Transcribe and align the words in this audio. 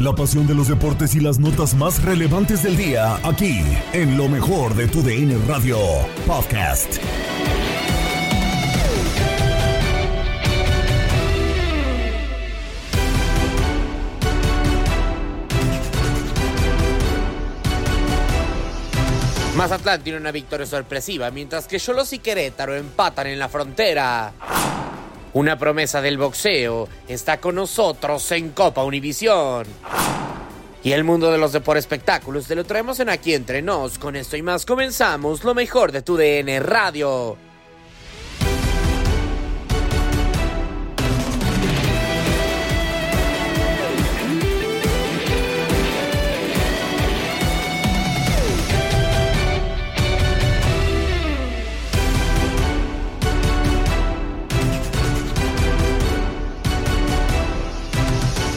La 0.00 0.12
pasión 0.12 0.44
de 0.48 0.54
los 0.54 0.66
deportes 0.68 1.14
y 1.14 1.20
las 1.20 1.38
notas 1.38 1.74
más 1.74 2.02
relevantes 2.02 2.64
del 2.64 2.76
día, 2.76 3.14
aquí, 3.22 3.60
en 3.92 4.18
lo 4.18 4.28
mejor 4.28 4.74
de 4.74 4.88
tu 4.88 5.02
DN 5.02 5.38
Radio 5.46 5.78
Podcast. 6.26 6.98
Mazatlán 19.56 20.02
tiene 20.02 20.18
una 20.18 20.32
victoria 20.32 20.66
sorpresiva, 20.66 21.30
mientras 21.30 21.68
que 21.68 21.78
Cholos 21.78 22.12
y 22.12 22.18
Querétaro 22.18 22.74
empatan 22.74 23.28
en 23.28 23.38
la 23.38 23.48
frontera. 23.48 24.32
Una 25.34 25.58
promesa 25.58 26.00
del 26.00 26.16
boxeo 26.16 26.88
está 27.08 27.40
con 27.40 27.56
nosotros 27.56 28.30
en 28.30 28.50
Copa 28.50 28.84
Univisión. 28.84 29.66
Y 30.84 30.92
el 30.92 31.02
mundo 31.02 31.32
de 31.32 31.38
los 31.38 31.52
deportes 31.52 31.82
espectáculos 31.82 32.46
te 32.46 32.54
lo 32.54 32.62
traemos 32.62 33.00
en 33.00 33.08
aquí 33.08 33.34
entre 33.34 33.60
nos. 33.60 33.98
Con 33.98 34.14
esto 34.14 34.36
y 34.36 34.42
más 34.42 34.64
comenzamos 34.64 35.42
lo 35.42 35.52
mejor 35.52 35.90
de 35.90 36.02
tu 36.02 36.16
DN 36.16 36.60
Radio. 36.60 37.36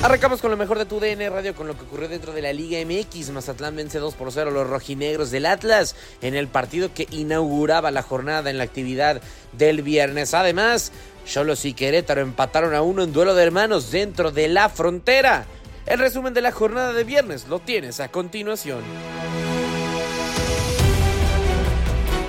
Arrancamos 0.08 0.40
con 0.40 0.52
lo 0.52 0.56
mejor 0.56 0.78
de 0.78 0.86
tu 0.86 1.02
DN 1.02 1.30
Radio, 1.30 1.54
con 1.54 1.68
lo 1.68 1.76
que 1.76 1.84
ocurrió 1.84 2.08
dentro 2.08 2.32
de 2.32 2.42
la 2.42 2.54
Liga 2.54 2.80
MX. 2.80 3.32
Mazatlán 3.32 3.76
vence 3.76 4.00
2 4.00 4.14
por 4.14 4.32
0 4.32 4.52
a 4.52 4.54
los 4.54 4.66
rojinegros 4.66 5.32
del 5.32 5.46
Atlas 5.46 5.98
en 6.22 6.34
el 6.34 6.48
partido 6.48 6.94
que 6.94 7.10
inauguraba 7.12 7.92
la 7.92 8.04
jornada 8.04 8.50
en 8.50 8.58
la 8.58 8.64
actividad 8.64 9.22
del 9.52 9.82
viernes. 9.82 10.34
Además, 10.34 10.94
Cholos 11.26 11.66
y 11.66 11.74
Querétaro 11.74 12.22
empataron 12.22 12.74
a 12.74 12.84
uno 12.84 13.04
en 13.04 13.12
duelo 13.12 13.36
de 13.36 13.44
hermanos 13.44 13.92
dentro 13.92 14.32
de 14.32 14.48
la 14.48 14.70
frontera. 14.70 15.46
El 15.86 16.00
resumen 16.00 16.34
de 16.34 16.40
la 16.40 16.54
jornada 16.54 16.94
de 16.94 17.04
viernes 17.04 17.50
lo 17.50 17.60
tienes 17.60 18.00
a 18.00 18.08
continuación. 18.08 18.84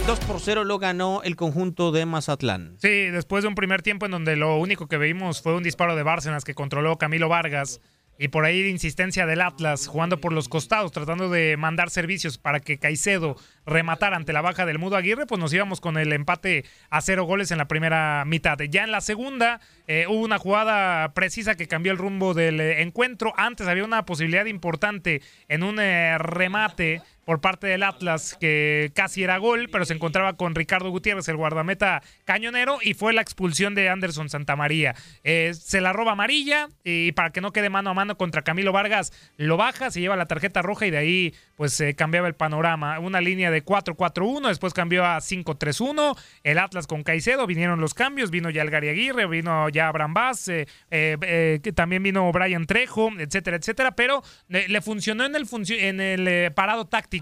2 0.08 0.20
por 0.20 0.40
0 0.40 0.64
lo 0.64 0.78
ganó 0.78 1.20
el 1.22 1.36
conjunto 1.36 1.92
de 1.92 2.06
Mazatlán. 2.06 2.76
Sí, 2.78 2.88
después 2.88 3.44
de 3.44 3.48
un 3.48 3.54
primer 3.54 3.82
tiempo 3.82 4.06
en 4.06 4.12
donde 4.12 4.36
lo 4.36 4.56
único 4.56 4.86
que 4.86 4.96
vimos 4.96 5.42
fue 5.42 5.54
un 5.54 5.62
disparo 5.62 5.96
de 5.96 6.02
Bárcenas 6.02 6.44
que 6.44 6.54
controló 6.54 6.96
Camilo 6.96 7.28
Vargas 7.28 7.82
y 8.18 8.28
por 8.28 8.46
ahí 8.46 8.62
de 8.62 8.70
insistencia 8.70 9.26
del 9.26 9.42
Atlas 9.42 9.86
jugando 9.86 10.18
por 10.18 10.32
los 10.32 10.48
costados, 10.48 10.92
tratando 10.92 11.28
de 11.28 11.58
mandar 11.58 11.90
servicios 11.90 12.38
para 12.38 12.60
que 12.60 12.78
Caicedo 12.78 13.36
rematara 13.66 14.16
ante 14.16 14.32
la 14.32 14.40
baja 14.40 14.64
del 14.64 14.78
Mudo 14.78 14.96
Aguirre, 14.96 15.26
pues 15.26 15.38
nos 15.38 15.52
íbamos 15.52 15.82
con 15.82 15.98
el 15.98 16.10
empate 16.14 16.64
a 16.88 17.02
cero 17.02 17.24
goles 17.24 17.50
en 17.50 17.58
la 17.58 17.68
primera 17.68 18.24
mitad. 18.26 18.58
Ya 18.58 18.84
en 18.84 18.90
la 18.90 19.02
segunda 19.02 19.60
eh, 19.86 20.06
hubo 20.08 20.24
una 20.24 20.38
jugada 20.38 21.12
precisa 21.12 21.54
que 21.54 21.68
cambió 21.68 21.92
el 21.92 21.98
rumbo 21.98 22.32
del 22.32 22.60
eh, 22.60 22.80
encuentro. 22.80 23.34
Antes 23.36 23.68
había 23.68 23.84
una 23.84 24.06
posibilidad 24.06 24.46
importante 24.46 25.20
en 25.48 25.64
un 25.64 25.78
eh, 25.78 26.16
remate 26.16 27.02
por 27.28 27.42
parte 27.42 27.66
del 27.66 27.82
Atlas, 27.82 28.38
que 28.40 28.90
casi 28.94 29.22
era 29.22 29.36
gol, 29.36 29.68
pero 29.70 29.84
se 29.84 29.92
encontraba 29.92 30.38
con 30.38 30.54
Ricardo 30.54 30.88
Gutiérrez, 30.88 31.28
el 31.28 31.36
guardameta 31.36 32.02
cañonero, 32.24 32.78
y 32.80 32.94
fue 32.94 33.12
la 33.12 33.20
expulsión 33.20 33.74
de 33.74 33.90
Anderson 33.90 34.30
Santamaría. 34.30 34.94
Eh, 35.24 35.52
se 35.52 35.82
la 35.82 35.92
roba 35.92 36.12
amarilla 36.12 36.70
y 36.84 37.12
para 37.12 37.28
que 37.28 37.42
no 37.42 37.52
quede 37.52 37.68
mano 37.68 37.90
a 37.90 37.92
mano 37.92 38.16
contra 38.16 38.40
Camilo 38.40 38.72
Vargas, 38.72 39.12
lo 39.36 39.58
baja, 39.58 39.90
se 39.90 40.00
lleva 40.00 40.16
la 40.16 40.24
tarjeta 40.24 40.62
roja 40.62 40.86
y 40.86 40.90
de 40.90 40.96
ahí 40.96 41.34
pues 41.54 41.74
se 41.74 41.94
cambiaba 41.94 42.28
el 42.28 42.34
panorama. 42.34 42.98
Una 42.98 43.20
línea 43.20 43.50
de 43.50 43.62
4-4-1, 43.62 44.48
después 44.48 44.72
cambió 44.72 45.04
a 45.04 45.18
5-3-1, 45.18 46.16
el 46.44 46.58
Atlas 46.58 46.86
con 46.86 47.02
Caicedo, 47.02 47.46
vinieron 47.46 47.78
los 47.78 47.92
cambios, 47.92 48.30
vino 48.30 48.48
ya 48.48 48.62
el 48.62 48.70
Gary 48.70 48.88
Aguirre, 48.88 49.26
vino 49.26 49.68
ya 49.68 49.88
Abraham 49.88 50.14
Vaz, 50.14 50.48
eh, 50.48 50.66
eh, 50.90 51.60
que 51.62 51.72
también 51.74 52.02
vino 52.02 52.32
Brian 52.32 52.64
Trejo, 52.64 53.10
etcétera, 53.18 53.58
etcétera, 53.58 53.90
pero 53.90 54.22
le 54.48 54.80
funcionó 54.80 55.26
en 55.26 55.34
el, 55.36 55.46
en 55.68 56.00
el 56.00 56.52
parado 56.54 56.86
táctico 56.86 57.17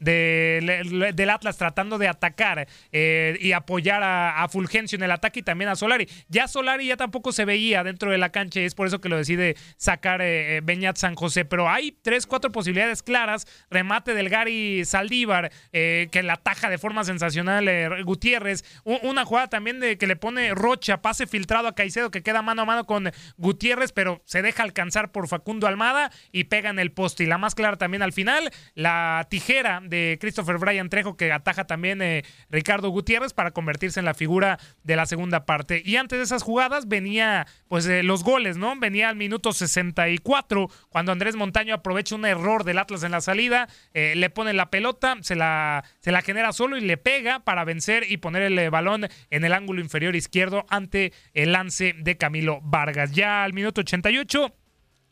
de, 0.00 1.12
del 1.14 1.30
Atlas 1.30 1.56
tratando 1.56 1.98
de 1.98 2.08
atacar 2.08 2.68
eh, 2.92 3.36
y 3.40 3.52
apoyar 3.52 4.02
a, 4.02 4.46
Fulgencio 4.48 4.96
en 4.96 5.02
el 5.02 5.10
ataque 5.10 5.40
y 5.40 5.42
también 5.42 5.68
a 5.70 5.74
Solari. 5.74 6.08
Ya 6.28 6.46
Solari 6.46 6.86
ya 6.86 6.96
tampoco 6.96 7.32
se 7.32 7.44
veía 7.44 7.82
dentro 7.82 8.12
de 8.12 8.18
la 8.18 8.30
cancha 8.30 8.60
y 8.60 8.64
es 8.64 8.74
por 8.74 8.86
eso 8.86 9.00
que 9.00 9.08
lo 9.08 9.16
decide 9.16 9.56
sacar 9.76 10.20
eh, 10.22 10.60
Beñat 10.62 10.96
San 10.96 11.16
José. 11.16 11.44
Pero 11.44 11.68
hay 11.68 11.92
tres, 12.02 12.26
cuatro 12.26 12.52
posibilidades 12.52 13.02
claras. 13.02 13.46
Remate 13.70 14.14
del 14.14 14.28
Gary 14.28 14.84
Saldívar, 14.84 15.50
eh, 15.72 16.08
que 16.12 16.22
la 16.22 16.36
taja 16.36 16.70
de 16.70 16.78
forma 16.78 17.02
sensacional 17.04 18.04
Gutiérrez. 18.04 18.64
una 18.84 19.24
jugada 19.24 19.48
también 19.48 19.80
de 19.80 19.98
que 19.98 20.06
le 20.06 20.16
pone 20.16 20.54
Rocha, 20.54 21.02
pase 21.02 21.26
filtrado 21.26 21.68
a 21.68 21.74
Caicedo 21.74 22.10
que 22.10 22.22
queda 22.22 22.42
mano 22.42 22.62
a 22.62 22.64
mano 22.64 22.86
con 22.86 23.10
Gutiérrez, 23.36 23.92
pero 23.92 24.22
se 24.24 24.42
deja 24.42 24.62
alcanzar 24.62 25.10
por 25.10 25.28
Facundo 25.28 25.66
Almada 25.66 26.10
y 26.32 26.44
pega 26.44 26.70
en 26.70 26.78
el 26.78 26.92
poste. 26.92 27.24
Y 27.24 27.26
la 27.26 27.38
más 27.38 27.54
clara 27.54 27.76
también 27.76 28.02
al 28.02 28.12
final, 28.12 28.50
la 28.74 29.26
tijera 29.36 29.82
de 29.84 30.16
Christopher 30.18 30.56
Bryan 30.56 30.88
Trejo 30.88 31.14
que 31.14 31.30
ataja 31.30 31.66
también 31.66 32.00
eh, 32.00 32.24
Ricardo 32.48 32.88
Gutiérrez 32.88 33.34
para 33.34 33.50
convertirse 33.50 34.00
en 34.00 34.06
la 34.06 34.14
figura 34.14 34.58
de 34.82 34.96
la 34.96 35.04
segunda 35.04 35.44
parte. 35.44 35.82
Y 35.84 35.96
antes 35.96 36.18
de 36.18 36.24
esas 36.24 36.42
jugadas 36.42 36.88
venía 36.88 37.46
pues 37.68 37.86
eh, 37.86 38.02
los 38.02 38.24
goles, 38.24 38.56
¿no? 38.56 38.74
Venía 38.80 39.10
al 39.10 39.16
minuto 39.16 39.52
64 39.52 40.70
cuando 40.88 41.12
Andrés 41.12 41.36
Montaño 41.36 41.74
aprovecha 41.74 42.14
un 42.14 42.24
error 42.24 42.64
del 42.64 42.78
Atlas 42.78 43.02
en 43.02 43.10
la 43.10 43.20
salida, 43.20 43.68
eh, 43.92 44.14
le 44.16 44.30
pone 44.30 44.54
la 44.54 44.70
pelota, 44.70 45.18
se 45.20 45.36
la, 45.36 45.84
se 46.00 46.12
la 46.12 46.22
genera 46.22 46.54
solo 46.54 46.78
y 46.78 46.80
le 46.80 46.96
pega 46.96 47.40
para 47.40 47.64
vencer 47.64 48.10
y 48.10 48.16
poner 48.16 48.40
el 48.40 48.70
balón 48.70 49.06
en 49.28 49.44
el 49.44 49.52
ángulo 49.52 49.82
inferior 49.82 50.16
izquierdo 50.16 50.64
ante 50.70 51.12
el 51.34 51.52
lance 51.52 51.94
de 51.98 52.16
Camilo 52.16 52.60
Vargas. 52.62 53.12
Ya 53.12 53.44
al 53.44 53.52
minuto 53.52 53.82
88 53.82 54.54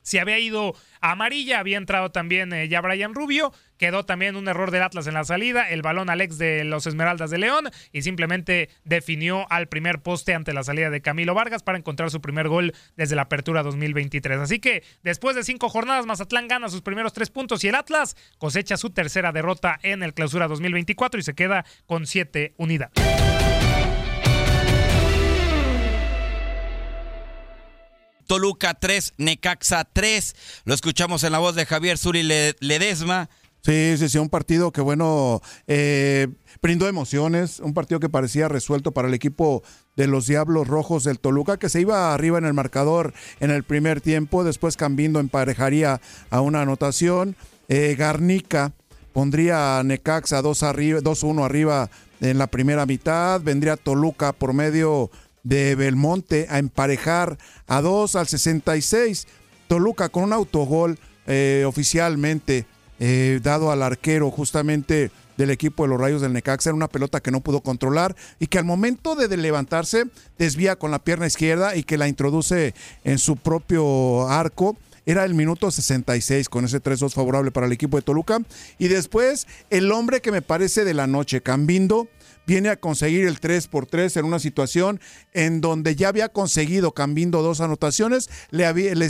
se 0.05 0.21
había 0.21 0.39
ido 0.39 0.77
a 1.01 1.13
amarilla, 1.13 1.59
había 1.59 1.79
entrado 1.79 2.13
también 2.13 2.53
eh, 2.53 2.69
ya 2.69 2.81
Brian 2.83 3.15
Rubio, 3.15 3.53
quedó 3.79 4.05
también 4.05 4.37
un 4.37 4.49
error 4.49 4.71
del 4.71 4.83
Atlas 4.83 5.07
en 5.07 5.15
la 5.15 5.25
salida, 5.25 5.69
el 5.69 5.83
balón 5.83 6.11
Alex 6.11 6.39
de 6.39 6.65
los 6.65 6.87
Esmeraldas 6.87 7.31
de 7.31 7.39
León 7.39 7.71
y 7.93 8.03
simplemente 8.03 8.71
definió 8.85 9.51
al 9.51 9.69
primer 9.69 10.01
poste 10.01 10.35
ante 10.35 10.53
la 10.53 10.65
salida 10.65 10.91
de 10.91 11.01
Camilo 11.01 11.35
Vargas 11.35 11.63
para 11.63 11.79
encontrar 11.79 12.11
su 12.11 12.21
primer 12.21 12.49
gol 12.49 12.73
desde 12.97 13.17
la 13.17 13.23
apertura 13.23 13.63
2023. 13.63 14.39
Así 14.39 14.59
que 14.59 14.83
después 15.03 15.37
de 15.37 15.45
cinco 15.45 15.69
jornadas, 15.69 16.07
Mazatlán 16.07 16.49
gana 16.49 16.69
sus 16.69 16.83
primeros 16.83 17.13
tres 17.13 17.31
puntos 17.31 17.65
y 17.65 17.69
el 17.69 17.75
Atlas 17.75 18.17
cosecha 18.39 18.77
su 18.77 18.91
tercera 18.91 19.33
derrota 19.33 19.79
en 19.83 20.03
el 20.03 20.15
clausura 20.15 20.49
2024 20.49 21.21
y 21.21 21.23
se 21.23 21.35
queda 21.35 21.65
con 21.87 22.07
siete 22.07 22.55
unidades. 22.57 22.95
Toluca 28.27 28.75
3, 28.75 29.15
Necaxa 29.19 29.85
3. 29.85 30.63
Lo 30.65 30.75
escuchamos 30.75 31.25
en 31.25 31.33
la 31.33 31.39
voz 31.39 31.55
de 31.55 31.67
Javier 31.67 31.99
Zuri 31.99 32.23
Ledesma. 32.23 33.29
Sí, 33.65 33.97
sí, 33.97 34.11
sí, 34.11 34.19
un 34.19 34.29
partido 34.29 34.73
que, 34.73 34.83
bueno, 34.83 35.41
eh, 35.67 36.29
brindó 36.61 36.87
emociones, 36.87 37.61
un 37.61 37.73
partido 37.73 37.99
que 37.99 38.11
parecía 38.11 38.47
resuelto 38.47 38.93
para 38.93 39.09
el 39.09 39.15
equipo 39.15 39.63
de 39.97 40.07
los 40.07 40.27
Diablos 40.27 40.69
Rojos 40.69 41.03
del 41.05 41.19
Toluca, 41.19 41.57
que 41.57 41.71
se 41.71 41.81
iba 41.81 42.13
arriba 42.13 42.37
en 42.37 42.45
el 42.45 42.53
marcador 42.53 43.15
en 43.41 43.51
el 43.51 43.63
primer 43.63 44.03
tiempo, 44.03 44.45
después 44.45 44.77
cambiando 44.77 45.19
emparejaría 45.19 46.03
a 46.29 46.41
una 46.43 46.61
anotación. 46.61 47.37
Eh, 47.69 47.97
Garnica 47.99 48.75
pondría 49.15 49.79
a 49.79 49.83
Necaxa 49.83 50.43
2-1 50.43 51.43
arriba 51.43 51.89
en 52.21 52.37
la 52.37 52.49
primera 52.49 52.85
mitad, 52.85 53.41
vendría 53.41 53.79
Toluca 53.79 54.35
por 54.35 54.53
medio 54.53 55.11
de 55.43 55.75
Belmonte 55.75 56.49
a 56.51 56.59
emparejar 56.59 57.39
a 57.67 57.81
2 57.81 58.15
al 58.17 58.27
66. 58.27 59.27
Toluca 59.69 60.11
con 60.11 60.25
un 60.25 60.35
autogol 60.35 60.99
eh, 61.27 61.65
oficialmente 61.67 62.67
eh, 63.01 63.41
dado 63.43 63.71
al 63.71 63.83
arquero 63.83 64.31
justamente 64.31 65.11
del 65.37 65.51
equipo 65.51 65.83
de 65.83 65.91
los 65.91 66.01
Rayos 66.01 66.23
del 66.23 66.33
Necaxa. 66.33 66.71
Era 66.71 66.77
una 66.77 66.89
pelota 66.89 67.21
que 67.21 67.31
no 67.31 67.41
pudo 67.41 67.61
controlar 67.61 68.15
y 68.39 68.47
que 68.47 68.59
al 68.59 68.65
momento 68.65 69.17
de 69.17 69.35
levantarse 69.37 70.05
desvía 70.39 70.77
con 70.77 70.91
la 70.91 70.99
pierna 70.99 71.27
izquierda 71.27 71.77
y 71.77 71.83
que 71.83 71.99
la 71.99 72.09
introduce 72.09 72.75
en 73.05 73.19
su 73.19 73.37
propio 73.37 74.29
arco. 74.29 74.77
Era 75.07 75.25
el 75.25 75.35
minuto 75.35 75.71
66 75.71 76.49
con 76.49 76.65
ese 76.65 76.83
3-2 76.83 77.13
favorable 77.13 77.51
para 77.51 77.67
el 77.67 77.73
equipo 77.73 77.99
de 77.99 78.03
Toluca. 78.03 78.39
Y 78.79 78.89
después 78.89 79.47
el 79.71 79.93
hombre 79.93 80.23
que 80.23 80.33
me 80.33 80.41
parece 80.41 80.85
de 80.85 80.95
la 80.95 81.07
noche, 81.07 81.43
Cambindo, 81.43 82.09
viene 82.47 82.69
a 82.71 82.77
conseguir 82.77 83.27
el 83.27 83.41
3 83.41 83.69
por 83.69 83.87
3 83.87 84.17
en 84.17 84.25
una 84.25 84.39
situación 84.39 85.01
en 85.33 85.61
donde 85.61 85.97
ya 85.97 86.09
había 86.09 86.29
conseguido 86.29 86.93
Cambindo 86.93 87.43
dos 87.43 87.61
anotaciones, 87.61 88.31
le, 88.51 88.95
le, 88.95 89.09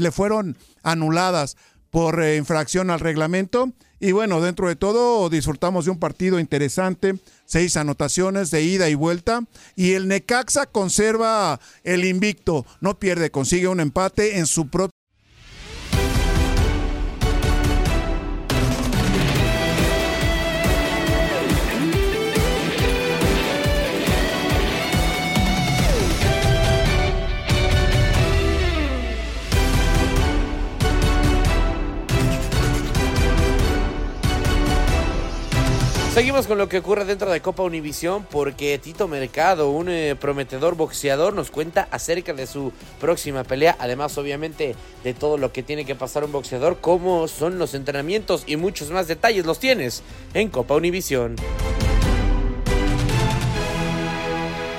le 0.00 0.10
fueron 0.12 0.56
anuladas 0.82 1.56
por 1.92 2.22
eh, 2.22 2.36
infracción 2.36 2.90
al 2.90 3.00
reglamento. 3.00 3.70
Y 4.00 4.10
bueno, 4.10 4.40
dentro 4.40 4.66
de 4.66 4.74
todo 4.74 5.28
disfrutamos 5.28 5.84
de 5.84 5.92
un 5.92 5.98
partido 6.00 6.40
interesante, 6.40 7.14
seis 7.44 7.76
anotaciones 7.76 8.50
de 8.50 8.62
ida 8.62 8.88
y 8.88 8.94
vuelta. 8.94 9.44
Y 9.76 9.92
el 9.92 10.08
Necaxa 10.08 10.66
conserva 10.66 11.60
el 11.84 12.04
invicto, 12.04 12.66
no 12.80 12.98
pierde, 12.98 13.30
consigue 13.30 13.68
un 13.68 13.78
empate 13.78 14.38
en 14.38 14.46
su 14.46 14.68
propio 14.68 15.01
Seguimos 36.12 36.46
con 36.46 36.58
lo 36.58 36.68
que 36.68 36.76
ocurre 36.76 37.06
dentro 37.06 37.30
de 37.30 37.40
Copa 37.40 37.62
Univisión 37.62 38.26
porque 38.30 38.78
Tito 38.78 39.08
Mercado, 39.08 39.70
un 39.70 39.88
eh, 39.88 40.14
prometedor 40.14 40.74
boxeador, 40.74 41.32
nos 41.32 41.50
cuenta 41.50 41.88
acerca 41.90 42.34
de 42.34 42.46
su 42.46 42.70
próxima 43.00 43.44
pelea. 43.44 43.76
Además, 43.78 44.18
obviamente, 44.18 44.74
de 45.04 45.14
todo 45.14 45.38
lo 45.38 45.52
que 45.52 45.62
tiene 45.62 45.86
que 45.86 45.94
pasar 45.94 46.22
un 46.22 46.32
boxeador, 46.32 46.80
cómo 46.82 47.28
son 47.28 47.58
los 47.58 47.72
entrenamientos 47.72 48.44
y 48.46 48.56
muchos 48.56 48.90
más 48.90 49.08
detalles 49.08 49.46
los 49.46 49.58
tienes 49.58 50.02
en 50.34 50.50
Copa 50.50 50.74
Univisión. 50.74 51.36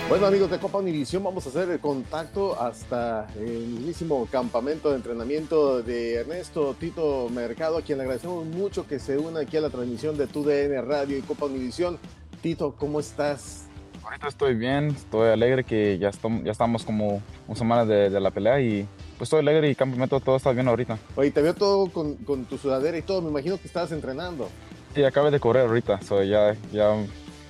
Bueno 0.09 0.27
amigos 0.27 0.51
de 0.51 0.59
Copa 0.59 0.79
Univisión, 0.79 1.23
vamos 1.23 1.45
a 1.45 1.49
hacer 1.49 1.69
el 1.69 1.79
contacto 1.79 2.59
hasta 2.61 3.25
el 3.37 3.67
mismísimo 3.67 4.27
campamento 4.29 4.89
de 4.89 4.97
entrenamiento 4.97 5.81
de 5.81 6.15
Ernesto 6.15 6.75
Tito 6.77 7.29
Mercado, 7.29 7.77
a 7.77 7.81
quien 7.81 7.97
le 7.97 8.03
agradecemos 8.03 8.45
mucho 8.45 8.85
que 8.85 8.99
se 8.99 9.17
una 9.17 9.39
aquí 9.39 9.57
a 9.57 9.61
la 9.61 9.69
transmisión 9.69 10.17
de 10.17 10.27
TUDN 10.27 10.85
Radio 10.85 11.17
y 11.17 11.21
Copa 11.21 11.45
Univisión. 11.45 11.97
Tito, 12.41 12.75
¿cómo 12.77 12.99
estás? 12.99 13.69
Ahorita 14.03 14.27
estoy 14.27 14.55
bien, 14.55 14.89
estoy 14.89 15.29
alegre 15.29 15.63
que 15.63 15.97
ya, 15.97 16.09
estamos, 16.09 16.43
ya 16.43 16.51
estamos 16.51 16.83
como 16.83 17.21
una 17.47 17.57
semana 17.57 17.85
de, 17.85 18.09
la 18.19 18.29
pelea 18.29 18.59
y 18.59 18.85
pues 19.17 19.27
estoy 19.27 19.39
alegre 19.39 19.71
y 19.71 19.75
campamento 19.75 20.19
todo 20.19 20.35
está 20.35 20.51
bien 20.51 20.67
ahorita. 20.67 20.99
Oye, 21.15 21.31
te 21.31 21.41
veo 21.41 21.53
todo 21.53 21.89
con, 21.89 22.17
tu 22.45 22.57
sudadera 22.57 22.97
y 22.97 23.01
todo, 23.01 23.21
me 23.21 23.29
imagino 23.29 23.57
que 23.57 23.67
estabas 23.67 23.93
entrenando. 23.93 24.49
Sí, 24.93 25.03
acabé 25.03 25.31
de 25.31 25.39
correr 25.39 25.65
ahorita, 25.65 26.01
soy 26.01 26.29
ya, 26.29 26.55
ya 26.71 26.93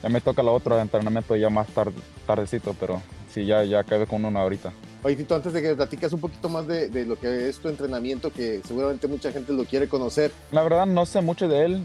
ya 0.04 0.10
me 0.10 0.20
toca 0.20 0.44
la 0.44 0.52
otra 0.52 0.82
entrenamiento 0.82 1.36
ya 1.36 1.50
más 1.50 1.68
tarde, 1.70 1.94
tardecito, 2.28 2.76
pero 2.78 3.02
sí, 3.32 3.46
ya, 3.46 3.64
ya 3.64 3.80
acabé 3.80 4.06
con 4.06 4.26
una 4.26 4.42
ahorita. 4.42 4.74
Oye, 5.02 5.16
Tito, 5.16 5.36
antes 5.36 5.54
de 5.54 5.62
que 5.62 5.76
platicas 5.76 6.12
un 6.12 6.20
poquito 6.20 6.50
más 6.50 6.68
de, 6.68 7.06
lo 7.06 7.18
que 7.18 7.48
es 7.48 7.58
tu 7.60 7.70
entrenamiento, 7.70 8.32
que 8.32 8.62
seguramente 8.66 9.08
mucha 9.08 9.32
gente 9.32 9.54
lo 9.54 9.64
quiere 9.64 9.88
conocer. 9.88 10.32
La 10.52 10.62
verdad 10.62 10.86
no 10.86 11.06
sé 11.06 11.22
mucho 11.22 11.48
de 11.48 11.66
él. 11.66 11.84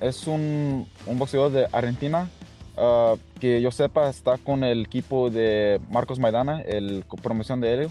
es 0.00 0.26
un, 0.26 0.86
un, 1.06 1.18
boxeador 1.18 1.52
de 1.52 1.68
Argentina. 1.72 2.28
Ah, 2.76 3.14
que 3.40 3.60
yo 3.60 3.70
sepa 3.70 4.10
está 4.10 4.36
con 4.38 4.64
el 4.64 4.82
equipo 4.82 5.30
de 5.30 5.80
Marcos 5.90 6.18
Maidana, 6.18 6.60
el 6.62 7.04
promoción 7.22 7.60
de 7.60 7.74
él. 7.74 7.90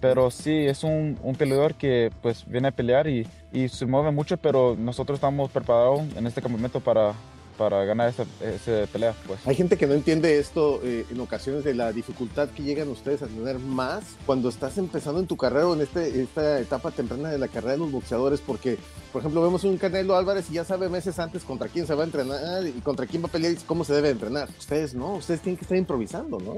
Pero 0.00 0.30
sí, 0.30 0.66
es 0.66 0.82
un, 0.82 1.18
un, 1.22 1.34
peleador 1.34 1.74
que 1.74 2.10
pues 2.22 2.44
viene 2.46 2.68
a 2.68 2.72
pelear 2.72 3.06
y, 3.06 3.26
y 3.52 3.68
se 3.68 3.86
mueve 3.86 4.10
mucho, 4.12 4.36
pero 4.36 4.76
nosotros 4.78 5.16
estamos 5.16 5.50
preparados 5.50 6.00
en 6.16 6.26
este 6.26 6.40
campamento 6.40 6.80
para, 6.80 7.12
para 7.56 7.84
ganar 7.84 8.08
esa, 8.08 8.24
pelea. 8.92 9.14
Pues. 9.26 9.46
Hay 9.46 9.54
gente 9.54 9.76
que 9.76 9.86
no 9.86 9.94
entiende 9.94 10.38
esto 10.38 10.80
eh, 10.82 11.06
en 11.10 11.20
ocasiones 11.20 11.64
de 11.64 11.74
la 11.74 11.92
dificultad 11.92 12.48
que 12.50 12.62
llegan 12.62 12.88
ustedes 12.88 13.22
a 13.22 13.26
tener 13.26 13.58
más 13.58 14.04
cuando 14.26 14.48
estás 14.48 14.78
empezando 14.78 15.20
en 15.20 15.26
tu 15.26 15.36
carrera 15.36 15.68
o 15.68 15.74
en 15.74 15.82
este, 15.82 16.22
esta 16.22 16.60
etapa 16.60 16.90
temprana 16.90 17.30
de 17.30 17.38
la 17.38 17.48
carrera 17.48 17.72
de 17.72 17.78
los 17.78 17.92
boxeadores, 17.92 18.40
porque, 18.40 18.78
por 19.12 19.20
ejemplo, 19.20 19.42
vemos 19.42 19.64
un 19.64 19.76
Canelo 19.76 20.16
Álvarez 20.16 20.50
y 20.50 20.54
ya 20.54 20.64
sabe 20.64 20.88
meses 20.88 21.18
antes 21.18 21.44
contra 21.44 21.68
quién 21.68 21.86
se 21.86 21.94
va 21.94 22.02
a 22.02 22.06
entrenar 22.06 22.66
y 22.66 22.72
contra 22.80 23.06
quién 23.06 23.22
va 23.22 23.28
a 23.28 23.32
pelear 23.32 23.52
y 23.52 23.56
cómo 23.56 23.84
se 23.84 23.94
debe 23.94 24.10
entrenar. 24.10 24.48
Ustedes 24.58 24.94
no, 24.94 25.14
ustedes 25.14 25.40
tienen 25.40 25.56
que 25.56 25.64
estar 25.64 25.78
improvisando, 25.78 26.38
¿no? 26.38 26.56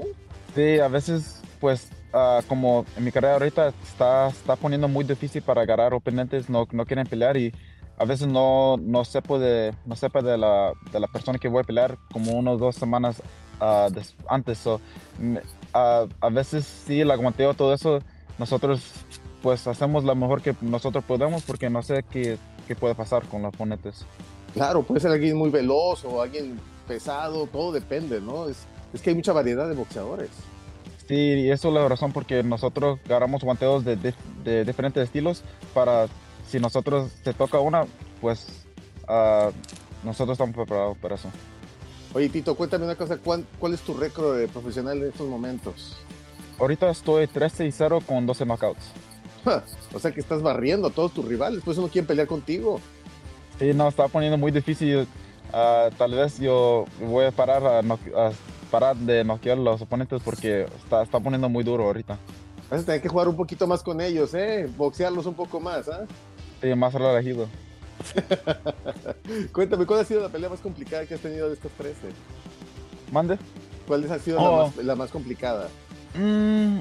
Sí, 0.55 0.79
a 0.79 0.87
veces, 0.87 1.41
pues, 1.59 1.89
ah, 2.13 2.41
como 2.47 2.85
en 2.95 3.03
mi 3.03 3.11
carrera 3.11 3.33
ahorita 3.33 3.73
está, 3.87 4.29
está 4.29 4.55
poniendo 4.55 4.87
muy 4.87 5.05
difícil 5.05 5.41
para 5.41 5.61
agarrar 5.61 5.93
oponentes, 5.93 6.49
no, 6.49 6.67
no 6.71 6.85
quieren 6.85 7.05
pelear 7.05 7.37
y 7.37 7.53
a 7.97 8.05
veces 8.05 8.27
no, 8.27 8.77
no 8.77 9.03
sepa, 9.03 9.39
de, 9.39 9.73
no 9.85 9.95
sepa 9.95 10.21
de, 10.21 10.37
la, 10.37 10.73
de 10.91 10.99
la 10.99 11.07
persona 11.07 11.39
que 11.39 11.47
voy 11.47 11.61
a 11.61 11.63
pelear 11.63 11.97
como 12.11 12.33
unas 12.33 12.59
dos 12.59 12.75
semanas 12.75 13.21
uh, 13.59 13.91
antes. 14.27 14.57
So, 14.59 14.75
uh, 14.75 16.07
a 16.21 16.29
veces 16.29 16.65
sí, 16.65 17.01
el 17.01 17.11
aguanteo, 17.11 17.53
todo 17.53 17.73
eso, 17.73 17.99
nosotros 18.37 18.81
pues 19.41 19.67
hacemos 19.67 20.03
lo 20.03 20.15
mejor 20.15 20.41
que 20.41 20.55
nosotros 20.61 21.03
podemos 21.03 21.43
porque 21.43 21.69
no 21.69 21.81
sé 21.81 22.03
qué, 22.09 22.37
qué 22.67 22.75
puede 22.75 22.95
pasar 22.95 23.23
con 23.27 23.41
los 23.41 23.53
oponentes. 23.53 24.05
Claro, 24.53 24.83
puede 24.83 25.01
ser 25.01 25.11
alguien 25.11 25.37
muy 25.37 25.49
veloz 25.49 26.05
o 26.05 26.21
alguien 26.21 26.59
pesado, 26.87 27.47
todo 27.47 27.71
depende, 27.71 28.21
¿no? 28.21 28.47
Es, 28.47 28.65
es 28.93 29.01
que 29.01 29.09
hay 29.09 29.15
mucha 29.15 29.33
variedad 29.33 29.67
de 29.67 29.75
boxeadores. 29.75 30.29
Sí, 31.07 31.15
y 31.15 31.51
eso 31.51 31.69
es 31.69 31.73
la 31.73 31.87
razón 31.87 32.11
porque 32.11 32.43
nosotros 32.43 32.99
agarramos 33.05 33.43
guanteos 33.43 33.85
de, 33.85 33.95
de, 33.95 34.13
de 34.43 34.65
diferentes 34.65 35.03
estilos 35.03 35.43
para 35.73 36.07
si 36.47 36.59
nosotros 36.59 37.11
te 37.23 37.33
toca 37.33 37.59
una, 37.59 37.85
pues 38.21 38.47
uh, 39.07 39.51
nosotros 40.03 40.35
estamos 40.35 40.55
preparados 40.55 40.97
para 40.97 41.15
eso. 41.15 41.29
Oye, 42.13 42.29
Tito, 42.29 42.55
cuéntame 42.55 42.85
una 42.85 42.95
cosa, 42.95 43.17
¿cuál, 43.17 43.45
cuál 43.59 43.73
es 43.73 43.81
tu 43.81 43.93
récord 43.93 44.37
de 44.37 44.47
profesional 44.47 44.97
en 44.97 45.09
estos 45.09 45.27
momentos? 45.27 45.97
Ahorita 46.59 46.89
estoy 46.89 47.27
13 47.27 47.67
y 47.67 47.71
0 47.71 47.99
con 48.05 48.25
12 48.25 48.45
knockouts. 48.45 48.91
o 49.93 49.99
sea 49.99 50.11
que 50.11 50.19
estás 50.19 50.41
barriendo 50.41 50.87
a 50.87 50.91
todos 50.91 51.13
tus 51.13 51.25
rivales, 51.25 51.61
pues 51.63 51.77
no 51.77 51.87
quieren 51.87 52.07
pelear 52.07 52.27
contigo. 52.27 52.79
Sí, 53.59 53.73
no, 53.73 53.87
está 53.87 54.07
poniendo 54.07 54.37
muy 54.37 54.51
difícil. 54.51 55.07
Ah, 55.53 55.89
tal 55.97 56.13
vez 56.13 56.39
yo 56.39 56.85
voy 56.99 57.25
a 57.25 57.31
parar, 57.31 57.63
a, 57.65 57.79
a 57.79 58.31
parar 58.71 58.95
de 58.95 59.23
noquear 59.23 59.57
a 59.57 59.61
los 59.61 59.81
oponentes 59.81 60.21
porque 60.23 60.65
está, 60.83 61.03
está 61.03 61.19
poniendo 61.19 61.49
muy 61.49 61.63
duro 61.63 61.85
ahorita. 61.85 62.17
Vas 62.69 62.81
a 62.81 62.85
tener 62.85 63.01
que 63.01 63.07
jugar 63.07 63.27
un 63.27 63.35
poquito 63.35 63.65
más 63.65 63.81
con 63.81 64.01
ellos, 64.01 64.33
¿eh? 64.33 64.69
Boxearlos 64.77 65.25
un 65.25 65.35
poco 65.35 65.59
más, 65.59 65.87
¿ah? 65.87 66.05
Sí, 66.61 66.73
más 66.75 66.93
relajado. 66.93 67.47
Cuéntame, 69.51 69.85
¿cuál 69.85 70.01
ha 70.01 70.03
sido 70.05 70.21
la 70.21 70.29
pelea 70.29 70.49
más 70.49 70.59
complicada 70.59 71.05
que 71.05 71.15
has 71.15 71.19
tenido 71.21 71.47
de 71.47 71.55
estos 71.55 71.71
13? 71.73 71.95
Mande. 73.11 73.37
¿Cuál 73.87 74.11
ha 74.11 74.19
sido 74.19 74.39
Oh. 74.39 74.57
la, 74.57 74.63
más, 74.65 74.75
la 74.77 74.95
más 74.95 75.11
complicada? 75.11 75.67
Mm, 76.15 76.79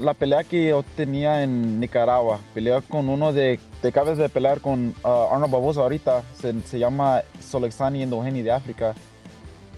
la 0.00 0.14
pelea 0.14 0.44
que 0.44 0.68
yo 0.68 0.82
tenía 0.96 1.42
en 1.42 1.80
Nicaragua, 1.80 2.40
peleé 2.54 2.80
con 2.82 3.08
uno 3.08 3.32
de, 3.32 3.58
te 3.80 3.88
acabas 3.88 4.18
de 4.18 4.28
pelear 4.28 4.60
con 4.60 4.94
ah, 5.04 5.28
Arnold 5.32 5.52
Barbosa 5.52 5.80
ahorita, 5.80 6.22
se, 6.40 6.60
se 6.62 6.78
llama 6.78 7.22
Solexani 7.40 8.02
Endogeni 8.02 8.42
de 8.42 8.52
África. 8.52 8.94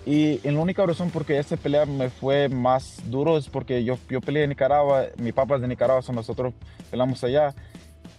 Y 0.07 0.41
en 0.47 0.55
la 0.57 0.63
única 0.63 0.85
razón 0.87 1.11
por 1.11 1.27
que 1.27 1.39
esa 1.39 1.57
pelea 1.59 1.85
me 1.85 2.09
fue 2.09 2.49
más 2.49 3.03
duro 3.11 3.37
es 3.37 3.49
porque 3.49 3.85
yo, 3.85 3.99
yo 4.09 4.21
peleé 4.23 4.45
en 4.45 4.51
Nicaragua, 4.51 5.05
mi 5.19 5.31
papá 5.33 5.57
es 5.57 5.61
de 5.63 5.69
Nicaragua, 5.69 6.01
so 6.03 6.13
nosotros 6.13 6.55
peleamos 6.91 7.23
allá. 7.23 7.55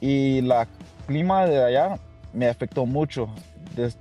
Y 0.01 0.41
la 0.41 0.67
clima 1.07 1.45
de 1.45 1.63
allá 1.63 1.97
me 2.33 2.47
afectó 2.49 2.85
mucho. 2.85 3.29
Des- 3.75 3.97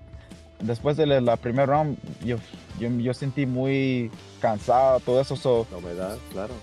después 0.61 0.97
de 0.97 1.07
la, 1.07 1.21
la 1.21 1.37
primer 1.37 1.69
round, 1.69 1.97
yo, 2.25 2.37
yo, 2.78 2.88
yo 2.90 3.14
sentí 3.14 3.47
muy 3.47 4.11
cansado, 4.40 4.99
todo 5.00 5.21
eso. 5.21 5.37
So, 5.37 5.66
La 5.71 5.76
humedad, 5.78 6.16
claro. 6.33 6.54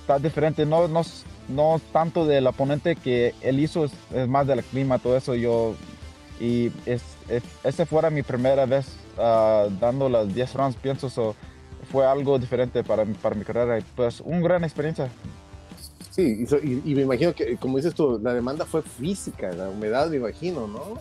está 0.00 0.18
diferente, 0.18 0.64
no, 0.66 0.86
no, 0.88 1.02
no 1.48 1.80
tanto 1.92 2.26
del 2.26 2.46
oponente 2.46 2.94
que 2.96 3.34
él 3.40 3.58
hizo, 3.60 3.84
es, 3.86 3.92
es 4.14 4.28
más 4.28 4.46
del 4.46 4.62
clima, 4.62 4.98
todo 4.98 5.16
eso. 5.16 5.34
Yo, 5.34 5.74
y 6.40 6.70
es, 6.86 7.02
es, 7.28 7.42
esa 7.64 7.86
fuera 7.86 8.10
mi 8.10 8.22
primera 8.22 8.66
vez 8.66 8.86
ah, 9.18 9.66
dando 9.80 10.08
las 10.08 10.34
10 10.34 10.54
rounds, 10.54 10.76
pienso, 10.76 11.08
so, 11.08 11.34
fue 11.90 12.06
algo 12.06 12.38
diferente 12.38 12.82
para, 12.84 13.04
mi- 13.04 13.14
para 13.14 13.34
mi 13.34 13.44
carrera. 13.44 13.78
Y 13.78 13.82
pues, 13.96 14.20
una 14.20 14.40
gran 14.40 14.64
experiencia. 14.64 15.08
Sí, 16.14 16.46
y, 16.62 16.90
y- 16.92 16.94
me 16.94 17.02
imagino 17.02 17.34
que, 17.34 17.56
como 17.56 17.76
dices 17.76 17.92
tú, 17.92 18.20
la 18.22 18.32
demanda 18.32 18.64
fue 18.64 18.82
física, 18.82 19.50
la 19.50 19.68
humedad, 19.68 20.08
me 20.08 20.18
imagino, 20.18 20.68
¿no? 20.68 20.98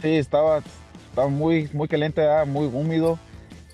Sí, 0.00 0.16
estaba, 0.16 0.62
estaba 1.10 1.28
muy, 1.28 1.70
muy 1.72 1.86
caliente, 1.86 2.26
muy 2.44 2.66
húmedo. 2.66 3.20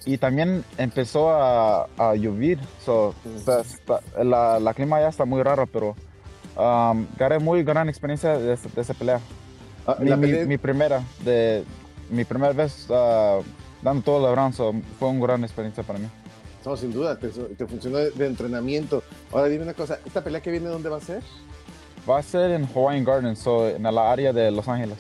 Y 0.05 0.19
también 0.19 0.63
empezó 0.77 1.31
a, 1.31 1.89
a 1.97 2.15
llover. 2.17 2.59
So, 2.85 3.15
está- 3.35 3.63
está- 3.63 4.03
la, 4.23 4.61
la 4.61 4.75
clima 4.75 5.01
ya 5.01 5.09
está 5.09 5.25
muy 5.25 5.43
raro, 5.43 5.67
pero 5.67 5.97
um, 6.55 7.07
gané 7.19 7.39
muy 7.39 7.63
gran 7.63 7.89
experiencia 7.89 8.37
de, 8.37 8.53
esa- 8.53 8.69
de 8.69 8.81
esa 8.83 8.93
pelea. 8.93 9.21
Ah, 9.87 9.97
mi, 9.99 10.11
la 10.11 10.17
mi- 10.19 10.27
pelea- 10.29 10.47
mi 10.47 10.59
primera, 10.59 11.03
de, 11.25 11.65
mi 12.11 12.25
primera 12.27 12.53
vez 12.53 12.87
ah, 12.91 13.39
dando 13.81 14.03
todo 14.03 14.35
el 14.35 14.53
so, 14.53 14.75
fue 14.99 15.09
una 15.09 15.21
gran 15.27 15.45
experiencia 15.45 15.83
para 15.83 15.99
mí. 15.99 16.09
No, 16.69 16.77
sin 16.77 16.93
duda, 16.93 17.19
te, 17.19 17.29
te 17.29 17.67
funcionó 17.67 17.97
de, 17.97 18.11
de 18.11 18.27
entrenamiento. 18.27 19.03
Ahora 19.33 19.47
dime 19.49 19.63
una 19.65 19.73
cosa, 19.73 19.99
¿esta 20.05 20.23
pelea 20.23 20.43
que 20.43 20.51
viene 20.51 20.69
dónde 20.69 20.91
va 20.91 20.99
a 20.99 21.01
ser? 21.01 21.23
Va 22.07 22.19
a 22.19 22.23
ser 22.23 22.51
en 22.51 22.67
Hawaiian 22.75 23.07
Gardens, 23.07 23.39
so, 23.39 23.67
en 23.67 23.83
la 23.85 24.13
área 24.13 24.35
de 24.35 24.51
Los 24.51 24.69
Ángeles. 24.69 24.99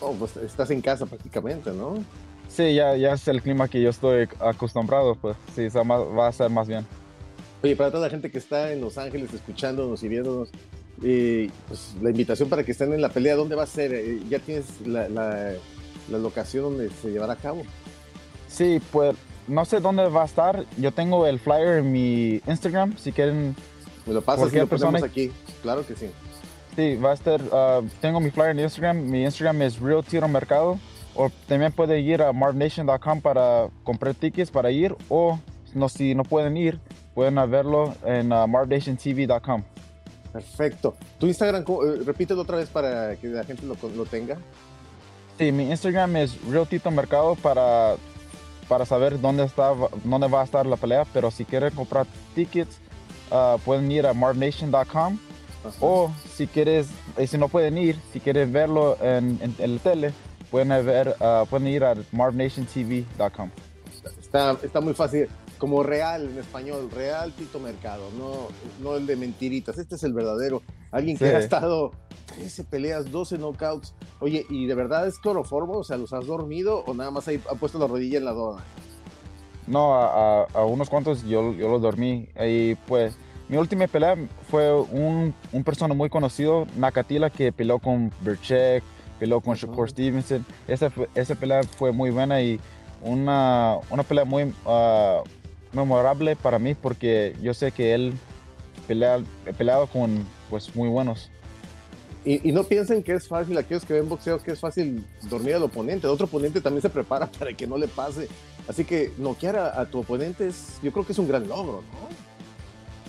Oh, 0.00 0.14
pues 0.14 0.38
estás 0.38 0.70
en 0.70 0.80
casa 0.80 1.04
prácticamente, 1.04 1.70
¿no? 1.72 2.02
Sí, 2.48 2.72
ya, 2.74 2.96
ya 2.96 3.12
es 3.12 3.28
el 3.28 3.42
clima 3.42 3.68
que 3.68 3.82
yo 3.82 3.90
estoy 3.90 4.26
acostumbrado, 4.40 5.16
pues 5.16 5.36
sí, 5.54 5.68
va 5.68 6.28
a 6.28 6.32
ser 6.32 6.48
más 6.48 6.66
bien. 6.66 6.86
Oye, 7.62 7.76
para 7.76 7.90
toda 7.90 8.04
la 8.04 8.10
gente 8.10 8.30
que 8.30 8.38
está 8.38 8.72
en 8.72 8.80
Los 8.80 8.96
Ángeles 8.96 9.34
escuchándonos 9.34 10.02
y 10.02 10.08
viéndonos, 10.08 10.48
eh, 11.02 11.50
pues 11.68 11.94
la 12.00 12.08
invitación 12.08 12.48
para 12.48 12.64
que 12.64 12.72
estén 12.72 12.90
en 12.94 13.02
la 13.02 13.10
pelea, 13.10 13.36
¿dónde 13.36 13.54
va 13.54 13.64
a 13.64 13.66
ser? 13.66 13.92
Eh, 13.92 14.22
¿Ya 14.30 14.38
tienes 14.38 14.64
la, 14.86 15.10
la- 15.10 15.52
la 16.10 16.18
locación 16.18 16.64
donde 16.64 16.88
se 16.88 17.10
llevará 17.10 17.34
a 17.34 17.36
cabo? 17.36 17.64
Sí, 18.48 18.80
pues 18.92 19.14
no 19.48 19.64
sé 19.64 19.80
dónde 19.80 20.08
va 20.08 20.22
a 20.22 20.26
estar. 20.26 20.64
Yo 20.78 20.92
tengo 20.92 21.26
el 21.26 21.38
flyer 21.38 21.78
en 21.78 21.92
mi 21.92 22.40
Instagram, 22.46 22.96
si 22.96 23.12
quieren. 23.12 23.54
Me 24.06 24.14
lo 24.14 24.22
pasas 24.22 24.38
y 24.38 24.42
cualquier 24.42 24.62
lo 24.64 24.68
ponemos 24.68 24.92
persona- 25.00 25.10
aquí. 25.10 25.32
Claro 25.62 25.86
que 25.86 25.96
sí. 25.96 26.10
Sí, 26.76 26.96
va 26.96 27.10
a 27.12 27.14
estar. 27.14 27.40
ah, 27.52 27.80
tengo 28.00 28.20
mi 28.20 28.30
flyer 28.30 28.50
en 28.50 28.60
Instagram. 28.60 28.98
Mi 29.10 29.24
Instagram 29.24 29.62
es 29.62 29.80
Real 29.80 30.04
Tiro 30.04 30.28
Mercado. 30.28 30.78
O 31.14 31.30
también 31.48 31.72
puede 31.72 32.00
ir 32.00 32.22
a 32.22 32.32
marknation.com 32.32 33.20
para 33.22 33.68
comprar 33.84 34.14
tickets 34.14 34.50
para 34.50 34.70
ir. 34.70 34.94
O 35.08 35.38
no, 35.74 35.88
si 35.88 36.14
no 36.14 36.24
pueden 36.24 36.56
ir, 36.56 36.78
pueden 37.14 37.34
verlo 37.50 37.94
en 38.04 38.32
uh, 38.32 38.46
marknationtv.com. 38.46 39.62
Perfecto. 40.32 40.94
¿Tu 41.18 41.26
Instagram, 41.28 41.62
eh, 41.62 42.02
repítelo 42.04 42.42
otra 42.42 42.58
vez 42.58 42.68
para 42.68 43.16
que 43.16 43.28
la 43.28 43.44
gente 43.44 43.64
lo, 43.64 43.74
lo 43.96 44.04
tenga? 44.04 44.36
Sí, 45.38 45.50
mi 45.52 45.70
Instagram 45.70 46.16
es 46.16 46.38
Real 46.50 46.66
Tito 46.68 46.90
Mercado 46.90 47.34
para, 47.36 47.96
para 48.68 48.84
saber 48.86 49.20
dónde, 49.20 49.44
está, 49.44 49.72
dónde 50.04 50.28
va 50.28 50.40
a 50.42 50.44
estar 50.44 50.66
la 50.66 50.76
pelea. 50.76 51.04
Pero 51.12 51.30
si 51.30 51.44
quieren 51.44 51.74
comprar 51.74 52.06
tickets, 52.34 52.78
ah, 53.30 53.56
pueden 53.64 53.90
ir 53.90 54.06
a 54.06 54.14
marknation.com. 54.14 55.18
O 55.80 56.12
si 56.32 56.46
quieres, 56.46 56.86
y 57.18 57.26
si 57.26 57.38
no 57.38 57.48
pueden 57.48 57.76
ir, 57.76 57.98
si 58.12 58.20
quieren 58.20 58.52
verlo 58.52 58.96
en, 59.02 59.38
en, 59.42 59.54
en 59.58 59.74
la 59.74 59.80
tele, 59.80 60.12
pueden, 60.50 60.68
ver, 60.86 61.16
ah, 61.20 61.44
pueden 61.50 61.66
ir 61.66 61.82
a 61.84 61.94
marknationtv.com. 62.12 63.50
Está, 64.20 64.56
está 64.62 64.80
muy 64.80 64.94
fácil. 64.94 65.28
Como 65.58 65.82
real 65.82 66.28
en 66.28 66.38
español, 66.38 66.90
real 66.94 67.32
Tito 67.32 67.58
Mercado, 67.58 68.10
no, 68.18 68.48
no 68.82 68.96
el 68.96 69.06
de 69.06 69.16
mentiritas. 69.16 69.78
Este 69.78 69.94
es 69.94 70.02
el 70.04 70.12
verdadero. 70.12 70.62
Alguien 70.90 71.16
que 71.16 71.28
Sí. 71.30 71.34
ha 71.34 71.38
estado 71.38 71.92
13 72.26 72.64
peleas, 72.64 73.10
12 73.10 73.38
knockouts. 73.38 73.94
Oye, 74.20 74.44
¿y 74.50 74.66
de 74.66 74.74
verdad 74.74 75.06
es 75.06 75.18
cloroformo? 75.18 75.74
O 75.78 75.84
sea, 75.84 75.96
¿los 75.96 76.12
has 76.12 76.26
dormido 76.26 76.84
o 76.86 76.94
nada 76.94 77.10
más 77.10 77.26
ahí 77.28 77.40
ha 77.50 77.54
puesto 77.54 77.78
la 77.78 77.86
rodilla 77.86 78.18
en 78.18 78.24
la 78.24 78.32
dona? 78.32 78.62
No, 79.66 79.94
a, 79.94 80.42
a- 80.42 80.46
a 80.54 80.64
unos 80.64 80.88
cuantos 80.90 81.22
yo, 81.24 81.52
yo 81.52 81.68
los 81.68 81.82
dormí. 81.82 82.28
Y 82.44 82.74
pues 82.86 83.16
mi 83.48 83.56
última 83.56 83.86
pelea 83.86 84.16
fue 84.50 84.72
un, 84.74 85.34
un 85.52 85.64
persona 85.64 85.94
muy 85.94 86.08
conocido, 86.10 86.66
Nakatila, 86.76 87.30
que 87.30 87.52
peleó 87.52 87.78
con 87.78 88.12
Berchek, 88.20 88.82
peleó 89.18 89.40
con 89.40 89.56
Shakur 89.56 89.88
Stevenson. 89.90 90.44
Esa, 90.68 90.90
esa 91.14 91.34
pelea 91.34 91.62
fue 91.62 91.92
muy 91.92 92.10
buena 92.10 92.40
y 92.42 92.60
una, 93.02 93.76
una 93.90 94.02
pelea 94.02 94.24
muy 94.24 94.52
ah, 94.66 95.22
memorable 95.72 96.36
para 96.36 96.58
mí 96.58 96.74
porque 96.74 97.36
yo 97.42 97.54
sé 97.54 97.70
que 97.72 97.94
él 97.94 98.14
pelea, 98.86 99.20
peleado 99.58 99.86
con 99.88 100.24
pues 100.50 100.74
muy 100.76 100.88
buenos. 100.88 101.30
Y, 102.26 102.48
y 102.48 102.52
no 102.52 102.64
piensen 102.64 103.04
que 103.04 103.14
es 103.14 103.28
fácil, 103.28 103.56
aquellos 103.56 103.84
que 103.84 103.94
ven 103.94 104.08
boxeo, 104.08 104.38
que 104.40 104.50
es 104.50 104.60
fácil 104.60 105.06
dormir 105.30 105.54
al 105.54 105.62
oponente. 105.62 106.08
El 106.08 106.12
otro 106.12 106.26
oponente 106.26 106.60
también 106.60 106.82
se 106.82 106.90
prepara 106.90 107.26
para 107.38 107.54
que 107.54 107.66
no 107.66 107.78
le 107.78 107.86
pase. 107.86 108.28
Así 108.68 108.84
que 108.84 109.12
noquear 109.16 109.56
a, 109.56 109.80
a 109.80 109.86
tu 109.86 110.00
oponente 110.00 110.48
es, 110.48 110.80
yo 110.82 110.92
creo 110.92 111.06
que 111.06 111.12
es 111.12 111.18
un 111.18 111.28
gran 111.28 111.46
logro, 111.48 111.82
¿no? 111.82 112.26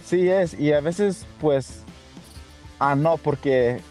Sí 0.05 0.29
es, 0.29 0.57
y 0.57 0.71
a 0.71 0.79
veces 0.79 1.25
pues, 1.41 1.81
ah 2.79 2.95
no, 2.95 3.17
porque 3.17 3.81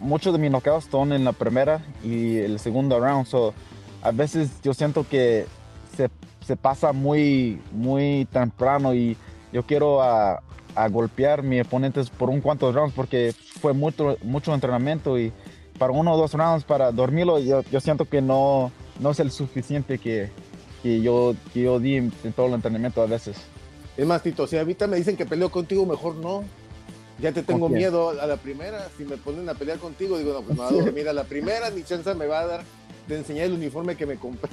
muchos 0.00 0.32
de 0.34 0.38
mis 0.38 0.50
knockouts 0.50 0.88
son 0.90 1.12
en 1.12 1.24
la 1.24 1.32
primera 1.32 1.82
y 2.04 2.38
el 2.38 2.58
segundo 2.58 3.00
round, 3.00 3.26
so 3.26 3.54
a 4.02 4.10
veces 4.10 4.50
yo 4.62 4.74
siento 4.74 5.06
que 5.08 5.46
se, 5.96 6.10
se 6.44 6.56
pasa 6.56 6.92
muy, 6.92 7.58
muy 7.72 8.26
temprano 8.30 8.94
y 8.94 9.16
yo 9.52 9.64
quiero 9.64 10.02
a, 10.02 10.42
a 10.76 10.88
golpear 10.88 11.40
a 11.40 11.42
mis 11.42 11.64
oponentes 11.64 12.10
por 12.10 12.30
un 12.30 12.40
cuantos 12.40 12.74
rounds 12.74 12.94
porque 12.94 13.34
fue 13.60 13.72
mucho, 13.72 14.16
mucho 14.22 14.54
entrenamiento 14.54 15.18
y 15.18 15.32
para 15.78 15.92
uno 15.92 16.14
o 16.14 16.16
dos 16.16 16.34
rounds 16.34 16.64
para 16.64 16.92
dormirlo 16.92 17.38
yo, 17.38 17.62
yo 17.72 17.80
siento 17.80 18.04
que 18.04 18.22
no, 18.22 18.70
no 19.00 19.10
es 19.10 19.20
el 19.20 19.30
suficiente 19.30 19.98
que, 19.98 20.30
que, 20.82 21.00
yo, 21.00 21.34
que 21.52 21.62
yo 21.62 21.80
di 21.80 21.96
en 21.96 22.12
todo 22.34 22.46
el 22.46 22.54
entrenamiento 22.54 23.02
a 23.02 23.06
veces. 23.06 23.36
Es 23.96 24.06
más, 24.06 24.22
Tito, 24.22 24.46
si 24.46 24.58
ahorita 24.58 24.86
me 24.86 24.96
dicen 24.96 25.16
que 25.16 25.24
peleo 25.24 25.50
contigo, 25.50 25.86
mejor 25.86 26.16
no. 26.16 26.44
Ya 27.18 27.32
te 27.32 27.42
tengo 27.42 27.70
miedo 27.70 28.10
a 28.10 28.26
la 28.26 28.36
primera. 28.36 28.88
Si 28.98 29.04
me 29.04 29.16
ponen 29.16 29.48
a 29.48 29.54
pelear 29.54 29.78
contigo, 29.78 30.18
digo, 30.18 30.34
no, 30.34 30.42
pues 30.42 30.58
me 30.58 30.62
va 30.62 30.68
a 30.68 30.72
dormir 30.84 31.08
a 31.08 31.14
la 31.14 31.24
primera, 31.24 31.70
ni 31.70 31.82
chance 31.82 32.14
me 32.14 32.26
va 32.26 32.40
a 32.40 32.46
dar 32.46 32.64
de 33.06 33.16
enseñar 33.16 33.46
el 33.46 33.52
uniforme 33.52 33.96
que 33.96 34.06
me 34.06 34.16
compré. 34.16 34.50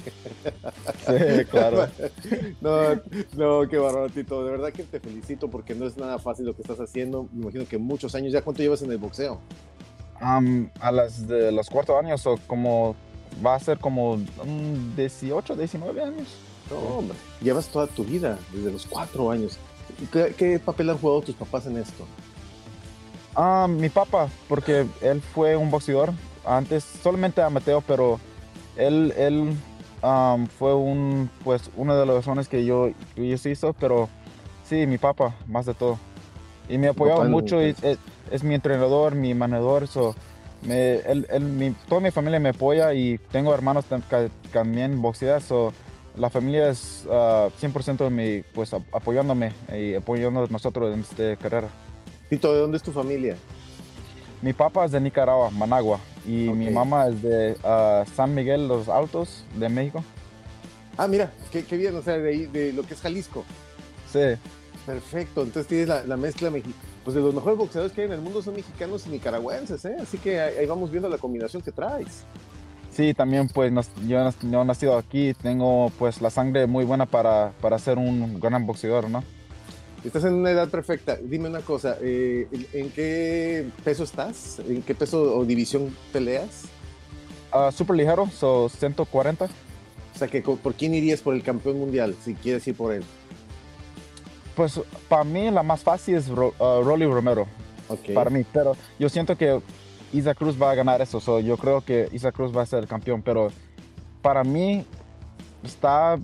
Sí, 1.06 1.44
claro. 1.50 1.88
no, 2.60 2.94
no, 3.36 3.68
qué 3.68 3.78
bárbaro, 3.78 4.08
Tito. 4.08 4.44
De 4.44 4.50
verdad 4.50 4.72
que 4.72 4.84
te 4.84 5.00
felicito 5.00 5.48
porque 5.48 5.74
no 5.74 5.86
es 5.86 5.96
nada 5.96 6.18
fácil 6.18 6.46
lo 6.46 6.54
que 6.54 6.62
estás 6.62 6.80
haciendo. 6.80 7.28
Me 7.32 7.42
imagino 7.42 7.66
que 7.66 7.78
muchos 7.78 8.14
años. 8.14 8.32
¿Ya 8.32 8.42
cuánto 8.42 8.62
llevas 8.62 8.82
en 8.82 8.92
el 8.92 8.98
boxeo? 8.98 9.40
Am, 10.20 10.70
a 10.80 10.92
las 10.92 11.26
de 11.26 11.50
los 11.52 11.68
cuartos 11.68 11.96
años 11.98 12.26
o 12.26 12.38
como 12.46 12.94
va 13.44 13.56
a 13.56 13.60
ser 13.60 13.78
como 13.78 14.16
mm, 14.16 14.96
18, 14.96 15.56
19 15.56 16.02
años. 16.02 16.28
No, 16.70 16.76
hombre. 16.98 17.16
Llevas 17.42 17.68
toda 17.68 17.86
tu 17.86 18.04
vida, 18.04 18.38
desde 18.52 18.70
los 18.70 18.86
cuatro 18.86 19.30
años. 19.30 19.58
¿Qué, 20.12 20.34
qué 20.36 20.58
papel 20.58 20.90
han 20.90 20.98
jugado 20.98 21.22
tus 21.22 21.34
papás 21.34 21.66
en 21.66 21.76
esto? 21.76 22.06
Ah, 23.34 23.66
mi 23.68 23.88
papá, 23.88 24.28
porque 24.48 24.86
él 25.02 25.20
fue 25.20 25.56
un 25.56 25.70
boxeador 25.70 26.12
antes, 26.44 26.84
solamente 27.02 27.42
amateur, 27.42 27.82
pero 27.86 28.20
él, 28.76 29.12
él 29.16 29.56
fue 30.58 30.74
un, 30.74 31.30
pues, 31.44 31.70
una 31.76 31.94
de 31.96 32.06
las 32.06 32.16
razones 32.16 32.48
que 32.48 32.64
yo, 32.64 32.90
que 33.14 33.26
yo 33.28 33.50
hizo, 33.50 33.72
pero 33.74 34.08
sí, 34.68 34.86
mi 34.86 34.98
papá, 34.98 35.34
más 35.46 35.66
de 35.66 35.74
todo. 35.74 35.98
Y 36.68 36.78
me 36.78 36.88
apoyaba 36.88 37.20
papá 37.20 37.30
mucho, 37.30 37.60
y 37.62 37.74
es, 37.82 37.98
es 38.30 38.42
mi 38.44 38.54
entrenador, 38.54 39.14
mi 39.14 39.34
manejador, 39.34 39.86
so, 39.88 40.14
Me, 40.62 40.94
el- 41.00 41.26
el- 41.30 41.42
mi- 41.44 41.72
toda 41.90 42.00
mi 42.00 42.10
familia 42.10 42.40
me 42.40 42.48
apoya 42.48 42.94
y 42.94 43.18
tengo 43.30 43.52
hermanos 43.52 43.84
también 44.50 45.02
boxean, 45.02 45.42
so 45.42 45.74
la 46.16 46.30
familia 46.30 46.70
es 46.70 47.06
ah, 47.10 47.48
100% 47.60 48.04
de 48.04 48.08
mi, 48.10 48.42
pues, 48.54 48.72
ap- 48.72 48.94
apoyándome 48.94 49.52
y 49.76 49.94
apoyando 49.94 50.44
a 50.44 50.46
nosotros 50.46 50.94
en 50.94 51.00
esta 51.00 51.36
carrera. 51.36 51.68
Tito, 52.30 52.54
¿de 52.54 52.60
dónde 52.60 52.78
es 52.78 52.82
tu 52.82 52.92
familia? 52.92 53.36
Mi 54.44 54.52
papá 54.52 54.84
es 54.84 54.92
de 54.92 55.00
Nicaragua, 55.00 55.50
Managua, 55.50 56.00
y 56.26 56.52
mi 56.52 56.68
Ok. 56.68 56.72
mamá 56.72 57.06
es 57.08 57.22
de 57.22 57.56
ah, 57.64 58.04
San 58.14 58.34
Miguel 58.34 58.68
Los 58.68 58.88
Altos, 58.88 59.46
de 59.54 59.68
México. 59.70 60.04
Ah, 60.96 61.08
mira, 61.08 61.32
qué, 61.50 61.64
qué 61.64 61.76
bien, 61.76 61.96
o 61.96 62.02
sea, 62.02 62.18
de, 62.18 62.46
de 62.48 62.72
lo 62.72 62.84
que 62.84 62.94
es 62.94 63.00
Jalisco. 63.00 63.46
Sí, 64.06 64.36
Perfecto, 64.86 65.42
entonces 65.42 65.66
tienes 65.66 65.88
la, 65.88 66.04
la 66.04 66.16
mezcla 66.18 66.50
mexicana. 66.50 66.84
Pues 67.04 67.14
de 67.16 67.22
los 67.22 67.34
mejores 67.34 67.58
boxeadores 67.58 67.92
que 67.94 68.02
hay 68.02 68.06
en 68.06 68.12
el 68.14 68.20
mundo 68.20 68.42
son 68.42 68.54
mexicanos 68.54 69.06
y 69.06 69.10
nicaragüenses, 69.10 69.84
¿eh? 69.86 69.96
Así 70.00 70.18
que 70.18 70.40
ahí, 70.40 70.56
ahí 70.58 70.66
vamos 70.66 70.90
viendo 70.90 71.08
la 71.08 71.18
combinación 71.18 71.62
que 71.62 71.72
traes. 71.72 72.26
sí, 72.90 73.14
también 73.14 73.48
pues 73.48 73.72
yo, 74.06 74.30
yo 74.48 74.62
he 74.62 74.64
nacido 74.64 74.96
aquí, 74.98 75.34
tengo 75.34 75.90
pues 75.98 76.20
la 76.22 76.30
sangre 76.30 76.66
muy 76.66 76.84
buena 76.84 77.06
para, 77.06 77.52
para 77.60 77.78
ser 77.78 77.98
un 77.98 78.38
gran 78.40 78.66
boxeador, 78.66 79.08
¿no? 79.10 79.24
Estás 80.04 80.24
en 80.24 80.34
una 80.34 80.50
edad 80.50 80.68
perfecta. 80.68 81.16
Dime 81.16 81.48
una 81.48 81.60
cosa, 81.60 81.96
eh, 82.02 82.46
¿en- 82.52 82.66
¿en 82.74 82.90
qué 82.90 83.66
peso 83.82 84.04
estás? 84.04 84.58
¿En 84.68 84.82
qué 84.82 84.94
peso 84.94 85.36
o 85.38 85.44
división 85.44 85.96
peleas? 86.12 86.64
Ah, 87.50 87.70
Súper 87.72 87.96
ligero, 87.96 88.28
so 88.30 88.68
140. 88.68 89.46
O 89.46 90.18
sea, 90.18 90.28
que 90.28 90.42
¿por 90.42 90.74
quién 90.74 90.94
irías 90.94 91.20
por 91.22 91.34
el 91.34 91.42
campeón 91.42 91.78
mundial, 91.78 92.14
si 92.22 92.34
quieres 92.34 92.66
ir 92.68 92.76
por 92.76 92.92
él? 92.92 93.02
Pues 94.54 94.80
para 95.08 95.24
mí 95.24 95.50
la 95.50 95.62
más 95.62 95.82
fácil 95.82 96.16
es 96.16 96.28
Ro- 96.28 96.54
ah, 96.60 96.80
Rolly 96.84 97.06
Romero, 97.06 97.46
Ok. 97.88 98.12
para 98.14 98.30
mí, 98.30 98.44
pero 98.52 98.76
yo 98.98 99.08
siento 99.08 99.36
que 99.36 99.60
Isa 100.12 100.34
Cruz 100.34 100.60
va 100.60 100.70
a 100.70 100.74
ganar 100.76 101.00
eso, 101.02 101.18
so 101.20 101.40
yo 101.40 101.56
creo 101.56 101.80
que 101.80 102.08
Isa 102.12 102.30
Cruz 102.30 102.56
va 102.56 102.62
a 102.62 102.66
ser 102.66 102.80
el 102.80 102.86
campeón, 102.88 103.22
pero 103.22 103.50
para 104.22 104.44
mí 104.44 104.84
está, 105.64 106.18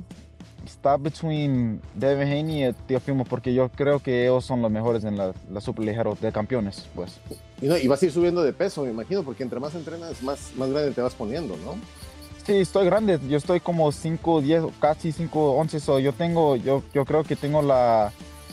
está 0.64 0.96
between 0.96 1.80
Devin 1.94 2.28
Haney 2.28 2.66
y 2.66 2.72
Teofimo, 2.86 3.24
porque 3.24 3.52
yo 3.54 3.68
creo 3.68 4.00
que 4.00 4.24
ellos 4.24 4.44
son 4.44 4.62
los 4.62 4.70
mejores 4.70 5.04
en 5.04 5.16
la, 5.16 5.32
la 5.50 5.60
super 5.60 5.84
ligero 5.84 6.16
de 6.20 6.32
campeones, 6.32 6.86
pues. 6.94 7.18
Y, 7.60 7.66
no, 7.66 7.76
y 7.76 7.86
vas 7.88 8.02
a 8.02 8.06
ir 8.06 8.12
subiendo 8.12 8.42
de 8.42 8.52
peso, 8.52 8.84
me 8.84 8.90
imagino, 8.90 9.22
porque 9.22 9.42
entre 9.42 9.60
más 9.60 9.74
entrenas, 9.74 10.22
más, 10.22 10.52
más 10.56 10.70
grande 10.70 10.92
te 10.92 11.02
vas 11.02 11.14
poniendo, 11.14 11.56
¿no? 11.58 11.74
Sí, 12.46 12.56
estoy 12.56 12.86
grande, 12.86 13.18
yo 13.28 13.36
estoy 13.36 13.60
como 13.60 13.92
5, 13.92 14.40
10, 14.40 14.64
casi 14.80 15.12
5, 15.12 15.52
11, 15.52 15.80
so 15.80 15.98
yo 15.98 16.12
tengo, 16.12 16.56
yo, 16.56 16.82
yo 16.94 17.04
creo 17.04 17.22
que 17.22 17.36
tengo 17.36 17.62
la, 17.62 18.12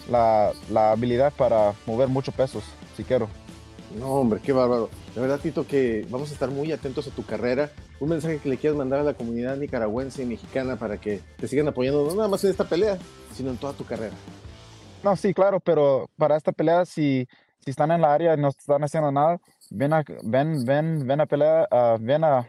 la, 0.09 0.51
la 0.69 0.91
habilidad 0.91 1.33
para 1.33 1.73
mover 1.85 2.09
muchos 2.09 2.33
pesos, 2.35 2.63
si 2.95 3.03
quiero. 3.03 3.29
No, 3.95 4.13
hombre, 4.13 4.41
qué 4.43 4.51
bárbaro. 4.51 4.89
De 5.15 5.21
verdad, 5.21 5.39
Tito, 5.39 5.65
que 5.65 6.05
vamos 6.09 6.29
a 6.29 6.33
estar 6.33 6.49
muy 6.49 6.71
atentos 6.71 7.07
a 7.07 7.11
tu 7.11 7.25
carrera. 7.25 7.71
Un 7.99 8.09
mensaje 8.09 8.39
que 8.39 8.49
le 8.49 8.57
quieras 8.57 8.77
mandar 8.77 8.99
a 8.99 9.03
la 9.03 9.13
comunidad 9.13 9.57
nicaragüense 9.57 10.23
y 10.23 10.25
mexicana 10.25 10.75
para 10.75 10.97
que 10.97 11.21
te 11.37 11.47
sigan 11.47 11.67
apoyando, 11.67 12.05
no 12.05 12.15
nada 12.15 12.27
más 12.27 12.43
en 12.43 12.51
esta 12.51 12.65
pelea, 12.65 12.97
sino 13.33 13.49
en 13.49 13.57
toda 13.57 13.73
tu 13.73 13.85
carrera. 13.85 14.15
No, 15.03 15.15
sí, 15.15 15.33
claro, 15.33 15.59
pero 15.59 16.09
para 16.17 16.35
esta 16.35 16.51
pelea, 16.51 16.85
si, 16.85 17.27
si 17.59 17.71
están 17.71 17.91
en 17.91 18.01
la 18.01 18.13
área 18.13 18.33
y 18.33 18.37
no 18.37 18.49
están 18.49 18.83
haciendo 18.83 19.11
nada, 19.11 19.39
ven 19.69 19.93
a, 19.93 20.03
ven, 20.23 20.65
ven, 20.65 21.07
ven 21.07 21.21
a 21.21 21.25
pelear, 21.25 21.67
ah, 21.71 21.97
ven 21.99 22.23
a, 22.23 22.47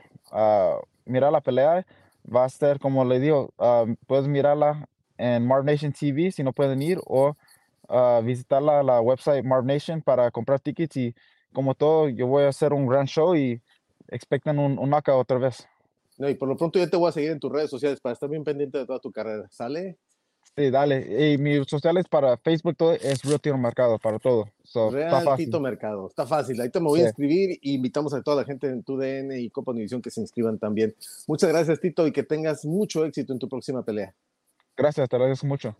mirar 1.04 1.32
la 1.32 1.40
pelea. 1.40 1.86
Va 2.34 2.44
a 2.44 2.48
ser, 2.48 2.78
como 2.78 3.04
le 3.04 3.20
digo, 3.20 3.50
ah, 3.58 3.84
puedes 4.06 4.28
mirarla 4.28 4.88
en 5.16 5.46
Marv 5.46 5.64
Nation 5.64 5.92
TV 5.92 6.30
si 6.30 6.42
no 6.42 6.52
pueden 6.52 6.82
ir 6.82 6.98
o 7.06 7.36
ah, 7.88 8.20
visitarla 8.22 8.82
la 8.82 9.00
website 9.00 9.44
Marv 9.44 9.64
Nation 9.64 10.02
para 10.02 10.30
comprar 10.30 10.60
tickets 10.60 10.96
y 10.96 11.14
como 11.52 11.74
todo, 11.74 12.08
yo 12.08 12.26
voy 12.26 12.44
a 12.44 12.48
hacer 12.48 12.72
un 12.72 12.86
gran 12.86 13.06
show 13.06 13.34
y 13.34 13.60
expecten 14.08 14.58
un, 14.58 14.78
un 14.78 14.90
knockout 14.90 15.20
otra 15.20 15.38
vez. 15.38 15.66
No, 16.18 16.28
y 16.28 16.34
por 16.34 16.48
lo 16.48 16.56
pronto 16.56 16.78
yo 16.78 16.90
te 16.90 16.96
voy 16.96 17.08
a 17.08 17.12
seguir 17.12 17.30
en 17.30 17.40
tus 17.40 17.52
redes 17.52 17.70
sociales 17.70 18.00
para 18.00 18.12
estar 18.12 18.28
bien 18.28 18.44
pendiente 18.44 18.78
de 18.78 18.86
toda 18.86 18.98
tu 18.98 19.12
carrera. 19.12 19.46
¿Sale? 19.50 19.98
Sí, 20.56 20.70
dale. 20.70 21.32
Y 21.32 21.38
mis 21.38 21.66
sociales 21.68 22.06
para 22.10 22.36
Facebook 22.38 22.76
todo 22.76 22.92
es 22.92 23.22
Real 23.22 23.40
Tiro 23.40 23.58
Marcado 23.58 23.98
para 23.98 24.18
todo. 24.18 24.46
So, 24.64 24.88
está 24.88 24.98
Real 24.98 25.24
fácil. 25.24 25.46
Tito 25.46 25.60
Mercado. 25.60 26.08
Está 26.08 26.26
fácil. 26.26 26.60
Ahí 26.60 26.70
te 26.70 26.80
me 26.80 26.86
voy 26.86 27.00
a 27.00 27.04
inscribir 27.04 27.58
y 27.62 27.74
invitamos 27.74 28.12
a 28.12 28.22
toda 28.22 28.38
la 28.38 28.44
gente 28.44 28.66
en 28.66 28.82
tu 28.82 28.96
DN 28.96 29.38
y 29.38 29.50
Copa 29.50 29.70
Univisión 29.70 30.02
que 30.02 30.10
se 30.10 30.20
inscriban 30.20 30.58
también. 30.58 30.94
Muchas 31.28 31.50
gracias, 31.50 31.80
Tito, 31.80 32.06
y 32.06 32.12
que 32.12 32.24
tengas 32.24 32.64
mucho 32.64 33.04
éxito 33.04 33.32
en 33.32 33.38
tu 33.38 33.48
próxima 33.48 33.84
pelea. 33.84 34.12
Gracias, 34.76 35.08
te 35.08 35.16
agradezco 35.16 35.46
mucho. 35.46 35.76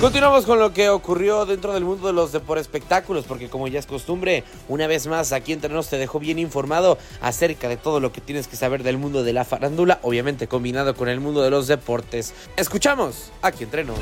Continuamos 0.00 0.46
con 0.46 0.60
lo 0.60 0.72
que 0.72 0.90
ocurrió 0.90 1.44
dentro 1.44 1.74
del 1.74 1.84
mundo 1.84 2.06
de 2.06 2.12
los 2.12 2.30
de 2.30 2.38
por 2.38 2.56
espectáculos, 2.58 3.24
porque 3.26 3.48
como 3.48 3.66
ya 3.66 3.80
es 3.80 3.86
costumbre, 3.86 4.44
una 4.68 4.86
vez 4.86 5.08
más 5.08 5.32
aquí 5.32 5.52
entre 5.52 5.74
nos 5.74 5.88
te 5.88 5.98
dejó 5.98 6.20
bien 6.20 6.38
informado 6.38 6.98
acerca 7.20 7.68
de 7.68 7.76
todo 7.76 7.98
lo 7.98 8.12
que 8.12 8.20
tienes 8.20 8.46
que 8.46 8.54
saber 8.54 8.84
del 8.84 8.96
mundo 8.96 9.24
de 9.24 9.32
la 9.32 9.44
farándula, 9.44 9.98
obviamente 10.02 10.46
combinado 10.46 10.94
con 10.94 11.08
el 11.08 11.18
mundo 11.18 11.42
de 11.42 11.50
los 11.50 11.66
deportes. 11.66 12.32
Escuchamos 12.56 13.32
aquí 13.42 13.64
entre 13.64 13.82
nos. 13.82 13.98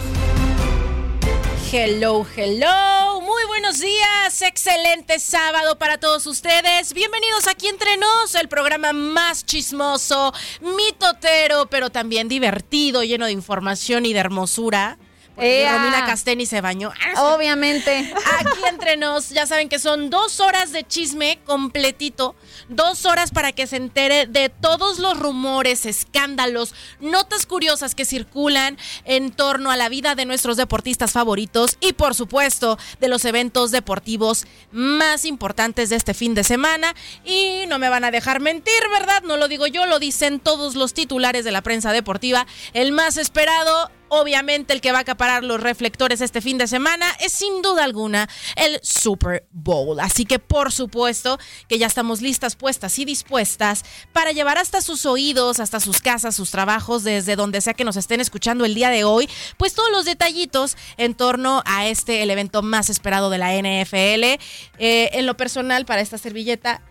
Hello, 1.73 2.27
hello, 2.37 3.23
muy 3.23 3.45
buenos 3.47 3.81
días, 3.81 4.43
excelente 4.43 5.19
sábado 5.19 5.79
para 5.79 5.97
todos 5.97 6.27
ustedes. 6.27 6.93
Bienvenidos 6.93 7.47
aquí 7.47 7.69
entre 7.69 7.97
nos, 7.97 8.35
el 8.35 8.49
programa 8.49 8.93
más 8.93 9.47
chismoso, 9.47 10.35
mitotero, 10.61 11.67
pero 11.71 11.89
también 11.89 12.29
divertido, 12.29 13.03
lleno 13.03 13.25
de 13.25 13.33
información 13.33 14.05
y 14.05 14.13
de 14.13 14.21
hermosura. 14.21 14.99
Romina 15.37 16.05
Casteni 16.07 16.47
se 16.47 16.61
bañó. 16.61 16.93
Ah, 17.15 17.35
Obviamente. 17.35 18.13
Aquí 18.39 18.59
entre 18.69 18.97
nos, 18.97 19.31
ya 19.31 19.47
saben 19.47 19.69
que 19.69 19.79
son 19.79 20.09
dos 20.09 20.41
horas 20.41 20.73
de 20.73 20.85
chisme 20.85 21.39
completito, 21.45 22.35
dos 22.69 23.05
horas 23.05 23.31
para 23.31 23.53
que 23.53 23.67
se 23.67 23.77
entere 23.77 24.27
de 24.27 24.49
todos 24.49 24.99
los 24.99 25.19
rumores, 25.19 25.85
escándalos, 25.85 26.75
notas 27.01 27.45
curiosas 27.47 27.95
que 27.95 28.05
circulan 28.05 28.79
en 29.05 29.31
torno 29.31 29.71
a 29.71 29.77
la 29.77 29.89
vida 29.89 30.15
de 30.15 30.25
nuestros 30.25 30.57
deportistas 30.57 31.13
favoritos 31.13 31.77
y 31.81 31.93
por 31.93 32.15
supuesto 32.15 32.79
de 33.01 33.09
los 33.09 33.25
eventos 33.25 33.71
deportivos 33.71 34.47
más 34.73 35.25
importantes 35.25 35.91
de 35.91 35.97
este 35.97 36.15
fin 36.15 36.35
de 36.35 36.45
semana. 36.45 36.95
Y 37.25 37.65
no 37.69 37.79
me 37.79 37.89
van 37.89 38.05
a 38.05 38.11
dejar 38.11 38.41
mentir, 38.41 38.75
¿verdad? 38.91 39.23
No 39.23 39.37
lo 39.37 39.49
digo 39.49 39.67
yo, 39.67 39.87
lo 39.87 39.99
dicen 39.99 40.41
todos 40.41 40.75
los 40.75 40.95
titulares 40.95 41.45
de 41.45 41.53
la 41.53 41.63
prensa 41.63 41.93
deportiva. 41.93 42.47
El 42.73 42.93
más 42.93 43.17
esperado 43.17 43.91
Obviamente 44.09 44.73
el 44.73 44.81
que 44.81 44.93
va 44.93 44.99
a 44.99 45.01
acaparar 45.03 45.43
los 45.43 45.61
reflectores 45.61 46.21
este 46.21 46.41
fin 46.41 46.59
de 46.59 46.67
semana 46.67 47.07
es 47.21 47.33
sin 47.33 47.61
duda 47.63 47.85
alguna 47.85 48.29
el 48.57 48.79
Super 48.83 49.47
Bowl. 49.51 49.99
Así 50.01 50.25
que 50.25 50.39
por 50.39 50.73
supuesto 50.73 51.39
que 51.69 51.79
ya 51.79 51.87
estamos 51.87 52.21
listas, 52.21 52.57
puestas 52.57 52.99
y 52.99 53.05
dispuestas 53.05 53.85
para 54.13 54.33
llevar 54.33 54.59
hasta 54.59 54.81
sus 54.81 55.07
oídos, 55.07 55.61
hasta 55.61 55.81
sus 55.81 56.01
casas, 56.01 56.37
sus 56.37 56.51
trabajos, 56.51 57.05
desde 57.05 57.37
donde 57.37 57.61
sea 57.61 57.75
que 57.75 57.85
nos 57.85 57.97
estén 57.97 58.21
escuchando 58.21 58.65
el 58.65 58.75
día 58.75 58.91
de 58.91 59.05
hoy, 59.05 59.29
pues 59.57 59.75
todos 59.75 59.91
los 59.91 60.05
detallitos 60.05 60.77
en 60.97 61.15
torno 61.15 61.63
a 61.67 61.87
este, 61.87 62.23
el 62.23 62.31
evento 62.31 62.63
más 62.63 62.91
esperado 62.91 63.31
de 63.31 63.39
la 63.39 63.53
NFL. 63.55 64.41
Eh, 64.79 65.11
en 65.13 65.27
lo 65.27 65.37
personal, 65.37 65.85
para 65.85 66.01
esta 66.01 66.19
servilleta, 66.19 66.83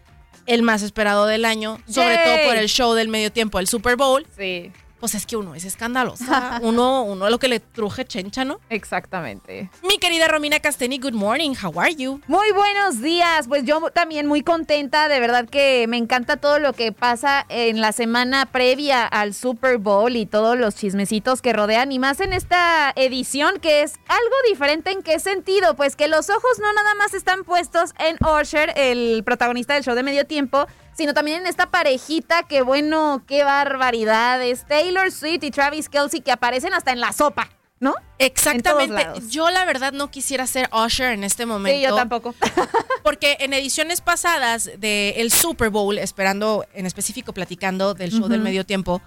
el 0.46 0.62
más 0.62 0.82
esperado 0.82 1.26
del 1.26 1.46
año, 1.46 1.80
sobre 1.88 2.16
Yay. 2.16 2.26
todo 2.26 2.48
por 2.48 2.58
el 2.58 2.68
show 2.68 2.94
del 2.94 3.08
medio 3.08 3.32
tiempo, 3.32 3.60
el 3.60 3.68
Super 3.68 3.96
Bowl. 3.96 4.26
Sí. 4.38 4.72
Pues 5.00 5.14
es 5.14 5.26
que 5.26 5.36
uno 5.36 5.56
es 5.56 5.66
escandalosa. 5.66 6.60
Uno, 6.62 7.04
uno 7.04 7.30
lo 7.30 7.38
que 7.38 7.48
le 7.48 7.60
truje 7.60 8.06
chencha, 8.06 8.46
¿no? 8.46 8.60
Exactamente. 8.70 9.70
Mi 9.84 9.98
querida 9.98 10.28
Romina 10.28 10.60
Casteni, 10.60 11.00
good 11.00 11.14
morning. 11.14 11.54
How 11.62 11.80
are 11.80 11.94
you? 11.94 12.22
Muy 12.28 12.52
buenos 12.54 13.02
días. 13.02 13.48
Pues 13.48 13.66
yo 13.66 13.82
también 13.92 14.26
muy 14.26 14.42
contenta. 14.42 15.08
De 15.10 15.20
verdad 15.20 15.48
que 15.48 15.86
me 15.90 15.98
encanta 15.98 16.38
todo 16.38 16.60
lo 16.60 16.74
que 16.74 16.92
pasa 16.92 17.46
en 17.50 17.82
la 17.82 17.92
semana 17.92 18.46
previa 18.46 19.06
al 19.06 19.34
Super 19.34 19.78
Bowl 19.78 20.16
y 20.16 20.26
todos 20.26 20.58
los 20.58 20.76
chismecitos 20.76 21.42
que 21.42 21.54
rodean. 21.54 21.92
Y 21.92 22.00
más 22.00 22.20
en 22.22 22.32
esta 22.34 22.92
edición 22.96 23.60
que 23.60 23.84
es 23.84 23.96
algo 24.08 24.36
diferente. 24.50 24.92
¿En 24.92 25.04
qué 25.04 25.20
sentido? 25.20 25.76
Pues 25.76 25.96
que 25.96 26.08
los 26.08 26.30
ojos 26.30 26.60
no 26.62 26.72
nada 26.74 26.96
más 26.96 27.14
están 27.14 27.44
puestos 27.44 27.94
en 28.00 28.18
Usher, 28.26 28.74
el 28.76 29.24
protagonista 29.26 29.74
del 29.74 29.84
show 29.84 29.94
de 29.94 30.04
medio 30.04 30.26
tiempo, 30.26 30.68
sino 30.96 31.14
también 31.14 31.42
en 31.42 31.48
esta 31.48 31.70
parejita 31.70 32.44
que 32.44 32.62
bueno, 32.62 33.24
qué 33.28 33.44
barbaridad. 33.44 34.42
Es 34.44 34.66
Taylor 34.66 35.12
Swift 35.12 35.44
y 35.44 35.52
Travis 35.52 35.90
Kelsey 35.90 36.22
que 36.22 36.32
aparecen 36.32 36.74
hasta 36.74 36.92
en 36.92 37.00
la 37.00 37.12
sopa, 37.12 37.50
¿no? 37.80 37.94
Exactamente. 38.18 39.06
Yo 39.30 39.50
la 39.52 39.66
verdad 39.66 39.92
no 39.92 40.10
quisiera 40.10 40.48
ser 40.48 40.70
Usher 40.74 41.12
en 41.12 41.24
este 41.24 41.46
momento. 41.46 41.78
Sí, 41.78 41.84
yo 41.84 41.96
tampoco. 41.96 42.34
Porque 43.04 43.38
en 43.42 43.54
ediciones 43.54 44.02
pasadas 44.02 44.72
del 44.78 45.32
Super 45.32 45.70
Bowl, 45.70 45.98
esperando 45.98 46.66
en 46.74 46.86
específico 46.86 47.34
platicando 47.34 47.94
del 47.94 48.12
show 48.12 48.28
del 48.28 48.42
medio 48.42 48.66
tiempo, 48.66 49.02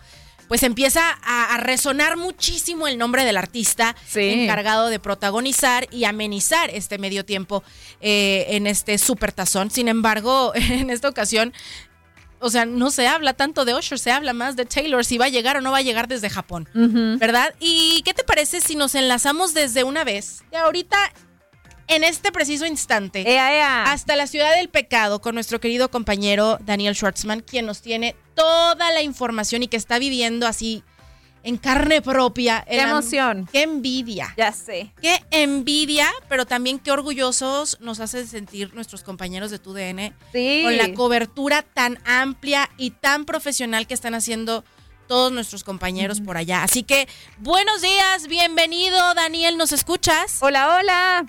pues 0.48 0.62
empieza 0.62 1.16
a, 1.22 1.54
a 1.54 1.58
resonar 1.58 2.16
muchísimo 2.16 2.88
el 2.88 2.98
nombre 2.98 3.24
del 3.24 3.36
artista 3.36 3.94
encargado 4.14 4.88
de 4.88 4.98
protagonizar 4.98 5.86
y 5.92 6.04
amenizar 6.04 6.70
este 6.70 6.98
medio 6.98 7.24
tiempo 7.24 7.62
eh, 8.00 8.46
en 8.50 8.66
este 8.66 8.98
super 8.98 9.32
tazón. 9.32 9.70
Sin 9.70 9.88
embargo, 9.88 10.52
en 10.54 10.90
esta 10.90 11.08
ocasión 11.08 11.52
o 12.40 12.50
sea, 12.50 12.66
no 12.66 12.90
se 12.90 13.08
habla 13.08 13.34
tanto 13.34 13.64
de 13.64 13.74
Usher, 13.74 13.98
se 13.98 14.12
habla 14.12 14.32
más 14.32 14.54
de 14.54 14.64
Taylor, 14.64 15.04
si 15.04 15.18
va 15.18 15.24
a 15.24 15.28
llegar 15.28 15.56
o 15.56 15.60
no 15.60 15.72
va 15.72 15.78
a 15.78 15.82
llegar 15.82 16.06
desde 16.06 16.30
Japón, 16.30 16.68
¿verdad? 17.18 17.52
¿Y 17.58 18.02
qué 18.02 18.14
te 18.14 18.22
parece 18.22 18.60
si 18.60 18.76
nos 18.76 18.94
enlazamos 18.94 19.54
desde 19.54 19.82
una 19.82 20.04
vez, 20.04 20.44
de 20.52 20.58
ahorita, 20.58 20.96
en 21.88 22.04
este 22.04 22.30
preciso 22.32 22.66
instante, 22.66 23.38
hasta 23.38 24.14
la 24.16 24.26
ciudad 24.26 24.54
del 24.54 24.68
pecado 24.68 25.20
con 25.20 25.34
nuestro 25.34 25.60
querido 25.60 25.90
compañero 25.90 26.58
Daniel 26.60 26.94
Schwartzman, 26.94 27.40
quien 27.40 27.66
nos 27.66 27.80
tiene 27.82 28.14
toda 28.34 28.92
la 28.92 29.02
información 29.02 29.62
y 29.62 29.68
que 29.68 29.76
está 29.76 29.98
viviendo 29.98 30.46
así 30.46 30.84
en 31.42 31.56
carne 31.56 32.02
propia. 32.02 32.64
Qué 32.68 32.80
emoción. 32.80 33.48
Qué 33.50 33.62
envidia. 33.62 34.34
Ya 34.36 34.52
sé. 34.52 34.92
Qué 35.00 35.24
envidia, 35.30 36.06
pero 36.28 36.46
también 36.46 36.78
qué 36.78 36.90
orgullosos 36.92 37.78
nos 37.80 38.00
hace 38.00 38.26
sentir 38.26 38.74
nuestros 38.74 39.02
compañeros 39.02 39.50
de 39.50 39.58
TUDN 39.58 40.14
Sí. 40.32 40.60
con 40.64 40.76
la 40.76 40.92
cobertura 40.94 41.62
tan 41.62 41.98
amplia 42.04 42.68
y 42.76 42.90
tan 42.90 43.24
profesional 43.24 43.86
que 43.86 43.94
están 43.94 44.14
haciendo 44.14 44.64
todos 45.06 45.32
nuestros 45.32 45.64
compañeros 45.64 46.20
por 46.20 46.36
allá. 46.36 46.62
Así 46.62 46.82
que, 46.82 47.08
buenos 47.38 47.80
días, 47.80 48.28
bienvenido, 48.28 49.14
Daniel, 49.14 49.56
¿nos 49.56 49.72
escuchas? 49.72 50.38
Hola, 50.42 50.76
hola. 50.76 51.26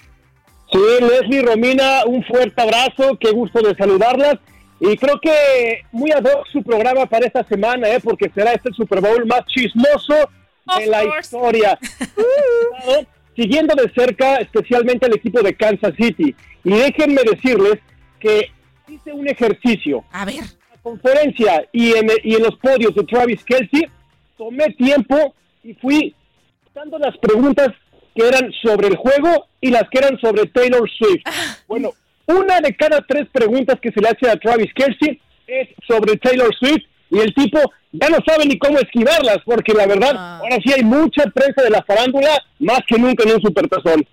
Sí, 0.71 0.79
Leslie, 1.01 1.41
Romina, 1.41 2.03
un 2.05 2.23
fuerte 2.23 2.61
abrazo, 2.61 3.17
qué 3.19 3.31
gusto 3.31 3.61
de 3.61 3.75
saludarlas. 3.75 4.35
Y 4.79 4.95
creo 4.97 5.19
que 5.19 5.83
muy 5.91 6.11
ad 6.11 6.23
hoc 6.23 6.47
su 6.47 6.63
programa 6.63 7.05
para 7.05 7.25
esta 7.25 7.43
semana, 7.43 7.89
¿eh? 7.89 7.99
porque 8.01 8.31
será 8.33 8.53
este 8.53 8.69
el 8.69 8.75
Super 8.75 9.01
Bowl 9.01 9.25
más 9.25 9.45
chismoso 9.47 10.15
de 10.77 10.87
la 10.87 11.03
historia. 11.03 11.77
Estado 11.81 13.07
Siguiendo 13.35 13.73
de 13.73 13.89
cerca, 13.93 14.35
especialmente 14.35 15.05
al 15.05 15.15
equipo 15.15 15.41
de 15.41 15.55
Kansas 15.55 15.93
City. 15.95 16.35
Y 16.63 16.69
déjenme 16.71 17.21
decirles 17.23 17.79
que 18.19 18.51
hice 18.87 19.13
un 19.13 19.27
ejercicio. 19.27 20.03
A 20.11 20.25
ver. 20.25 20.35
En 20.35 20.41
la 20.41 20.77
conferencia 20.83 21.69
y 21.71 21.93
en, 21.93 22.09
y 22.23 22.35
en 22.35 22.43
los 22.43 22.57
podios 22.57 22.93
de 22.95 23.03
Travis 23.05 23.43
Kelsey, 23.45 23.87
tomé 24.37 24.73
tiempo 24.73 25.33
y 25.63 25.73
fui 25.75 26.13
dando 26.73 26.99
las 26.99 27.17
preguntas 27.17 27.69
que 28.19 28.27
eran 28.27 28.51
sobre 28.61 28.87
el 28.89 28.97
juego 28.97 29.47
y 29.61 29.69
las 29.69 29.83
que 29.89 29.99
eran 29.99 30.19
sobre 30.19 30.45
Taylor 30.47 30.89
Swift. 30.89 31.23
Bueno, 31.67 31.93
una 32.25 32.59
de 32.59 32.75
cada 32.75 33.01
tres 33.07 33.27
preguntas 33.31 33.79
que 33.81 33.91
se 33.91 34.01
le 34.01 34.09
hace 34.09 34.29
a 34.29 34.35
Travis 34.35 34.71
Kelsey 34.73 35.19
es 35.47 35.69
sobre 35.87 36.17
Taylor 36.17 36.53
Swift 36.55 36.85
y 37.09 37.19
el 37.19 37.33
tipo 37.33 37.59
ya 37.91 38.09
no 38.09 38.17
sabe 38.25 38.45
ni 38.45 38.59
cómo 38.59 38.77
esquivarlas 38.77 39.37
porque 39.45 39.73
la 39.73 39.87
verdad, 39.87 40.39
ahora 40.39 40.57
sí 40.63 40.71
hay 40.73 40.83
mucha 40.83 41.23
prensa 41.33 41.63
de 41.63 41.69
la 41.69 41.83
farándula 41.83 42.43
más 42.59 42.81
que 42.87 42.99
nunca 42.99 43.23
en 43.23 43.35
un 43.35 43.41
supertazón. 43.41 44.05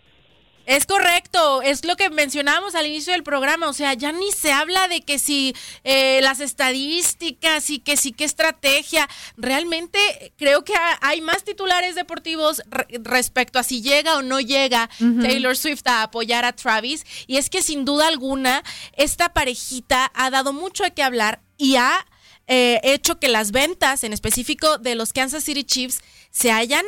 Es 0.67 0.85
correcto, 0.85 1.63
es 1.63 1.85
lo 1.85 1.97
que 1.97 2.11
mencionábamos 2.11 2.75
al 2.75 2.87
inicio 2.87 3.13
del 3.13 3.23
programa, 3.23 3.69
o 3.69 3.73
sea, 3.73 3.95
ya 3.95 4.11
ni 4.13 4.33
se 4.33 4.51
habla 4.53 4.89
de 4.89 5.01
que 5.01 5.19
si 5.21 5.55
eh, 5.85 6.19
las 6.23 6.41
estadísticas 6.41 7.71
y 7.71 7.79
que 7.79 7.97
si 7.97 8.13
qué 8.13 8.25
estrategia, 8.25 9.09
realmente 9.37 9.99
creo 10.37 10.65
que 10.65 10.75
ha- 10.75 10.99
hay 11.03 11.21
más 11.21 11.45
titulares 11.45 11.95
deportivos 11.95 12.63
re- 12.69 12.87
respecto 13.03 13.59
a 13.59 13.63
si 13.63 13.81
llega 13.83 14.17
o 14.17 14.23
no 14.23 14.41
llega. 14.41 14.91
Taylor 15.23 15.57
Swift 15.57 15.87
a 15.87 16.03
apoyar 16.03 16.45
a 16.45 16.53
Travis, 16.53 17.05
y 17.27 17.37
es 17.37 17.49
que 17.51 17.63
sin 17.63 17.85
duda 17.85 18.09
alguna 18.09 18.63
esta 18.97 19.33
parejita 19.33 20.11
ha 20.15 20.31
dado 20.31 20.53
mucho 20.53 20.85
de 20.85 20.91
qué 20.93 21.03
hablar 21.03 21.41
y 21.57 21.77
ha 21.77 22.05
eh, 22.49 22.81
hecho 22.85 23.19
que 23.19 23.29
las 23.29 23.51
ventas, 23.53 24.05
en 24.05 24.13
específico 24.13 24.79
de 24.79 24.95
los 24.95 25.13
Kansas 25.13 25.45
City 25.45 25.65
Chiefs, 25.65 26.01
se 26.31 26.53
hayan 26.53 26.85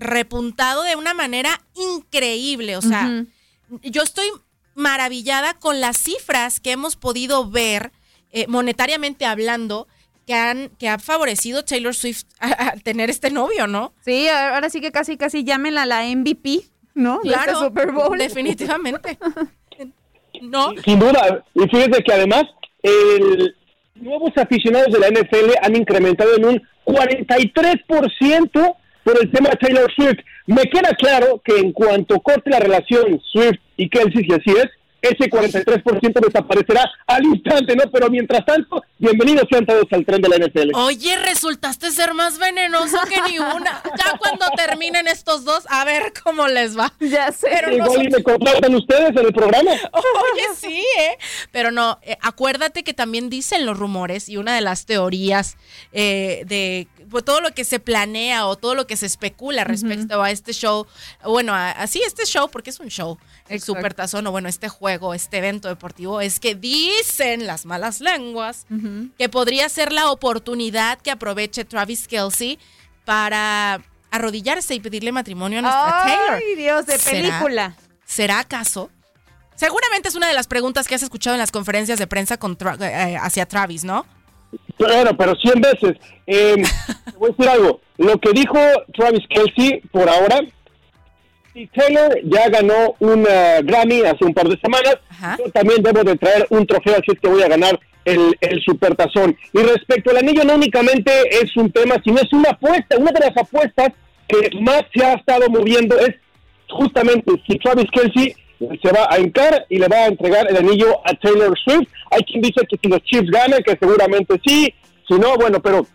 repuntado 0.00 0.82
de 0.82 0.96
una 0.96 1.14
manera 1.14 1.60
increíble. 1.74 2.76
O 2.76 2.82
sea, 2.82 3.24
yo 3.82 4.02
estoy 4.02 4.26
maravillada 4.74 5.54
con 5.54 5.80
las 5.80 5.98
cifras 5.98 6.58
que 6.58 6.72
hemos 6.72 6.96
podido 6.96 7.48
ver, 7.48 7.92
eh, 8.32 8.46
monetariamente 8.48 9.26
hablando, 9.26 9.86
que 10.26 10.34
han 10.34 10.70
que 10.78 10.88
ha 10.88 10.98
favorecido 10.98 11.64
Taylor 11.64 11.94
Swift 11.94 12.24
a, 12.40 12.68
a 12.68 12.76
tener 12.76 13.10
este 13.10 13.30
novio, 13.30 13.66
¿no? 13.66 13.92
Sí, 14.04 14.28
ahora 14.28 14.70
sí 14.70 14.80
que 14.80 14.90
casi, 14.90 15.16
casi 15.16 15.44
llámenla 15.44 15.86
la 15.86 16.02
MVP, 16.04 16.62
¿no? 16.94 17.16
Este 17.16 17.28
Claro, 17.28 17.60
Super 17.60 17.92
Bowl. 17.92 18.18
definitivamente. 18.18 19.18
No. 20.42 20.70
Sin 20.84 20.98
duda, 20.98 21.44
y 21.54 21.60
fíjese 21.68 22.02
que 22.02 22.12
además 22.14 22.44
el 22.82 23.54
nuevos 23.96 24.32
aficionados 24.36 24.90
de 24.92 24.98
la 24.98 25.08
NFL 25.10 25.52
han 25.60 25.76
incrementado 25.76 26.34
en 26.36 26.44
un 26.46 26.62
43% 26.86 28.76
por 29.04 29.20
el 29.20 29.30
tema 29.30 29.50
de 29.50 29.56
Taylor 29.56 29.92
Swift. 29.94 30.20
Me 30.46 30.62
queda 30.62 30.94
claro 30.98 31.40
que 31.44 31.58
en 31.58 31.72
cuanto 31.72 32.20
corte 32.20 32.50
la 32.50 32.60
relación 32.60 33.20
Swift 33.32 33.60
y 33.76 33.88
Kelsey, 33.88 34.24
si 34.24 34.32
así 34.32 34.50
es, 34.50 34.68
ese 35.02 35.30
43% 35.30 36.20
desaparecerá 36.26 36.90
al 37.06 37.24
instante, 37.24 37.74
¿no? 37.76 37.84
Pero 37.90 38.10
mientras 38.10 38.44
tanto, 38.44 38.82
bienvenidos 38.98 39.44
sean 39.50 39.64
todos 39.66 39.84
al 39.92 40.04
tren 40.04 40.20
de 40.20 40.28
la 40.28 40.36
NFL. 40.36 40.70
Oye, 40.74 41.16
resultaste 41.18 41.90
ser 41.90 42.14
más 42.14 42.38
venenoso 42.38 42.98
que 43.08 43.20
ni 43.30 43.38
una. 43.38 43.82
Ya 43.98 44.18
cuando 44.18 44.46
terminen 44.56 45.08
estos 45.08 45.44
dos, 45.44 45.64
a 45.70 45.84
ver 45.84 46.12
cómo 46.24 46.48
les 46.48 46.78
va. 46.78 46.92
Ya 47.00 47.32
sé. 47.32 47.48
Pero 47.50 47.72
Igual 47.72 48.06
y 48.06 48.10
me 48.10 48.22
contratan 48.22 48.74
ustedes 48.74 49.10
en 49.10 49.18
el 49.18 49.32
programa. 49.32 49.70
Oye, 49.92 50.44
sí, 50.56 50.84
¿eh? 50.98 51.18
Pero 51.50 51.70
no, 51.70 51.98
eh, 52.02 52.16
acuérdate 52.20 52.82
que 52.84 52.94
también 52.94 53.30
dicen 53.30 53.66
los 53.66 53.78
rumores 53.78 54.28
y 54.28 54.36
una 54.36 54.54
de 54.54 54.60
las 54.60 54.86
teorías 54.86 55.56
eh, 55.92 56.42
de 56.46 56.88
pues, 57.10 57.24
todo 57.24 57.40
lo 57.40 57.50
que 57.52 57.64
se 57.64 57.80
planea 57.80 58.46
o 58.46 58.56
todo 58.56 58.74
lo 58.74 58.86
que 58.86 58.96
se 58.96 59.06
especula 59.06 59.64
respecto 59.64 60.22
a 60.22 60.30
este 60.30 60.52
show, 60.52 60.86
bueno, 61.24 61.54
a- 61.54 61.70
así 61.72 62.00
este 62.06 62.24
show, 62.26 62.48
porque 62.50 62.70
es 62.70 62.80
un 62.80 62.88
show, 62.88 63.18
el 63.50 63.60
Supertazón, 63.60 64.26
o 64.26 64.30
bueno, 64.30 64.48
este 64.48 64.68
juego, 64.68 65.12
este 65.14 65.38
evento 65.38 65.68
deportivo, 65.68 66.20
es 66.20 66.40
que 66.40 66.54
dicen 66.54 67.46
las 67.46 67.66
malas 67.66 68.00
lenguas 68.00 68.66
que 69.18 69.28
podría 69.28 69.68
ser 69.68 69.92
la 69.92 70.10
oportunidad 70.10 70.98
que 71.00 71.10
aproveche 71.10 71.64
Travis 71.64 72.08
Kelsey 72.08 72.58
para 73.04 73.80
arrodillarse 74.10 74.74
y 74.74 74.80
pedirle 74.80 75.12
matramonio 75.12 75.58
a 75.60 75.62
nuestra 75.62 76.04
Ay, 76.04 76.12
Taylor. 76.16 76.56
Dios, 76.56 76.86
de 76.86 76.98
¿Será- 76.98 77.28
película. 77.38 77.74
¿Será 78.04 78.38
acaso? 78.40 78.90
Seguramente 79.54 80.08
es 80.08 80.14
una 80.14 80.26
de 80.26 80.34
las 80.34 80.46
preguntas 80.48 80.88
que 80.88 80.94
has 80.94 81.02
escuchado 81.02 81.34
en 81.34 81.40
las 81.40 81.52
conferencias 81.52 81.98
de 81.98 82.06
prensa 82.06 82.38
con 82.38 82.56
Tra- 82.56 82.80
eh, 82.80 83.16
hacia 83.20 83.46
Travis, 83.46 83.84
¿no? 83.84 84.06
Bueno, 84.78 85.16
pero 85.16 85.34
100 85.36 85.60
veces. 85.60 85.96
Eh, 86.26 86.56
te 87.04 87.16
voy 87.18 87.28
a 87.30 87.32
decir 87.36 87.48
algo. 87.48 87.80
Lo 87.98 88.18
que 88.18 88.30
dijo 88.32 88.58
Travis 88.94 89.24
Kelsey 89.28 89.80
por 89.92 90.08
ahora, 90.08 90.40
Taylor 91.74 92.16
ya 92.24 92.48
ganó 92.48 92.94
un 93.00 93.26
eh, 93.28 93.60
Grammy 93.64 94.02
hace 94.02 94.24
un 94.24 94.34
par 94.34 94.48
de 94.48 94.58
semanas, 94.60 94.96
yo 95.38 95.50
también 95.50 95.82
debo 95.82 96.04
de 96.04 96.16
traer 96.16 96.46
un 96.50 96.66
trofeo, 96.66 96.94
así 96.94 97.12
es 97.12 97.20
que 97.20 97.28
voy 97.28 97.42
a 97.42 97.48
ganar 97.48 97.78
el, 98.04 98.36
el 98.40 98.62
Supertazón. 98.62 99.36
Y 99.52 99.58
respecto 99.58 100.10
al 100.10 100.18
anillo, 100.18 100.44
no 100.44 100.54
únicamente 100.54 101.10
es 101.30 101.56
un 101.56 101.70
tema, 101.70 101.96
sino 102.04 102.18
es 102.18 102.32
una 102.32 102.50
apuesta. 102.50 102.96
Una 102.98 103.12
de 103.12 103.20
las 103.20 103.36
apuestas 103.36 103.90
que 104.28 104.50
más 104.60 104.82
se 104.94 105.04
ha 105.04 105.14
estado 105.14 105.48
moviendo 105.48 105.98
es 105.98 106.14
justamente 106.68 107.32
si 107.46 107.58
Travis 107.58 107.90
Kelsey 107.92 108.34
se 108.82 108.92
va 108.92 109.08
a 109.10 109.16
encar 109.16 109.66
y 109.68 109.78
le 109.78 109.88
va 109.88 109.96
a 109.96 110.06
entregar 110.06 110.46
el 110.48 110.56
anillo 110.56 111.00
a 111.04 111.14
Taylor 111.14 111.58
Swift. 111.64 111.88
Hay 112.10 112.22
quien 112.24 112.42
dice 112.42 112.66
que 112.68 112.76
si 112.80 112.88
los 112.88 113.02
Chiefs 113.02 113.30
ganan, 113.30 113.62
que 113.62 113.76
seguramente 113.80 114.40
sí, 114.44 114.72
si 115.08 115.14
no, 115.14 115.34
bueno, 115.36 115.60
pero 115.60 115.86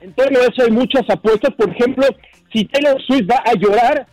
en 0.00 0.12
torno 0.14 0.40
a 0.40 0.42
eso 0.42 0.62
hay 0.62 0.70
muchas 0.70 1.08
apuestas. 1.08 1.54
Por 1.54 1.70
ejemplo, 1.70 2.06
si 2.52 2.64
Taylor 2.66 3.00
Swift 3.02 3.30
va 3.30 3.42
a 3.44 3.54
llorar 3.54 4.06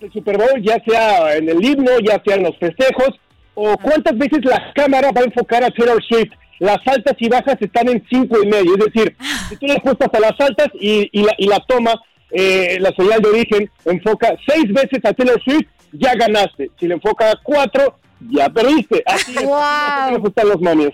el 0.00 0.12
Super 0.12 0.36
Bowl, 0.36 0.62
ya 0.62 0.82
sea 0.86 1.36
en 1.36 1.48
el 1.48 1.64
himno, 1.64 1.98
ya 2.00 2.20
sea 2.24 2.36
en 2.36 2.44
los 2.44 2.56
festejos, 2.58 3.10
o 3.54 3.76
cuántas 3.78 4.16
veces 4.18 4.44
la 4.44 4.72
cámara 4.74 5.10
va 5.12 5.20
a 5.20 5.24
enfocar 5.24 5.64
a 5.64 5.70
Taylor 5.70 6.02
Swift. 6.04 6.32
Las 6.60 6.78
altas 6.86 7.14
y 7.18 7.28
bajas 7.28 7.56
están 7.60 7.88
en 7.88 8.04
cinco 8.08 8.38
y 8.42 8.46
medio, 8.46 8.74
es 8.74 8.92
decir, 8.92 9.16
si 9.48 9.56
tú 9.56 9.66
le 9.66 9.74
apuestas 9.74 10.08
a 10.12 10.20
las 10.20 10.40
altas 10.40 10.68
y, 10.74 11.08
y 11.12 11.22
la, 11.24 11.34
y 11.36 11.46
la 11.46 11.58
toma, 11.66 11.94
eh, 12.30 12.78
la 12.80 12.90
señal 12.96 13.20
de 13.20 13.28
origen 13.28 13.70
enfoca 13.84 14.36
seis 14.46 14.72
veces 14.72 15.04
a 15.04 15.12
Taylor 15.12 15.42
Swift, 15.42 15.68
ya 15.92 16.14
ganaste. 16.14 16.70
Si 16.78 16.86
le 16.86 16.94
enfoca 16.94 17.30
a 17.30 17.40
cuatro, 17.42 17.98
ya 18.20 18.48
perdiste. 18.48 19.02
Así 19.06 19.32
es, 19.36 19.44
así 19.50 20.14
nos 20.14 20.24
están 20.24 20.48
los 20.48 20.60
momios. 20.60 20.92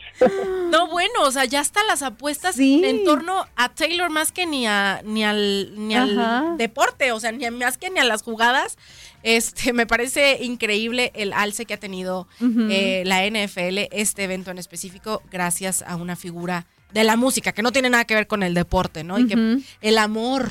No, 0.70 0.87
bueno, 0.88 1.22
o 1.22 1.30
sea, 1.30 1.44
ya 1.44 1.61
están 1.61 1.87
las 1.87 2.02
apuestas 2.02 2.59
en 2.59 3.04
torno 3.04 3.46
a 3.56 3.68
Taylor 3.70 4.11
más 4.11 4.33
que 4.33 4.46
ni 4.46 4.66
a 4.66 5.00
ni 5.04 5.24
al 5.24 5.72
ni 5.76 5.94
al 5.94 6.18
Ajá. 6.18 6.54
deporte, 6.56 7.12
o 7.12 7.20
sea, 7.20 7.33
ni 7.33 7.44
a- 7.44 7.50
más 7.50 7.78
que 7.78 7.90
ni 7.90 7.98
a 7.98 8.04
las 8.04 8.22
jugadas. 8.22 8.78
Este, 9.22 9.72
me 9.74 9.87
parece 9.87 10.38
increíble 10.42 11.12
el 11.14 11.33
alce 11.33 11.66
que 11.66 11.74
ha 11.74 11.80
tenido 11.80 12.26
eh, 12.40 13.02
la 13.04 13.24
NFL, 13.26 13.88
este 13.92 14.24
evento 14.24 14.50
en 14.50 14.59
específico, 14.59 15.22
gracias 15.30 15.83
a 15.83 15.96
una 15.96 16.16
figura 16.16 16.66
de 16.92 17.04
la 17.04 17.16
música 17.16 17.52
que 17.52 17.62
no 17.62 17.70
tiene 17.70 17.90
nada 17.90 18.04
que 18.04 18.14
ver 18.14 18.26
con 18.26 18.42
el 18.42 18.54
deporte, 18.54 19.04
¿no? 19.04 19.18
Y 19.18 19.26
que 19.28 19.59
el 19.83 19.98
amor 19.98 20.50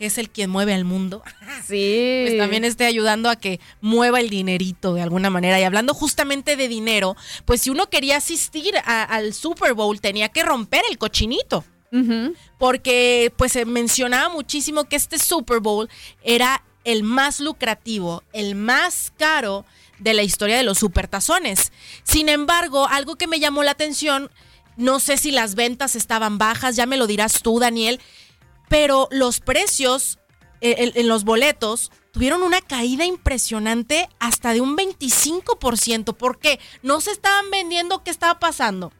que 0.00 0.06
es 0.06 0.16
el 0.16 0.30
quien 0.30 0.48
mueve 0.48 0.72
al 0.72 0.86
mundo, 0.86 1.22
Sí. 1.68 2.22
pues 2.26 2.38
también 2.38 2.64
esté 2.64 2.86
ayudando 2.86 3.28
a 3.28 3.36
que 3.36 3.60
mueva 3.82 4.18
el 4.18 4.30
dinerito 4.30 4.94
de 4.94 5.02
alguna 5.02 5.28
manera. 5.28 5.60
Y 5.60 5.62
hablando 5.62 5.92
justamente 5.92 6.56
de 6.56 6.68
dinero, 6.68 7.16
pues 7.44 7.60
si 7.60 7.68
uno 7.68 7.90
quería 7.90 8.16
asistir 8.16 8.72
a- 8.86 9.02
al 9.04 9.34
Super 9.34 9.74
Bowl 9.74 10.00
tenía 10.00 10.30
que 10.30 10.42
romper 10.42 10.82
el 10.90 10.96
cochinito. 10.96 11.64
porque 12.58 13.32
pues 13.36 13.52
se 13.52 13.64
mencionaba 13.64 14.28
muchísimo 14.28 14.84
que 14.84 14.96
este 14.96 15.18
Super 15.18 15.58
Bowl 15.60 15.88
era 16.22 16.62
el 16.84 17.02
más 17.02 17.40
lucrativo, 17.40 18.22
el 18.32 18.54
más 18.54 19.12
caro 19.18 19.64
de 19.98 20.14
la 20.14 20.22
historia 20.22 20.56
de 20.56 20.62
los 20.62 20.78
supertazones. 20.78 21.72
Sin 22.04 22.28
embargo, 22.28 22.86
algo 22.88 23.16
que 23.16 23.26
me 23.26 23.40
llamó 23.40 23.62
la 23.64 23.72
atención, 23.72 24.30
no 24.76 25.00
sé 25.00 25.16
si 25.18 25.30
las 25.30 25.56
ventas 25.56 25.96
estaban 25.96 26.38
bajas, 26.38 26.76
ya 26.76 26.86
me 26.86 26.96
lo 26.96 27.06
dirás 27.06 27.42
tú, 27.42 27.58
Daniel, 27.58 28.00
pero 28.70 29.08
los 29.10 29.40
precios 29.40 30.20
eh, 30.60 30.76
en, 30.78 30.92
en 30.94 31.08
los 31.08 31.24
boletos 31.24 31.90
tuvieron 32.12 32.44
una 32.44 32.60
caída 32.60 33.04
impresionante 33.04 34.08
hasta 34.20 34.54
de 34.54 34.60
un 34.60 34.76
25%. 34.76 36.16
¿Por 36.16 36.38
qué? 36.38 36.60
No 36.82 37.00
se 37.00 37.10
estaban 37.10 37.50
vendiendo, 37.50 38.04
¿qué 38.04 38.12
estaba 38.12 38.38
pasando? 38.38 38.92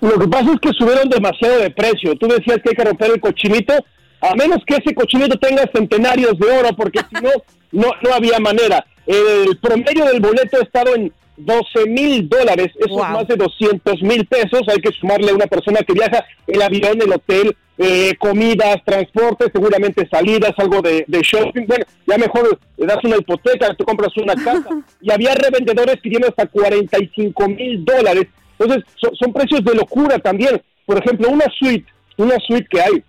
Lo 0.00 0.16
que 0.16 0.28
pasa 0.28 0.52
es 0.52 0.60
que 0.60 0.72
subieron 0.72 1.08
demasiado 1.08 1.58
de 1.58 1.70
precio. 1.70 2.14
Tú 2.14 2.28
decías 2.28 2.58
que 2.62 2.70
hay 2.70 2.76
que 2.76 2.84
romper 2.84 3.10
el 3.10 3.20
cochinito, 3.20 3.74
a 4.20 4.34
menos 4.36 4.58
que 4.64 4.76
ese 4.76 4.94
cochinito 4.94 5.36
tenga 5.38 5.68
centenarios 5.74 6.38
de 6.38 6.46
oro, 6.48 6.68
porque 6.76 7.00
si 7.00 7.20
no, 7.20 7.30
no, 7.72 7.92
no 8.00 8.14
había 8.14 8.38
manera. 8.38 8.86
El 9.06 9.58
promedio 9.58 10.04
del 10.04 10.20
boleto 10.20 10.58
ha 10.58 10.62
estado 10.62 10.94
en 10.94 11.12
12 11.38 11.86
mil 11.88 12.28
dólares, 12.28 12.68
eso 12.76 13.02
es 13.02 13.10
más 13.10 13.26
de 13.28 13.36
200 13.36 14.02
mil 14.02 14.26
pesos. 14.26 14.62
Hay 14.68 14.80
que 14.80 14.92
sumarle 14.92 15.30
a 15.30 15.34
una 15.34 15.46
persona 15.46 15.80
que 15.80 15.92
viaja 15.92 16.24
el 16.46 16.60
avión, 16.60 17.00
el 17.00 17.12
hotel, 17.12 17.56
eh, 17.78 18.14
comidas, 18.18 18.78
transporte, 18.84 19.46
seguramente 19.52 20.08
salidas, 20.10 20.52
algo 20.56 20.82
de, 20.82 21.04
de 21.06 21.20
shopping. 21.22 21.66
Bueno, 21.66 21.84
ya 22.06 22.18
mejor 22.18 22.58
le 22.76 22.86
das 22.86 22.98
una 23.04 23.16
hipoteca, 23.16 23.74
te 23.74 23.84
compras 23.84 24.16
una 24.16 24.34
casa. 24.34 24.68
Y 25.00 25.12
había 25.12 25.34
revendedores 25.34 25.98
pidiendo 26.00 26.28
hasta 26.28 26.46
45 26.46 27.48
mil 27.48 27.84
dólares. 27.84 28.26
Entonces, 28.58 28.84
son, 28.96 29.14
son 29.14 29.32
precios 29.32 29.64
de 29.64 29.74
locura 29.74 30.18
también. 30.18 30.60
Por 30.84 30.98
ejemplo, 30.98 31.30
una 31.30 31.46
suite, 31.56 31.86
una 32.16 32.36
suite 32.40 32.66
que 32.68 32.80
hay, 32.80 33.04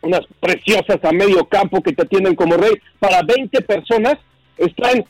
unas 0.00 0.20
preciosas 0.38 1.02
a 1.02 1.10
medio 1.10 1.44
campo 1.46 1.82
que 1.82 1.92
te 1.92 2.02
atienden 2.02 2.36
como 2.36 2.56
rey, 2.56 2.74
para 3.00 3.22
20 3.22 3.60
personas, 3.62 4.16
está 4.56 4.92
en 4.92 5.04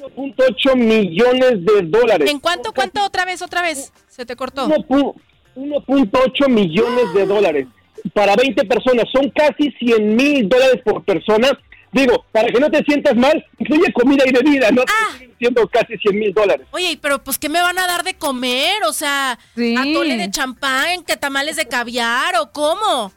1.8 0.00 0.76
millones 0.76 1.64
de 1.64 1.82
dólares. 1.82 2.30
¿En 2.30 2.40
cuánto, 2.40 2.72
cuánto 2.72 3.04
otra 3.04 3.24
vez, 3.24 3.42
otra 3.42 3.62
vez? 3.62 3.92
Se 4.08 4.26
te 4.26 4.36
cortó. 4.36 4.66
1.8 4.66 6.48
millones 6.48 7.14
de 7.14 7.26
dólares 7.26 7.68
para 8.12 8.34
20 8.34 8.64
personas. 8.64 9.04
Son 9.12 9.30
casi 9.30 9.70
100 9.78 10.16
mil 10.16 10.48
dólares 10.48 10.80
por 10.84 11.04
persona. 11.04 11.50
Digo, 11.92 12.24
para 12.32 12.48
que 12.48 12.58
no 12.58 12.68
te 12.70 12.82
sientas 12.84 13.14
mal, 13.14 13.44
incluye 13.58 13.92
comida 13.92 14.24
y 14.26 14.32
bebida, 14.32 14.70
¿no? 14.72 14.82
Ah. 14.82 15.16
Siendo 15.38 15.66
casi 15.68 15.96
100 15.96 16.18
mil 16.18 16.34
dólares. 16.34 16.66
Oye, 16.72 16.98
pero 17.00 17.22
pues 17.22 17.38
¿qué 17.38 17.48
me 17.48 17.62
van 17.62 17.78
a 17.78 17.86
dar 17.86 18.02
de 18.02 18.14
comer? 18.14 18.82
O 18.88 18.92
sea, 18.92 19.38
atole 19.78 20.16
de 20.16 20.30
champán, 20.30 21.04
que 21.04 21.16
tamales 21.16 21.54
de 21.56 21.66
caviar 21.66 22.34
o 22.40 22.50
cómo? 22.50 23.12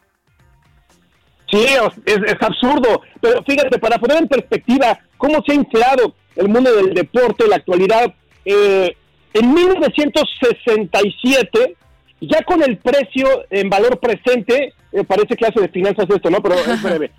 Sí, 1.52 1.66
es, 2.06 2.18
es 2.18 2.42
absurdo. 2.42 3.02
Pero 3.20 3.44
fíjate, 3.44 3.80
para 3.80 3.98
poner 3.98 4.18
en 4.18 4.28
perspectiva 4.28 5.00
cómo 5.18 5.42
se 5.44 5.54
ha 5.54 5.56
inflado 5.56 6.13
el 6.38 6.47
mundo 6.47 6.73
del 6.73 6.93
deporte 6.93 7.45
la 7.47 7.58
actualidad, 7.58 8.13
eh, 8.45 8.95
en 9.34 9.54
1967, 9.54 11.76
ya 12.21 12.41
con 12.43 12.63
el 12.63 12.78
precio 12.78 13.43
en 13.50 13.69
valor 13.69 14.00
presente, 14.00 14.73
eh, 14.91 15.04
parece 15.04 15.36
clase 15.36 15.60
de 15.60 15.69
finanzas 15.69 16.06
esto, 16.10 16.30
¿no? 16.30 16.41
Pero 16.41 16.56
es 16.60 16.82
breve. 16.82 17.12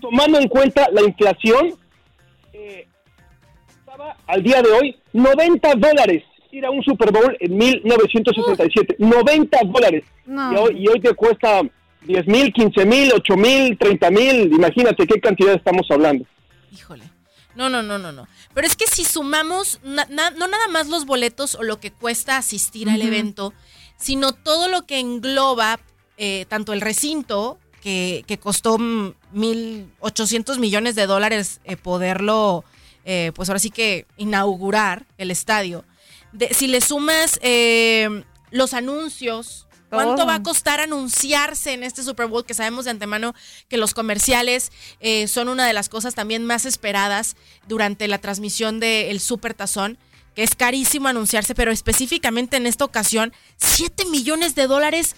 Tomando 0.00 0.38
en 0.38 0.48
cuenta 0.48 0.88
la 0.92 1.02
inflación, 1.02 1.74
eh, 2.52 2.86
estaba 3.68 4.16
al 4.26 4.42
día 4.42 4.62
de 4.62 4.70
hoy 4.70 4.96
90 5.12 5.74
dólares 5.74 6.22
ir 6.52 6.64
a 6.64 6.70
un 6.70 6.82
Super 6.82 7.12
Bowl 7.12 7.36
en 7.40 7.56
1967. 7.56 8.96
90 8.98 9.58
dólares. 9.66 10.04
No. 10.24 10.52
Y, 10.52 10.56
hoy, 10.56 10.76
y 10.78 10.88
hoy 10.88 11.00
te 11.00 11.12
cuesta 11.14 11.62
10 12.02 12.26
mil, 12.26 12.52
15 12.52 12.86
mil, 12.86 13.12
8 13.14 13.36
mil, 13.36 13.76
30 13.76 14.10
mil. 14.10 14.52
Imagínate 14.52 15.06
qué 15.06 15.20
cantidad 15.20 15.54
estamos 15.54 15.86
hablando. 15.90 16.24
No, 17.56 17.68
no, 17.70 17.82
no, 17.82 17.98
no, 17.98 18.12
no. 18.12 18.28
Pero 18.54 18.66
es 18.66 18.76
que 18.76 18.86
si 18.86 19.04
sumamos 19.04 19.80
na- 19.82 20.06
na- 20.10 20.30
no 20.30 20.46
nada 20.46 20.68
más 20.68 20.88
los 20.88 21.06
boletos 21.06 21.54
o 21.54 21.62
lo 21.62 21.80
que 21.80 21.90
cuesta 21.92 22.36
asistir 22.36 22.88
al 22.90 23.00
evento, 23.08 23.52
sino 23.98 24.32
todo 24.32 24.68
lo 24.68 24.86
que 24.86 24.98
engloba 25.00 25.80
eh, 26.18 26.44
tanto 26.48 26.72
el 26.72 26.80
recinto, 26.80 27.58
que, 27.82 28.24
que 28.26 28.38
costó 28.38 28.78
mm, 28.78 29.14
1.800 29.34 30.58
millones 30.58 30.94
de 30.94 31.06
dólares 31.06 31.60
eh, 31.64 31.76
poderlo, 31.76 32.64
eh, 33.04 33.32
pues 33.34 33.48
ahora 33.48 33.58
sí 33.58 33.70
que 33.70 34.06
inaugurar 34.16 35.06
el 35.18 35.30
estadio. 35.30 35.84
De- 36.32 36.52
si 36.52 36.66
le 36.68 36.80
sumas 36.80 37.38
eh, 37.42 38.24
los 38.50 38.74
anuncios, 38.74 39.66
¿cuánto 39.90 40.26
va 40.26 40.36
a 40.36 40.42
costar 40.42 40.80
anunciarse 40.80 41.72
en 41.72 41.82
este 41.82 42.02
Super 42.02 42.26
Bowl? 42.26 42.44
Que 42.44 42.54
sabemos 42.54 42.84
de 42.84 42.92
antemano 42.92 43.34
que 43.68 43.76
los 43.76 43.94
comerciales 43.94 44.72
eh, 45.00 45.28
son 45.28 45.48
una 45.48 45.66
de 45.66 45.72
las 45.72 45.88
cosas 45.88 46.14
también 46.14 46.44
más 46.44 46.64
esperadas 46.64 47.36
durante 47.66 48.08
la 48.08 48.18
transmisión 48.18 48.80
del 48.80 49.20
Super 49.20 49.54
Tazón, 49.54 49.98
que 50.34 50.42
es 50.42 50.54
carísimo 50.54 51.08
anunciarse, 51.08 51.54
pero 51.54 51.70
específicamente 51.70 52.56
en 52.56 52.66
esta 52.66 52.84
ocasión, 52.84 53.32
7 53.56 54.04
millones 54.06 54.54
de 54.54 54.66
dólares 54.66 55.16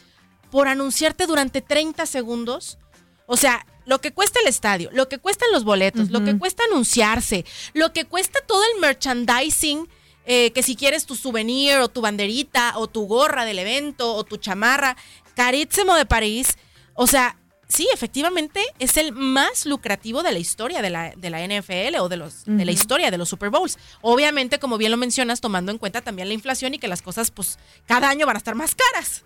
por 0.50 0.68
anunciarte 0.68 1.26
durante 1.26 1.60
30 1.60 2.06
segundos. 2.06 2.78
O 3.26 3.36
sea, 3.36 3.66
lo 3.84 4.00
que 4.00 4.12
cuesta 4.12 4.38
el 4.40 4.48
estadio, 4.48 4.90
lo 4.92 5.08
que 5.08 5.18
cuestan 5.18 5.50
los 5.50 5.64
boletos, 5.64 6.10
lo 6.10 6.22
que 6.22 6.38
cuesta 6.38 6.62
anunciarse, 6.64 7.44
lo 7.72 7.92
que 7.92 8.04
cuesta 8.04 8.38
todo 8.46 8.62
el 8.74 8.80
merchandising, 8.80 9.88
eh, 10.30 10.50
que 10.52 10.62
si 10.62 10.76
quieres 10.76 11.06
tu 11.06 11.16
souvenir 11.16 11.78
o 11.78 11.88
tu 11.88 12.02
banderita 12.02 12.74
o 12.76 12.86
tu 12.86 13.06
gorra 13.06 13.46
del 13.46 13.58
evento 13.58 14.14
o 14.14 14.24
tu 14.24 14.36
chamarra, 14.36 14.94
carísimo 15.34 15.96
de 15.96 16.04
París. 16.04 16.58
O 16.92 17.06
sea, 17.06 17.38
sí, 17.66 17.88
efectivamente 17.94 18.60
es 18.78 18.98
el 18.98 19.12
más 19.12 19.64
lucrativo 19.64 20.22
de 20.22 20.32
la 20.32 20.38
historia 20.38 20.82
de 20.82 20.90
la, 20.90 21.14
de 21.16 21.30
la 21.30 21.40
NFL 21.40 21.96
o 22.00 22.10
de, 22.10 22.18
los, 22.18 22.44
de 22.44 22.62
la 22.66 22.72
historia 22.72 23.10
de 23.10 23.16
los 23.16 23.30
Super 23.30 23.48
Bowls. 23.48 23.78
Obviamente, 24.02 24.58
como 24.58 24.76
bien 24.76 24.90
lo 24.90 24.98
mencionas, 24.98 25.40
tomando 25.40 25.72
en 25.72 25.78
cuenta 25.78 26.02
también 26.02 26.28
la 26.28 26.34
inflación 26.34 26.74
y 26.74 26.78
que 26.78 26.88
las 26.88 27.00
cosas, 27.00 27.30
pues, 27.30 27.58
cada 27.86 28.10
año 28.10 28.26
van 28.26 28.36
a 28.36 28.38
estar 28.38 28.54
más 28.54 28.74
caras. 28.74 29.24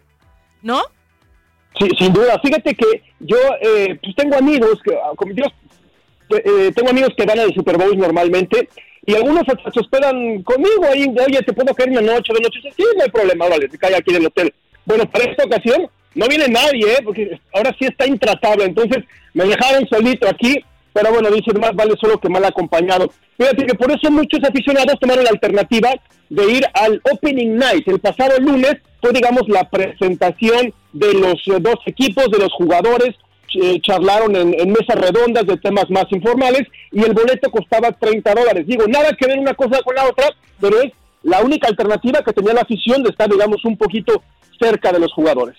¿No? 0.63 0.83
Sí, 1.81 1.89
sin 1.99 2.13
duda. 2.13 2.39
Fíjate 2.45 2.77
que 2.77 3.03
yo 3.19 3.39
eh, 3.61 3.99
pues 4.01 4.15
tengo 4.15 4.37
amigos 4.37 4.79
que, 4.85 4.95
ah, 4.95 5.11
como 5.17 5.33
yo, 5.33 5.47
eh, 6.31 6.71
tengo 6.77 6.91
amigos 6.91 7.11
que 7.17 7.27
van 7.27 7.41
al 7.41 7.53
Super 7.53 7.77
Bowl 7.77 7.99
normalmente 7.99 8.69
y 9.05 9.15
algunos 9.15 9.43
hasta 9.49 9.71
se 9.73 9.81
hospedan 9.81 10.43
conmigo 10.43 10.85
ahí. 10.91 11.07
Oye, 11.27 11.43
te 11.43 11.53
puedo 11.53 11.75
caer 11.75 11.91
una 11.91 12.01
noche, 12.01 12.33
dos 12.33 12.43
noches. 12.43 12.63
Sí, 12.77 12.85
no 12.97 13.05
hay 13.05 13.11
problema, 13.11 13.49
vale, 13.49 13.69
te 13.69 13.79
cae 13.79 13.97
aquí 13.97 14.11
en 14.11 14.17
el 14.17 14.27
hotel. 14.27 14.55
Bueno, 14.85 15.09
para 15.11 15.25
esta 15.25 15.45
ocasión 15.45 15.89
no 16.15 16.27
viene 16.29 16.49
nadie, 16.49 16.95
¿eh? 16.95 16.99
porque 17.05 17.39
ahora 17.53 17.75
sí 17.79 17.87
está 17.87 18.07
intratable. 18.07 18.65
Entonces 18.65 19.05
me 19.35 19.45
dejaron 19.45 19.89
solito 19.89 20.29
aquí, 20.29 20.57
pero 20.93 21.13
bueno, 21.13 21.31
dicen 21.31 21.59
más 21.61 21.75
vale 21.75 21.95
solo 22.01 22.21
que 22.21 22.29
mal 22.29 22.45
acompañado. 22.45 23.11
Fíjate 23.37 23.67
que 23.67 23.75
por 23.75 23.91
eso 23.91 24.11
muchos 24.11 24.41
aficionados 24.45 24.99
tomaron 25.01 25.25
la 25.25 25.31
alternativa 25.31 25.91
de 26.29 26.53
ir 26.53 26.65
al 26.75 27.01
Opening 27.13 27.57
Night. 27.57 27.89
El 27.89 27.99
pasado 27.99 28.39
lunes 28.39 28.77
fue, 29.01 29.13
digamos, 29.13 29.49
la 29.49 29.69
presentación 29.69 30.73
de 30.93 31.15
los 31.15 31.43
dos 31.61 31.77
equipos, 31.87 32.31
de 32.31 32.39
los 32.39 32.53
jugadores, 32.53 33.17
eh, 33.61 33.81
charlaron 33.81 34.35
en, 34.37 34.59
en 34.59 34.71
mesas 34.71 34.97
redondas 34.97 35.47
de 35.47 35.57
temas 35.57 35.89
más 35.91 36.07
informales 36.11 36.63
y 36.91 37.03
el 37.03 37.13
boleto 37.13 37.51
costaba 37.51 37.93
30 37.93 38.35
dólares. 38.35 38.67
Digo, 38.67 38.87
nada 38.87 39.13
que 39.13 39.27
ver 39.27 39.39
una 39.39 39.55
cosa 39.55 39.81
con 39.83 39.95
la 39.95 40.09
otra, 40.09 40.31
pero 40.61 40.81
es 40.81 40.93
la 41.23 41.41
única 41.41 41.69
alternativa 41.69 42.23
que 42.23 42.33
tenía 42.33 42.55
la 42.55 42.63
afición 42.63 43.03
de 43.03 43.11
estar, 43.11 43.31
digamos, 43.31 43.65
un 43.65 43.77
poquito 43.77 44.23
cerca 44.61 44.93
de 44.93 44.99
los 44.99 45.13
jugadores. 45.13 45.57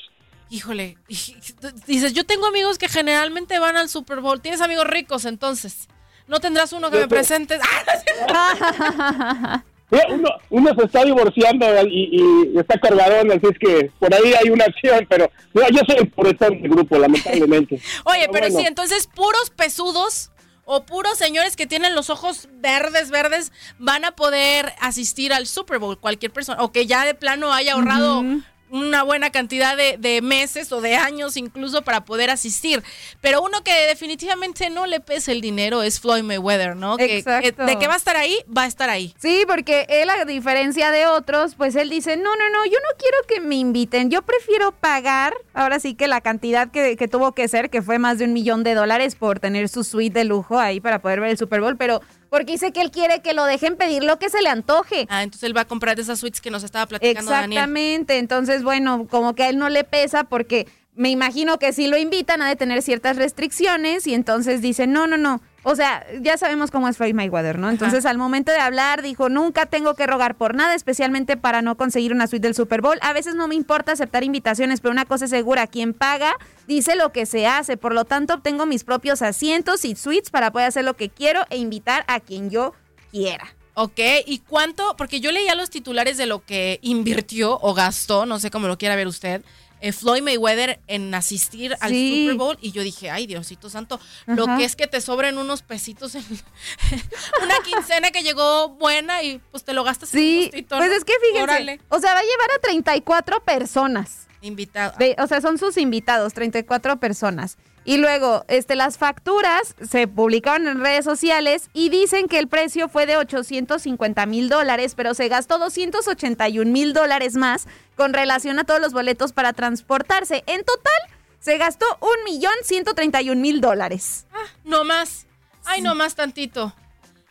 Híjole, 0.49 0.97
dices, 1.07 2.13
yo 2.13 2.25
tengo 2.25 2.45
amigos 2.45 2.77
que 2.77 2.87
generalmente 2.87 3.57
van 3.59 3.75
al 3.75 3.89
Super 3.89 4.19
Bowl. 4.19 4.39
¿Tienes 4.39 4.61
amigos 4.61 4.85
ricos 4.85 5.25
entonces? 5.25 5.87
¿No 6.27 6.39
tendrás 6.39 6.73
uno 6.73 6.91
que 6.91 6.97
Yo 6.97 7.03
me 7.03 7.07
presentes? 7.07 7.59
Mira, 9.91 10.05
Uno, 10.09 10.29
uno 10.49 10.75
se 10.75 10.85
está 10.85 11.03
divorciando 11.03 11.65
y, 11.87 12.09
y 12.53 12.59
está 12.59 12.79
cargadón, 12.79 13.31
así 13.31 13.45
es 13.45 13.59
que 13.59 13.91
por 13.99 14.13
ahí 14.13 14.33
hay 14.33 14.49
una 14.49 14.65
acción, 14.65 15.05
pero 15.07 15.29
mira, 15.53 15.67
yo 15.69 15.79
soy 15.87 15.97
el 15.99 16.09
puretón 16.09 16.61
del 16.61 16.71
grupo, 16.71 16.97
lamentablemente. 16.97 17.79
Oye, 18.05 18.27
pero 18.31 18.47
bueno. 18.47 18.59
sí, 18.59 18.65
entonces 18.65 19.07
puros 19.07 19.51
pesudos 19.55 20.31
o 20.65 20.85
puros 20.85 21.17
señores 21.17 21.55
que 21.55 21.67
tienen 21.67 21.93
los 21.95 22.09
ojos 22.09 22.47
verdes, 22.53 23.11
verdes, 23.11 23.51
van 23.79 24.05
a 24.05 24.15
poder 24.15 24.73
asistir 24.79 25.33
al 25.33 25.45
Super 25.45 25.79
Bowl. 25.79 25.99
Cualquier 25.99 26.31
persona, 26.31 26.63
o 26.63 26.71
que 26.71 26.85
ya 26.85 27.05
de 27.05 27.15
plano 27.15 27.51
haya 27.51 27.73
ahorrado 27.73 28.23
una 28.73 29.03
buena 29.03 29.29
cantidad 29.29 29.77
de, 29.77 29.97
de 29.99 30.21
meses 30.23 30.71
o 30.71 30.81
de 30.81 30.95
años 30.95 31.37
incluso 31.37 31.83
para 31.83 32.05
poder 32.05 32.29
asistir. 32.31 32.83
Pero 33.21 33.41
uno 33.43 33.63
que 33.63 33.71
definitivamente 33.87 34.69
no 34.71 34.87
le 34.87 34.99
pesa 34.99 35.31
el 35.31 35.41
dinero 35.41 35.83
es 35.83 35.99
Floyd 35.99 36.23
Mayweather, 36.23 36.75
¿no? 36.75 36.97
Que- 36.97 37.07
que 37.07 37.17
Exacto. 37.19 37.65
de 37.65 37.77
que 37.77 37.87
va 37.87 37.93
a 37.93 37.97
estar 37.97 38.17
ahí, 38.17 38.35
va 38.55 38.63
a 38.63 38.67
estar 38.67 38.89
ahí. 38.89 39.13
Sí, 39.19 39.43
porque 39.47 39.85
él, 39.89 40.09
a 40.09 40.25
diferencia 40.25 40.89
de 40.91 41.05
otros, 41.05 41.53
pues 41.55 41.75
él 41.75 41.89
dice, 41.89 42.17
no, 42.17 42.35
no, 42.35 42.49
no, 42.49 42.65
yo 42.65 42.71
no 42.79 42.97
quiero 42.97 43.17
que 43.27 43.39
me 43.41 43.55
inviten, 43.55 44.09
yo 44.09 44.23
prefiero 44.23 44.71
pagar, 44.71 45.33
ahora 45.53 45.79
sí 45.79 45.93
que 45.93 46.07
la 46.07 46.21
cantidad 46.21 46.71
que, 46.71 46.97
que 46.97 47.07
tuvo 47.07 47.33
que 47.33 47.47
ser, 47.47 47.69
que 47.69 47.81
fue 47.83 47.99
más 47.99 48.17
de 48.17 48.25
un 48.25 48.33
millón 48.33 48.63
de 48.63 48.73
dólares 48.73 49.15
por 49.15 49.39
tener 49.39 49.69
su 49.69 49.83
suite 49.83 50.17
de 50.19 50.25
lujo 50.25 50.57
ahí 50.59 50.79
para 50.79 50.99
poder 51.01 51.19
ver 51.19 51.29
el 51.29 51.37
Super 51.37 51.61
Bowl, 51.61 51.77
pero 51.77 52.01
porque 52.33 52.53
dice 52.53 52.71
que 52.71 52.81
él 52.81 52.89
quiere 52.89 53.21
que 53.21 53.35
lo 53.35 53.45
dejen 53.45 53.75
pedir 53.75 54.03
lo 54.03 54.17
que 54.17 54.27
se 54.27 54.41
le 54.41 54.49
antoje. 54.49 55.05
Ah, 55.07 55.21
entonces 55.21 55.43
él 55.47 55.55
va 55.55 55.61
a 55.61 55.67
comprar 55.67 55.99
esas 55.99 56.17
suites 56.17 56.41
que 56.41 56.49
nos 56.49 56.63
estaba 56.63 56.87
platicando 56.87 57.29
Daniel. 57.29 57.51
Exactamente, 57.51 58.17
entonces 58.17 58.63
bueno, 58.63 59.05
como 59.07 59.35
que 59.35 59.43
a 59.43 59.49
él 59.49 59.59
no 59.59 59.69
le 59.69 59.83
pesa 59.83 60.23
porque 60.23 60.67
me 60.95 61.11
imagino 61.11 61.59
que 61.59 61.73
si 61.73 61.85
lo 61.85 61.95
invitan 61.95 62.39
de 62.39 62.55
tener 62.55 62.81
ciertas 62.81 63.17
restricciones 63.17 64.07
y 64.07 64.15
entonces 64.15 64.63
dice, 64.63 64.87
no, 64.87 65.05
no, 65.05 65.15
no. 65.15 65.41
O 65.63 65.75
sea, 65.75 66.05
ya 66.21 66.37
sabemos 66.37 66.71
cómo 66.71 66.89
es 66.89 66.97
Floyd 66.97 67.13
Mayweather, 67.13 67.57
¿no? 67.57 67.69
Entonces 67.69 68.05
al 68.05 68.17
momento 68.17 68.51
de 68.51 68.59
hablar 68.59 69.01
dijo, 69.01 69.29
nunca 69.29 69.65
tengo 69.65 69.95
que 69.95 70.05
rogar 70.05 70.35
por 70.35 70.55
nada, 70.55 70.75
especialmente 70.75 71.37
para 71.37 71.61
no 71.61 71.77
conseguir 71.77 72.11
una 72.11 72.27
suite 72.27 72.47
del 72.47 72.53
Super 72.53 72.81
Bowl. 72.81 72.99
A 73.01 73.13
veces 73.13 73.35
no 73.35 73.47
me 73.47 73.55
importa 73.55 73.93
aceptar 73.93 74.25
invitaciones, 74.25 74.81
pero 74.81 74.91
una 74.91 75.05
cosa 75.05 75.25
es 75.25 75.31
segura, 75.31 75.67
quien 75.67 75.93
paga 75.93 76.35
dice 76.67 76.95
lo 76.97 77.13
que 77.13 77.25
se 77.25 77.47
hace. 77.47 77.77
Por 77.77 77.93
lo 77.93 78.03
tanto, 78.03 78.33
obtengo 78.33 78.65
mis 78.65 78.83
propios 78.83 79.21
asientos 79.21 79.85
y 79.85 79.95
suites 79.95 80.31
para 80.31 80.51
poder 80.51 80.67
hacer 80.67 80.83
lo 80.83 80.95
que 80.95 81.09
quiero 81.09 81.45
e 81.49 81.57
invitar 81.57 82.03
a 82.07 82.19
quien 82.19 82.49
yo 82.49 82.73
quiera. 83.11 83.55
Ok, 83.75 83.99
¿y 84.27 84.39
cuánto? 84.39 84.95
Porque 84.97 85.19
yo 85.19 85.31
leía 85.31 85.55
los 85.55 85.69
titulares 85.69 86.17
de 86.17 86.27
lo 86.27 86.45
que 86.45 86.79
invirtió 86.81 87.57
o 87.59 87.73
gastó, 87.73 88.25
no 88.25 88.39
sé 88.39 88.51
cómo 88.51 88.67
lo 88.67 88.77
quiera 88.77 88.95
ver 88.95 89.07
usted, 89.07 89.43
eh, 89.85 89.91
Floyd 89.91 90.21
Mayweather 90.23 90.79
en 90.87 91.13
asistir 91.13 91.75
al 91.81 91.91
Sí. 91.91 92.21
Super 92.23 92.37
Bowl 92.37 92.57
y 92.61 92.71
yo 92.71 92.81
dije, 92.83 93.11
ay 93.11 93.27
Diosito 93.27 93.69
Santo, 93.69 93.99
lo 94.27 94.45
que 94.57 94.63
es 94.63 94.75
que 94.77 94.87
te 94.87 95.01
sobren 95.01 95.37
unos 95.37 95.61
pesitos 95.61 96.15
en 96.15 96.23
una 97.43 97.55
quincena 97.65 98.11
que 98.11 98.23
llegó 98.23 98.69
buena 98.69 99.23
y 99.23 99.39
pues 99.51 99.63
te 99.63 99.73
lo 99.73 99.83
gastas 99.83 100.13
en 100.13 100.19
Sí, 100.19 100.41
gustito, 100.45 100.77
pues 100.77 100.91
es 100.91 101.03
que 101.03 101.13
fíjense, 101.21 101.43
Órale. 101.43 101.81
o 101.89 101.99
sea, 101.99 102.13
va 102.13 102.19
a 102.19 102.23
llevar 102.23 102.51
a 102.55 102.59
34 102.61 103.43
personas. 103.43 104.27
Invitado. 104.41 104.93
De- 104.97 105.15
o 105.19 105.27
sea, 105.27 105.41
son 105.41 105.57
sus 105.57 105.77
invitados, 105.77 106.33
34 106.33 106.99
personas. 106.99 107.57
Y 107.85 107.97
luego, 107.97 108.45
este, 108.47 108.75
las 108.75 108.97
facturas 108.97 109.75
se 109.81 110.07
publicaron 110.07 110.67
en 110.67 110.79
redes 110.79 111.03
sociales 111.03 111.69
y 111.73 111.89
dicen 111.89 112.27
que 112.27 112.39
el 112.39 112.47
precio 112.47 112.87
fue 112.87 113.05
de 113.05 113.17
850 113.17 114.25
mil 114.25 114.47
dólares, 114.47 114.93
pero 114.95 115.13
se 115.13 115.27
gastó 115.27 115.59
281 115.59 116.71
mil 116.71 116.93
dólares 116.93 117.35
más 117.35 117.67
con 117.95 118.13
relación 118.13 118.57
a 118.59 118.63
todos 118.63 118.79
los 118.79 118.93
boletos 118.93 119.33
para 119.33 119.51
transportarse. 119.51 120.43
En 120.47 120.63
total, 120.63 120.93
se 121.39 121.57
gastó 121.57 121.85
un 121.99 122.23
millón 122.23 122.53
131 122.63 123.39
mil 123.39 123.59
dólares. 123.59 124.27
No 124.63 124.85
más. 124.85 125.27
Ay, 125.65 125.81
no 125.81 125.93
más 125.93 126.15
tantito. 126.15 126.73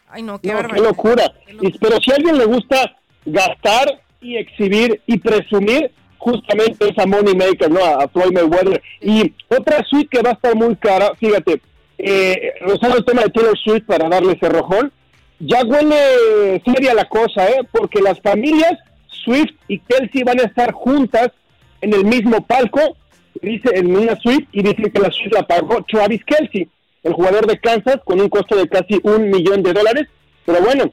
Ay, 0.08 0.22
no, 0.22 0.38
qué 0.38 0.52
No, 0.52 0.68
qué 0.68 0.80
locura. 0.80 1.32
Pero 1.80 1.96
si 2.04 2.12
a 2.12 2.16
alguien 2.16 2.36
le 2.36 2.44
gusta 2.44 2.94
gastar 3.24 4.02
y 4.20 4.36
exhibir 4.36 5.00
y 5.06 5.18
presumir, 5.18 5.90
justamente 6.22 6.88
es 6.88 6.98
a 6.98 7.06
Money 7.06 7.34
Maker, 7.34 7.70
¿no? 7.70 7.84
A, 7.84 8.06
Floyd 8.08 8.32
Mayweather. 8.32 8.80
Y 9.00 9.32
otra 9.48 9.84
suite 9.84 10.08
que 10.08 10.22
va 10.22 10.30
a 10.30 10.34
estar 10.34 10.54
muy 10.54 10.76
cara, 10.76 11.12
fíjate, 11.18 11.60
eh, 11.98 12.54
rozando 12.60 12.98
el 12.98 13.04
tema 13.04 13.22
de 13.22 13.30
Taylor 13.30 13.58
Swift 13.58 13.86
para 13.86 14.08
darle 14.08 14.34
ese 14.34 14.48
rojón, 14.48 14.92
ya 15.40 15.64
huele 15.64 16.62
seria 16.64 16.94
la 16.94 17.08
cosa, 17.08 17.48
¿eh? 17.48 17.66
Porque 17.72 18.00
las 18.00 18.20
familias 18.20 18.78
Swift 19.24 19.54
y 19.66 19.80
Kelsey 19.80 20.22
van 20.22 20.40
a 20.40 20.44
estar 20.44 20.72
juntas 20.72 21.32
en 21.80 21.92
el 21.92 22.04
mismo 22.04 22.46
palco, 22.46 22.96
dice 23.40 23.70
en 23.74 23.96
una 23.96 24.16
suite, 24.16 24.46
y 24.52 24.62
dicen 24.62 24.92
que 24.92 25.00
la 25.00 25.10
suite 25.10 25.34
la 25.34 25.46
pagó 25.46 25.82
Travis 25.82 26.24
Kelsey, 26.24 26.68
el 27.02 27.12
jugador 27.14 27.48
de 27.48 27.58
Kansas, 27.58 27.98
con 28.04 28.20
un 28.20 28.28
costo 28.28 28.56
de 28.56 28.68
casi 28.68 29.00
un 29.02 29.28
millón 29.28 29.64
de 29.64 29.72
dólares. 29.72 30.06
Pero 30.46 30.60
bueno, 30.60 30.92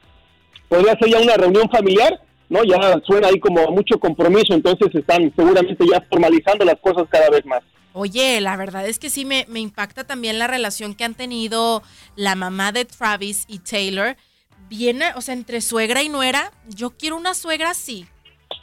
podría 0.68 0.98
ser 0.98 1.08
ya 1.08 1.20
una 1.20 1.36
reunión 1.36 1.70
familiar, 1.70 2.20
¿no? 2.50 2.62
Ya 2.64 3.00
suena 3.06 3.28
ahí 3.28 3.40
como 3.40 3.68
mucho 3.68 3.98
compromiso, 3.98 4.52
entonces 4.52 4.94
están 4.94 5.32
seguramente 5.34 5.84
ya 5.90 6.04
formalizando 6.10 6.64
las 6.66 6.78
cosas 6.80 7.06
cada 7.08 7.30
vez 7.30 7.46
más. 7.46 7.62
Oye, 7.92 8.40
la 8.40 8.56
verdad 8.56 8.86
es 8.86 8.98
que 8.98 9.08
sí 9.08 9.24
me, 9.24 9.46
me 9.48 9.60
impacta 9.60 10.04
también 10.04 10.38
la 10.38 10.46
relación 10.46 10.94
que 10.94 11.04
han 11.04 11.14
tenido 11.14 11.82
la 12.16 12.34
mamá 12.34 12.72
de 12.72 12.84
Travis 12.84 13.44
y 13.48 13.60
Taylor. 13.60 14.16
Viene, 14.68 15.06
o 15.16 15.20
sea, 15.20 15.34
entre 15.34 15.60
suegra 15.60 16.02
y 16.02 16.08
nuera. 16.08 16.52
Yo 16.68 16.90
quiero 16.90 17.16
una 17.16 17.34
suegra 17.34 17.70
así. 17.70 18.06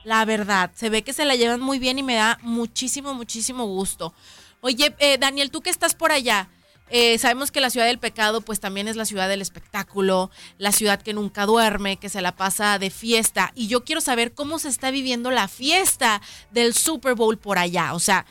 La 0.03 0.23
verdad, 0.25 0.71
se 0.75 0.89
ve 0.89 1.01
que 1.01 1.13
se 1.13 1.25
la 1.25 1.35
llevan 1.35 1.59
muy 1.59 1.79
bien 1.79 1.99
y 1.99 2.03
me 2.03 2.15
da 2.15 2.37
muchísimo, 2.41 3.13
muchísimo 3.13 3.65
gusto. 3.65 4.13
Oye, 4.61 4.93
eh, 4.99 5.17
Daniel, 5.17 5.51
tú 5.51 5.61
que 5.61 5.69
estás 5.69 5.95
por 5.95 6.11
allá, 6.11 6.49
eh, 6.89 7.17
sabemos 7.17 7.51
que 7.51 7.59
la 7.59 7.69
ciudad 7.69 7.85
del 7.85 7.99
pecado 7.99 8.41
pues 8.41 8.59
también 8.59 8.87
es 8.87 8.95
la 8.95 9.05
ciudad 9.05 9.27
del 9.27 9.41
espectáculo, 9.41 10.31
la 10.57 10.71
ciudad 10.71 11.01
que 11.01 11.13
nunca 11.13 11.45
duerme, 11.45 11.97
que 11.97 12.09
se 12.09 12.21
la 12.21 12.35
pasa 12.35 12.79
de 12.79 12.89
fiesta. 12.89 13.51
Y 13.55 13.67
yo 13.67 13.83
quiero 13.83 13.99
saber 13.99 14.33
cómo 14.33 14.57
se 14.59 14.69
está 14.69 14.89
viviendo 14.91 15.29
la 15.31 15.47
fiesta 15.47 16.21
del 16.51 16.73
Super 16.73 17.15
Bowl 17.15 17.37
por 17.37 17.57
allá. 17.57 17.93
O 17.93 17.99
sea, 17.99 18.25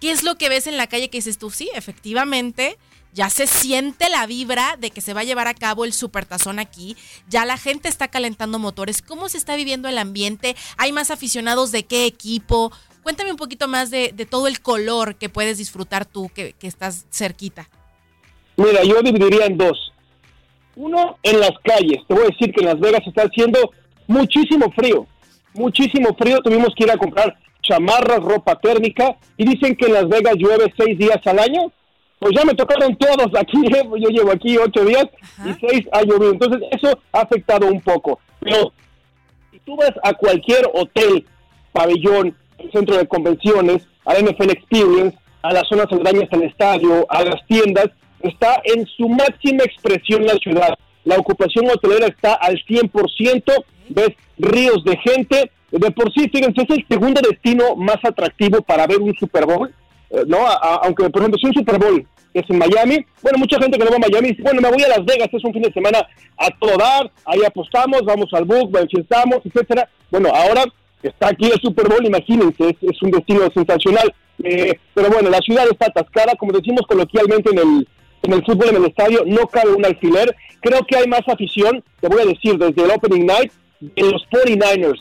¿qué 0.00 0.12
es 0.12 0.22
lo 0.22 0.36
que 0.36 0.48
ves 0.48 0.66
en 0.66 0.78
la 0.78 0.86
calle 0.86 1.10
que 1.10 1.18
dices 1.18 1.36
tú? 1.36 1.50
Sí, 1.50 1.70
efectivamente, 1.74 2.78
ya 3.12 3.28
se 3.28 3.46
siente 3.46 4.08
la 4.08 4.26
vibra 4.26 4.76
de 4.78 4.90
que 4.90 5.02
se 5.02 5.12
va 5.12 5.20
a 5.20 5.24
llevar 5.24 5.48
a 5.48 5.54
cabo 5.54 5.84
el 5.84 5.92
supertazón 5.92 6.58
aquí. 6.58 6.96
Ya 7.28 7.44
la 7.44 7.58
gente 7.58 7.88
está 7.88 8.08
calentando 8.08 8.58
motores. 8.58 9.02
¿Cómo 9.02 9.28
se 9.28 9.36
está 9.36 9.56
viviendo 9.56 9.88
el 9.88 9.98
ambiente? 9.98 10.56
¿Hay 10.78 10.92
más 10.92 11.10
aficionados 11.10 11.70
de 11.70 11.84
qué 11.84 12.06
equipo? 12.06 12.72
Cuéntame 13.02 13.30
un 13.30 13.36
poquito 13.36 13.68
más 13.68 13.90
de, 13.90 14.12
todo 14.30 14.46
el 14.46 14.60
color 14.60 15.16
que 15.16 15.28
puedes 15.28 15.58
disfrutar 15.58 16.06
tú 16.06 16.30
que 16.30 16.54
estás 16.62 17.06
cerquita. 17.10 17.68
Mira, 18.60 18.82
yo 18.82 19.00
dividiría 19.00 19.46
en 19.46 19.56
dos. 19.56 19.90
Uno, 20.76 21.16
en 21.22 21.40
las 21.40 21.52
calles. 21.64 22.02
Te 22.06 22.12
voy 22.14 22.24
a 22.24 22.26
decir 22.26 22.52
que 22.52 22.60
en 22.60 22.66
Las 22.66 22.78
Vegas 22.78 23.00
está 23.06 23.22
haciendo 23.22 23.58
muchísimo 24.06 24.70
frío. 24.72 25.06
Muchísimo 25.54 26.14
frío. 26.14 26.40
Tuvimos 26.40 26.74
que 26.76 26.84
ir 26.84 26.90
a 26.90 26.98
comprar 26.98 27.38
chamarras, 27.62 28.20
ropa 28.20 28.56
térmica. 28.56 29.16
Y 29.38 29.46
dicen 29.46 29.74
que 29.76 29.86
en 29.86 29.94
Las 29.94 30.08
Vegas 30.10 30.34
llueve 30.36 30.70
seis 30.76 30.98
días 30.98 31.18
al 31.24 31.38
año. 31.38 31.72
Pues 32.18 32.34
ya 32.36 32.44
me 32.44 32.52
tocaron 32.52 32.94
todos 32.96 33.28
aquí. 33.40 33.56
Yo 33.98 34.08
llevo 34.10 34.30
aquí 34.30 34.58
ocho 34.58 34.84
días 34.84 35.06
y 35.38 35.54
seis 35.66 35.86
ha 35.92 36.02
llovido. 36.02 36.32
Entonces 36.32 36.60
eso 36.70 36.98
ha 37.12 37.20
afectado 37.20 37.66
un 37.66 37.80
poco. 37.80 38.20
Pero 38.40 38.74
si 39.50 39.58
tú 39.60 39.74
vas 39.74 39.94
a 40.02 40.12
cualquier 40.12 40.68
hotel, 40.74 41.26
pabellón, 41.72 42.36
centro 42.74 42.98
de 42.98 43.08
convenciones, 43.08 43.86
al 44.04 44.22
NFL 44.22 44.50
Experience, 44.50 45.16
a 45.40 45.50
las 45.50 45.66
zonas 45.66 45.86
aledañas 45.90 46.28
al 46.30 46.42
estadio, 46.42 47.06
a 47.08 47.24
las 47.24 47.46
tiendas, 47.46 47.88
está 48.22 48.60
en 48.64 48.86
su 48.86 49.08
máxima 49.08 49.64
expresión 49.64 50.24
la 50.24 50.34
ciudad. 50.34 50.78
La 51.04 51.16
ocupación 51.16 51.68
hotelera 51.70 52.06
está 52.06 52.34
al 52.34 52.56
100%, 52.64 53.64
ves 53.90 54.10
ríos 54.38 54.84
de 54.84 54.96
gente. 54.98 55.50
De 55.70 55.90
por 55.92 56.12
sí, 56.12 56.28
fíjense, 56.28 56.62
es 56.62 56.70
el 56.70 56.86
segundo 56.88 57.20
destino 57.20 57.76
más 57.76 57.98
atractivo 58.02 58.60
para 58.62 58.86
ver 58.86 58.98
un 58.98 59.14
Super 59.14 59.46
Bowl. 59.46 59.72
eh, 60.10 60.24
¿no? 60.26 60.38
Aunque, 60.82 61.08
por 61.08 61.22
ejemplo, 61.22 61.38
si 61.38 61.46
un 61.46 61.54
Super 61.54 61.78
Bowl 61.78 62.06
es 62.34 62.44
en 62.48 62.58
Miami, 62.58 63.04
bueno, 63.22 63.38
mucha 63.38 63.58
gente 63.58 63.78
que 63.78 63.84
no 63.84 63.90
va 63.90 63.96
a 63.96 64.08
Miami 64.08 64.30
dice, 64.30 64.42
bueno, 64.42 64.60
me 64.60 64.70
voy 64.70 64.82
a 64.82 64.88
Las 64.88 65.04
Vegas, 65.04 65.28
es 65.32 65.44
un 65.44 65.52
fin 65.52 65.62
de 65.62 65.72
semana 65.72 65.98
a 66.36 66.48
todo 66.58 66.76
dar, 66.76 67.10
ahí 67.24 67.40
apostamos, 67.44 68.02
vamos 68.04 68.28
al 68.32 68.44
book, 68.44 68.76
enfiestamos, 68.78 69.38
etcétera. 69.44 69.88
Bueno, 70.10 70.30
ahora 70.34 70.64
está 71.02 71.28
aquí 71.28 71.46
el 71.46 71.60
Super 71.60 71.88
Bowl, 71.88 72.04
imagínense, 72.04 72.68
es, 72.68 72.76
es 72.80 73.02
un 73.02 73.10
destino 73.10 73.48
sensacional. 73.54 74.12
Eh, 74.42 74.78
pero 74.94 75.10
bueno, 75.10 75.28
la 75.28 75.38
ciudad 75.38 75.66
está 75.70 75.86
atascada, 75.86 76.34
como 76.36 76.52
decimos 76.52 76.82
coloquialmente 76.86 77.50
en 77.50 77.58
el, 77.58 77.88
en 78.22 78.32
el 78.32 78.44
fútbol, 78.44 78.68
en 78.70 78.76
el 78.76 78.86
estadio, 78.86 79.24
no 79.26 79.46
cabe 79.46 79.72
un 79.72 79.84
alfiler. 79.84 80.34
Creo 80.60 80.84
que 80.86 80.96
hay 80.96 81.06
más 81.06 81.22
afición, 81.26 81.82
te 82.00 82.08
voy 82.08 82.22
a 82.22 82.26
decir, 82.26 82.58
desde 82.58 82.84
el 82.84 82.90
Opening 82.90 83.26
Night, 83.26 83.52
de 83.80 84.02
los 84.02 84.26
49ers. 84.30 85.00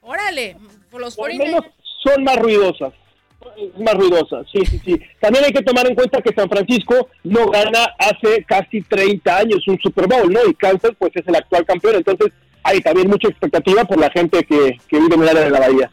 Órale, 0.00 0.56
por 0.90 1.00
los 1.00 1.14
Por 1.16 1.34
menos 1.34 1.64
son 2.02 2.24
más 2.24 2.36
ruidosas. 2.36 2.92
Más 3.78 3.94
ruidosas, 3.94 4.46
sí, 4.52 4.64
sí, 4.66 4.80
sí. 4.84 5.00
También 5.18 5.44
hay 5.44 5.52
que 5.52 5.62
tomar 5.62 5.86
en 5.86 5.94
cuenta 5.94 6.20
que 6.20 6.34
San 6.34 6.48
Francisco 6.48 7.08
no 7.24 7.46
gana 7.48 7.94
hace 7.98 8.44
casi 8.44 8.82
30 8.82 9.36
años 9.36 9.66
un 9.66 9.78
Super 9.80 10.06
Bowl, 10.06 10.30
¿no? 10.30 10.40
Y 10.46 10.54
Kansas, 10.54 10.92
pues, 10.98 11.12
es 11.14 11.26
el 11.26 11.36
actual 11.36 11.64
campeón. 11.64 11.96
Entonces, 11.96 12.32
hay 12.62 12.80
también 12.80 13.08
mucha 13.08 13.28
expectativa 13.28 13.84
por 13.84 13.98
la 13.98 14.10
gente 14.10 14.44
que, 14.44 14.78
que 14.88 14.98
vive 14.98 15.14
en 15.14 15.22
el 15.22 15.28
área 15.28 15.44
de 15.44 15.50
la 15.50 15.60
Bahía. 15.60 15.90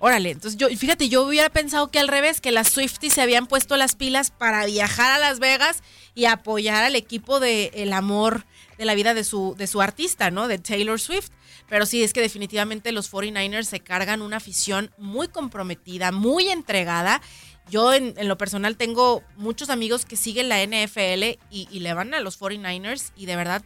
Órale, 0.00 0.30
entonces 0.30 0.56
yo, 0.56 0.68
fíjate, 0.68 1.08
yo 1.08 1.24
hubiera 1.24 1.50
pensado 1.50 1.88
que 1.90 1.98
al 1.98 2.06
revés, 2.06 2.40
que 2.40 2.52
las 2.52 2.68
Swifties 2.68 3.14
se 3.14 3.20
habían 3.20 3.48
puesto 3.48 3.76
las 3.76 3.96
pilas 3.96 4.30
para 4.30 4.64
viajar 4.64 5.10
a 5.10 5.18
Las 5.18 5.40
Vegas 5.40 5.82
y 6.14 6.26
apoyar 6.26 6.84
al 6.84 6.94
equipo 6.94 7.40
de 7.40 7.72
el 7.74 7.92
amor 7.92 8.46
de 8.78 8.84
la 8.84 8.94
vida 8.94 9.12
de 9.12 9.24
su, 9.24 9.56
de 9.58 9.66
su 9.66 9.80
artista, 9.80 10.30
¿no? 10.30 10.46
De 10.46 10.58
Taylor 10.58 11.00
Swift. 11.00 11.30
Pero 11.68 11.84
sí, 11.84 12.04
es 12.04 12.12
que 12.12 12.20
definitivamente 12.20 12.92
los 12.92 13.12
49ers 13.12 13.64
se 13.64 13.80
cargan 13.80 14.22
una 14.22 14.36
afición 14.36 14.92
muy 14.98 15.26
comprometida, 15.26 16.12
muy 16.12 16.48
entregada. 16.48 17.20
Yo 17.68 17.92
en, 17.92 18.14
lo 18.26 18.38
personal 18.38 18.76
tengo 18.76 19.24
muchos 19.36 19.68
amigos 19.68 20.04
que 20.04 20.16
siguen 20.16 20.48
la 20.48 20.64
NFL 20.64 21.38
y, 21.50 21.80
le 21.80 21.92
van 21.92 22.14
a 22.14 22.20
los 22.20 22.40
49ers 22.40 23.12
y 23.16 23.26
de 23.26 23.36
verdad 23.36 23.64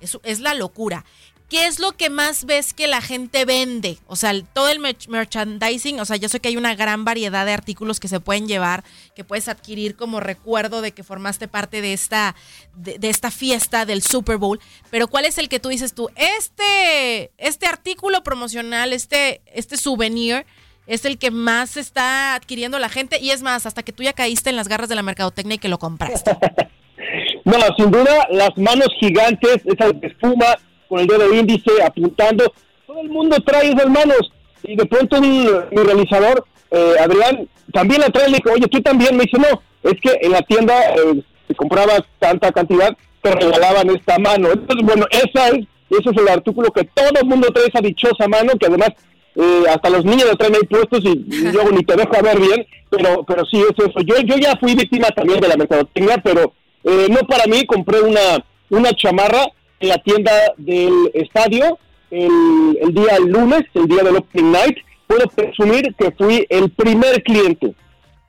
es 0.00 0.40
la 0.40 0.54
locura. 0.54 1.04
¿Qué 1.48 1.66
es 1.66 1.78
lo 1.78 1.92
que 1.92 2.10
más 2.10 2.46
ves 2.46 2.72
que 2.74 2.88
la 2.88 3.00
gente 3.00 3.44
vende? 3.44 3.98
O 4.06 4.16
sea, 4.16 4.32
todo 4.54 4.68
el 4.70 4.80
merch- 4.80 5.08
merchandising, 5.08 6.00
o 6.00 6.04
sea, 6.04 6.16
yo 6.16 6.28
sé 6.28 6.40
que 6.40 6.48
hay 6.48 6.56
una 6.56 6.74
gran 6.74 7.04
variedad 7.04 7.44
de 7.46 7.52
artículos 7.52 8.00
que 8.00 8.08
se 8.08 8.18
pueden 8.18 8.48
llevar, 8.48 8.82
que 9.14 9.24
puedes 9.24 9.46
adquirir 9.48 9.94
como 9.94 10.20
recuerdo 10.20 10.80
de 10.80 10.92
que 10.92 11.04
formaste 11.04 11.46
parte 11.46 11.80
de 11.82 11.92
esta, 11.92 12.34
de, 12.74 12.98
de 12.98 13.10
esta 13.10 13.30
fiesta 13.30 13.84
del 13.84 14.02
Super 14.02 14.38
Bowl, 14.38 14.58
pero 14.90 15.06
¿cuál 15.06 15.26
es 15.26 15.38
el 15.38 15.48
que 15.48 15.60
tú 15.60 15.68
dices 15.68 15.94
tú? 15.94 16.08
Este, 16.16 17.30
este 17.38 17.66
artículo 17.66 18.22
promocional, 18.22 18.92
este, 18.92 19.42
este 19.46 19.76
souvenir, 19.76 20.46
es 20.86 21.04
el 21.04 21.18
que 21.18 21.30
más 21.30 21.76
está 21.76 22.34
adquiriendo 22.34 22.78
la 22.78 22.88
gente 22.88 23.18
y 23.20 23.30
es 23.30 23.42
más, 23.42 23.64
hasta 23.66 23.82
que 23.82 23.92
tú 23.92 24.02
ya 24.02 24.12
caíste 24.12 24.50
en 24.50 24.56
las 24.56 24.68
garras 24.68 24.88
de 24.88 24.94
la 24.94 25.02
mercadotecnia 25.02 25.54
y 25.54 25.58
que 25.58 25.68
lo 25.68 25.78
compraste. 25.78 26.36
No, 27.44 27.58
sin 27.76 27.90
duda, 27.90 28.26
las 28.30 28.56
manos 28.56 28.88
gigantes, 28.98 29.58
esas 29.66 30.00
de 30.00 30.06
espuma, 30.06 30.46
con 30.88 31.00
el 31.00 31.06
dedo 31.06 31.32
índice 31.32 31.70
apuntando. 31.84 32.52
Todo 32.86 33.00
el 33.00 33.08
mundo 33.08 33.36
trae 33.44 33.68
esas 33.70 33.88
manos. 33.88 34.32
Y 34.62 34.76
de 34.76 34.86
pronto 34.86 35.18
un- 35.18 35.64
mi 35.70 35.82
realizador 35.82 36.44
eh, 36.70 36.94
Adrián, 37.00 37.48
también 37.72 38.00
la 38.00 38.08
trae, 38.10 38.28
le 38.28 38.38
dije, 38.38 38.50
oye, 38.50 38.66
tú 38.68 38.80
también, 38.82 39.16
me 39.16 39.24
dice, 39.24 39.38
no, 39.38 39.62
es 39.88 40.00
que 40.00 40.18
en 40.22 40.32
la 40.32 40.42
tienda, 40.42 40.74
eh, 40.94 41.22
si 41.46 41.54
comprabas 41.54 42.02
tanta 42.18 42.50
cantidad, 42.50 42.96
te 43.22 43.30
regalaban 43.30 43.90
esta 43.90 44.18
mano. 44.18 44.50
Entonces, 44.52 44.84
bueno, 44.84 45.06
esa 45.10 45.48
es, 45.50 45.66
ese 45.90 46.10
es 46.10 46.16
el 46.16 46.28
artículo 46.28 46.70
que 46.72 46.84
todo 46.84 47.10
el 47.20 47.26
mundo 47.28 47.48
trae 47.54 47.66
esa 47.68 47.80
dichosa 47.80 48.26
mano, 48.28 48.52
que 48.58 48.66
además 48.66 48.90
eh, 49.36 49.64
hasta 49.68 49.90
los 49.90 50.04
niños 50.04 50.26
lo 50.30 50.36
traen 50.36 50.54
ahí 50.56 50.62
puestos 50.68 51.00
y, 51.04 51.24
y 51.28 51.52
luego 51.52 51.70
ni 51.70 51.82
te 51.84 51.96
deja 51.96 52.22
ver 52.22 52.38
bien, 52.40 52.66
pero 52.90 53.24
pero 53.24 53.44
sí 53.46 53.60
es 53.60 53.72
eso. 53.78 54.00
Yo, 54.04 54.16
yo 54.24 54.36
ya 54.36 54.56
fui 54.56 54.74
víctima 54.74 55.08
también 55.08 55.40
de 55.40 55.48
la 55.48 55.56
mercadotecnia, 55.56 56.18
pero 56.24 56.52
eh, 56.84 57.06
no 57.10 57.20
para 57.28 57.44
mí, 57.46 57.64
compré 57.66 58.00
una, 58.00 58.44
una 58.70 58.92
chamarra 58.94 59.44
en 59.80 59.88
la 59.88 59.98
tienda 59.98 60.32
del 60.56 61.10
estadio 61.14 61.78
el, 62.10 62.78
el 62.80 62.94
día 62.94 63.18
lunes, 63.18 63.62
el 63.74 63.86
día 63.86 64.02
del 64.02 64.16
Opening 64.16 64.52
Night. 64.52 64.78
Puedo 65.06 65.26
presumir 65.28 65.94
que 65.96 66.10
fui 66.12 66.46
el 66.48 66.70
primer 66.70 67.22
cliente. 67.22 67.74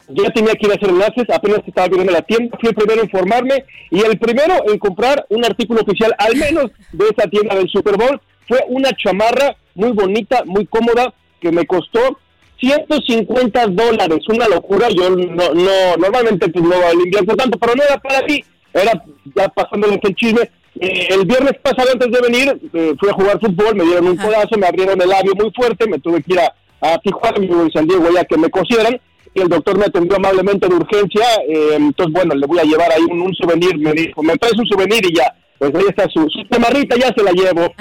Ya 0.08 0.30
tenía 0.32 0.54
que 0.54 0.68
ir 0.68 0.72
a 0.72 0.76
hacer 0.76 0.90
enlaces, 0.90 1.26
apenas 1.34 1.62
estaba 1.66 1.88
viendo 1.88 2.12
la 2.12 2.22
tienda, 2.22 2.56
fui 2.60 2.70
el 2.70 2.76
primero 2.76 3.02
en 3.02 3.06
informarme 3.06 3.66
y 3.90 4.02
el 4.02 4.20
primero 4.20 4.54
en 4.68 4.78
comprar 4.78 5.26
un 5.30 5.44
artículo 5.44 5.82
oficial, 5.82 6.14
al 6.20 6.36
menos 6.36 6.72
de 6.92 7.06
esa 7.06 7.28
tienda 7.28 7.56
del 7.56 7.70
Super 7.70 7.98
Bowl, 7.98 8.22
fue 8.48 8.60
una 8.68 8.92
chamarra 8.92 9.56
muy 9.74 9.92
bonita, 9.94 10.44
muy 10.46 10.68
cómoda, 10.68 11.14
que 11.42 11.52
me 11.52 11.66
costó 11.66 12.20
150 12.60 13.68
dólares, 13.68 14.20
una 14.30 14.48
locura. 14.48 14.88
Yo 14.90 15.10
no, 15.10 15.54
no 15.54 15.98
normalmente 15.98 16.50
pues, 16.50 16.64
no 16.64 17.04
invierto 17.04 17.36
tanto, 17.36 17.58
pero 17.58 17.76
no 17.76 17.84
era 17.84 17.98
para 17.98 18.22
mí, 18.24 18.44
era 18.74 19.04
ya 19.36 19.50
pasándole 19.50 20.00
el 20.02 20.16
chisme. 20.16 20.50
Eh, 20.80 21.08
el 21.12 21.26
viernes 21.26 21.54
pasado, 21.62 21.90
antes 21.94 22.12
de 22.12 22.22
venir, 22.22 22.60
eh, 22.74 22.94
fui 23.00 23.10
a 23.10 23.14
jugar 23.14 23.40
fútbol, 23.40 23.76
me 23.76 23.86
dieron 23.86 24.08
un 24.08 24.18
codazo, 24.18 24.58
me 24.58 24.68
abrieron 24.68 25.02
el 25.02 25.08
labio 25.10 25.34
muy 25.36 25.52
fuerte, 25.56 25.88
me 25.88 26.00
tuve 26.00 26.22
que 26.22 26.34
ir 26.34 26.40
a, 26.40 26.54
a 26.82 26.98
Tijuana, 27.00 27.40
vivo 27.40 27.62
en 27.62 27.72
San 27.72 27.88
Diego, 27.88 28.10
ya 28.14 28.26
que 28.26 28.38
me 28.38 28.50
cosieran. 28.50 29.00
Y 29.34 29.42
el 29.42 29.50
doctor 29.50 29.78
me 29.78 29.86
atendió 29.86 30.16
amablemente 30.16 30.68
de 30.68 30.76
urgencia. 30.76 31.26
eh, 31.48 31.76
entonces, 31.76 32.14
bueno, 32.14 32.36
le 32.36 32.48
voy 32.48 32.60
a 32.60 32.64
llevar 32.64 32.92
ahí 32.92 33.04
un, 33.10 33.22
un 33.22 33.36
souvenir. 33.36 33.78
Me 33.78 33.92
dijo, 33.92 34.24
me 34.24 34.36
traes 34.38 34.58
un 34.58 34.66
souvenir 34.66 35.06
y 35.06 35.14
ya. 35.16 35.34
Pues 35.60 35.74
ahí 35.76 35.86
está 35.90 36.04
su, 36.10 36.26
su 36.30 36.44
chamarrita, 36.50 36.96
ya 36.98 37.14
se 37.16 37.24
la 37.24 37.32
llevo. 37.32 37.74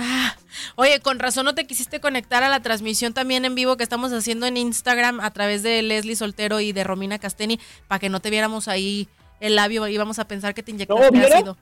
Oye, 0.77 1.01
con 1.01 1.19
razón 1.19 1.45
no 1.45 1.55
te 1.55 1.67
quisiste 1.67 2.01
conectar 2.01 2.43
a 2.43 2.49
la 2.49 2.61
transmisión 2.61 3.13
también 3.13 3.45
en 3.45 3.55
vivo 3.55 3.77
que 3.77 3.83
estamos 3.85 4.13
haciendo 4.13 4.47
en 4.47 4.57
Instagram 4.57 5.21
a 5.21 5.31
través 5.33 5.63
de 5.63 5.83
Leslie 5.83 6.17
Soltero 6.17 6.61
y 6.61 6.73
de 6.73 6.85
Romina 6.85 7.19
Casteni 7.19 7.59
para 7.89 7.99
que 7.99 8.09
no 8.09 8.21
te 8.21 8.31
viéramos 8.31 8.67
ahí 8.69 9.09
el 9.41 9.57
labio 9.57 9.87
y 9.89 9.97
vamos 9.97 10.19
a 10.19 10.27
pensar 10.27 10.55
que 10.55 10.63
te 10.63 10.73
No, 10.73 10.77
inyectaste 10.77 11.11
¿vieron? 11.11 11.33
ácido. 11.33 11.57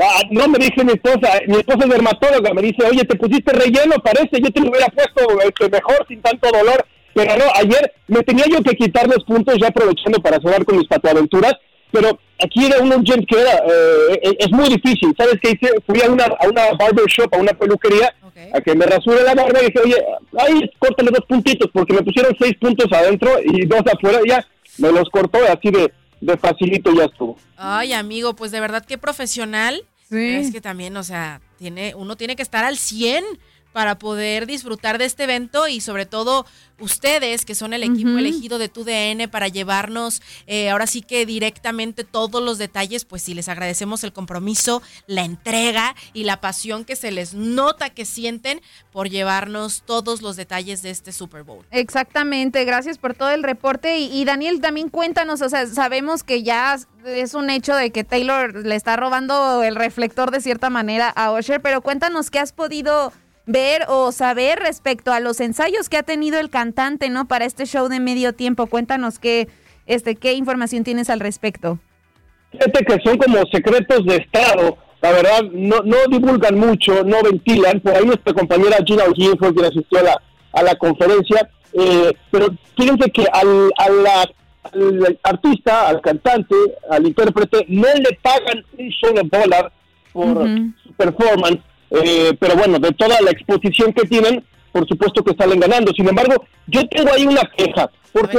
Ah, 0.00 0.22
no, 0.30 0.48
me 0.48 0.58
dice 0.58 0.84
mi 0.84 0.92
esposa, 0.92 1.40
mi 1.46 1.56
esposa 1.56 1.84
es 1.84 1.90
dermatóloga, 1.90 2.52
me 2.52 2.62
dice, 2.62 2.84
oye, 2.84 3.04
te 3.04 3.16
pusiste 3.16 3.52
relleno, 3.52 3.94
parece, 4.02 4.40
yo 4.42 4.50
te 4.50 4.60
lo 4.60 4.70
hubiera 4.70 4.88
puesto 4.88 5.40
este, 5.40 5.68
mejor, 5.68 6.04
sin 6.08 6.20
tanto 6.20 6.50
dolor, 6.50 6.84
pero 7.14 7.36
no, 7.36 7.44
ayer 7.54 7.92
me 8.08 8.22
tenía 8.22 8.44
yo 8.46 8.60
que 8.62 8.74
quitar 8.74 9.06
los 9.06 9.22
puntos 9.24 9.56
ya 9.60 9.68
aprovechando 9.68 10.18
para 10.20 10.40
cerrar 10.40 10.64
con 10.64 10.78
mis 10.78 10.88
patoaventuras, 10.88 11.54
pero 11.92 12.18
aquí 12.42 12.66
era 12.66 12.80
un 12.80 12.92
urgent 12.92 13.24
que 13.28 13.40
era, 13.40 13.52
eh, 13.52 14.36
es 14.40 14.50
muy 14.50 14.68
difícil, 14.68 15.14
¿sabes 15.16 15.38
qué 15.40 15.50
hice? 15.52 15.72
Fui 15.86 16.02
a 16.02 16.10
una, 16.10 16.24
a 16.24 16.48
una 16.48 16.72
barber 16.72 17.06
shop, 17.06 17.32
a 17.32 17.38
una 17.38 17.52
peluquería, 17.52 18.12
a 18.52 18.60
que 18.60 18.74
me 18.74 18.86
rasure 18.86 19.22
la 19.22 19.34
barba 19.34 19.62
y 19.62 19.66
dije, 19.66 19.78
oye, 19.78 20.04
ay, 20.38 20.70
córtale 20.80 21.12
dos 21.12 21.24
puntitos, 21.28 21.70
porque 21.72 21.94
me 21.94 22.02
pusieron 22.02 22.34
seis 22.36 22.54
puntos 22.60 22.86
adentro 22.90 23.30
y 23.44 23.64
dos 23.64 23.82
afuera, 23.86 24.18
y 24.24 24.30
ya, 24.30 24.44
me 24.78 24.90
los 24.90 25.08
cortó 25.10 25.38
así 25.48 25.70
de, 25.70 25.92
de 26.24 26.36
facilito 26.38 26.92
ya 26.94 27.04
estuvo. 27.04 27.36
Ay, 27.56 27.92
amigo, 27.92 28.34
pues 28.34 28.50
de 28.50 28.60
verdad 28.60 28.84
que 28.84 28.98
profesional. 28.98 29.84
Pero 30.08 30.40
Es 30.40 30.52
que 30.52 30.60
también, 30.60 30.96
o 30.96 31.02
sea, 31.02 31.40
tiene, 31.58 31.94
uno 31.94 32.16
tiene 32.16 32.36
que 32.36 32.42
estar 32.42 32.64
al 32.64 32.76
100 32.76 33.24
para 33.74 33.98
poder 33.98 34.46
disfrutar 34.46 34.98
de 34.98 35.04
este 35.04 35.24
evento 35.24 35.66
y 35.66 35.80
sobre 35.80 36.06
todo 36.06 36.46
ustedes 36.78 37.44
que 37.44 37.56
son 37.56 37.72
el 37.72 37.82
equipo 37.82 38.16
elegido 38.18 38.58
de 38.58 38.68
TUDN 38.68 39.28
para 39.30 39.48
llevarnos 39.48 40.22
eh, 40.46 40.70
ahora 40.70 40.86
sí 40.86 41.02
que 41.02 41.26
directamente 41.26 42.04
todos 42.04 42.40
los 42.40 42.58
detalles, 42.58 43.04
pues 43.04 43.22
sí, 43.22 43.34
les 43.34 43.48
agradecemos 43.48 44.04
el 44.04 44.12
compromiso, 44.12 44.80
la 45.08 45.24
entrega 45.24 45.96
y 46.12 46.22
la 46.22 46.40
pasión 46.40 46.84
que 46.84 46.94
se 46.94 47.10
les 47.10 47.34
nota 47.34 47.90
que 47.90 48.04
sienten 48.04 48.60
por 48.92 49.08
llevarnos 49.08 49.82
todos 49.84 50.22
los 50.22 50.36
detalles 50.36 50.82
de 50.82 50.90
este 50.90 51.10
Super 51.10 51.42
Bowl. 51.42 51.66
Exactamente, 51.72 52.64
gracias 52.64 52.98
por 52.98 53.14
todo 53.14 53.30
el 53.30 53.42
reporte. 53.42 53.98
Y, 53.98 54.20
y 54.20 54.24
Daniel, 54.24 54.60
también 54.60 54.88
cuéntanos, 54.88 55.42
o 55.42 55.48
sea, 55.48 55.66
sabemos 55.66 56.22
que 56.22 56.44
ya 56.44 56.78
es 57.04 57.34
un 57.34 57.50
hecho 57.50 57.74
de 57.74 57.90
que 57.90 58.04
Taylor 58.04 58.54
le 58.54 58.76
está 58.76 58.94
robando 58.96 59.64
el 59.64 59.74
reflector 59.74 60.30
de 60.30 60.40
cierta 60.40 60.70
manera 60.70 61.08
a 61.08 61.32
Usher, 61.32 61.60
pero 61.60 61.80
cuéntanos 61.80 62.30
qué 62.30 62.38
has 62.38 62.52
podido 62.52 63.12
ver 63.46 63.82
o 63.88 64.10
saber 64.12 64.58
respecto 64.58 65.12
a 65.12 65.20
los 65.20 65.40
ensayos 65.40 65.88
que 65.88 65.96
ha 65.98 66.02
tenido 66.02 66.38
el 66.40 66.50
cantante, 66.50 67.10
¿no? 67.10 67.26
Para 67.28 67.44
este 67.44 67.66
show 67.66 67.88
de 67.88 68.00
medio 68.00 68.32
tiempo. 68.32 68.66
Cuéntanos 68.66 69.18
qué, 69.18 69.48
este, 69.86 70.16
qué 70.16 70.32
información 70.32 70.84
tienes 70.84 71.10
al 71.10 71.20
respecto. 71.20 71.78
Fíjate 72.52 72.84
que 72.84 72.98
son 73.02 73.18
como 73.18 73.38
secretos 73.52 74.04
de 74.06 74.16
Estado. 74.16 74.78
La 75.02 75.10
verdad, 75.12 75.42
no, 75.52 75.80
no 75.84 75.96
divulgan 76.08 76.58
mucho, 76.58 77.04
no 77.04 77.22
ventilan. 77.22 77.80
Por 77.80 77.94
ahí 77.94 78.06
nuestra 78.06 78.32
compañera 78.32 78.78
Gina 78.86 79.04
O'Higgins 79.04 79.38
fue 79.38 79.52
quien 79.52 79.66
asistió 79.66 79.98
a 79.98 80.02
la, 80.02 80.22
a 80.52 80.62
la 80.62 80.74
conferencia. 80.76 81.50
eh, 81.74 82.12
pero 82.30 82.46
fíjense 82.76 83.10
que 83.10 83.26
al, 83.32 83.70
a 83.76 83.88
la- 83.90 84.30
al 84.72 85.18
artista, 85.24 85.88
al 85.88 86.00
cantante, 86.00 86.54
al 86.88 87.06
intérprete, 87.06 87.66
no 87.68 87.86
le 87.94 88.18
pagan 88.22 88.64
un 88.78 88.90
solo 88.92 89.20
dólar 89.30 89.70
por 90.12 90.46
su 90.82 90.92
performance. 90.96 91.58
Eh, 91.90 92.32
pero 92.38 92.56
bueno, 92.56 92.78
de 92.78 92.92
toda 92.92 93.20
la 93.20 93.30
exposición 93.30 93.92
que 93.92 94.06
tienen, 94.06 94.44
por 94.72 94.86
supuesto 94.88 95.22
que 95.22 95.34
salen 95.36 95.60
ganando. 95.60 95.92
Sin 95.92 96.08
embargo, 96.08 96.44
yo 96.66 96.86
tengo 96.88 97.12
ahí 97.12 97.26
una 97.26 97.42
queja, 97.56 97.90
porque 98.12 98.38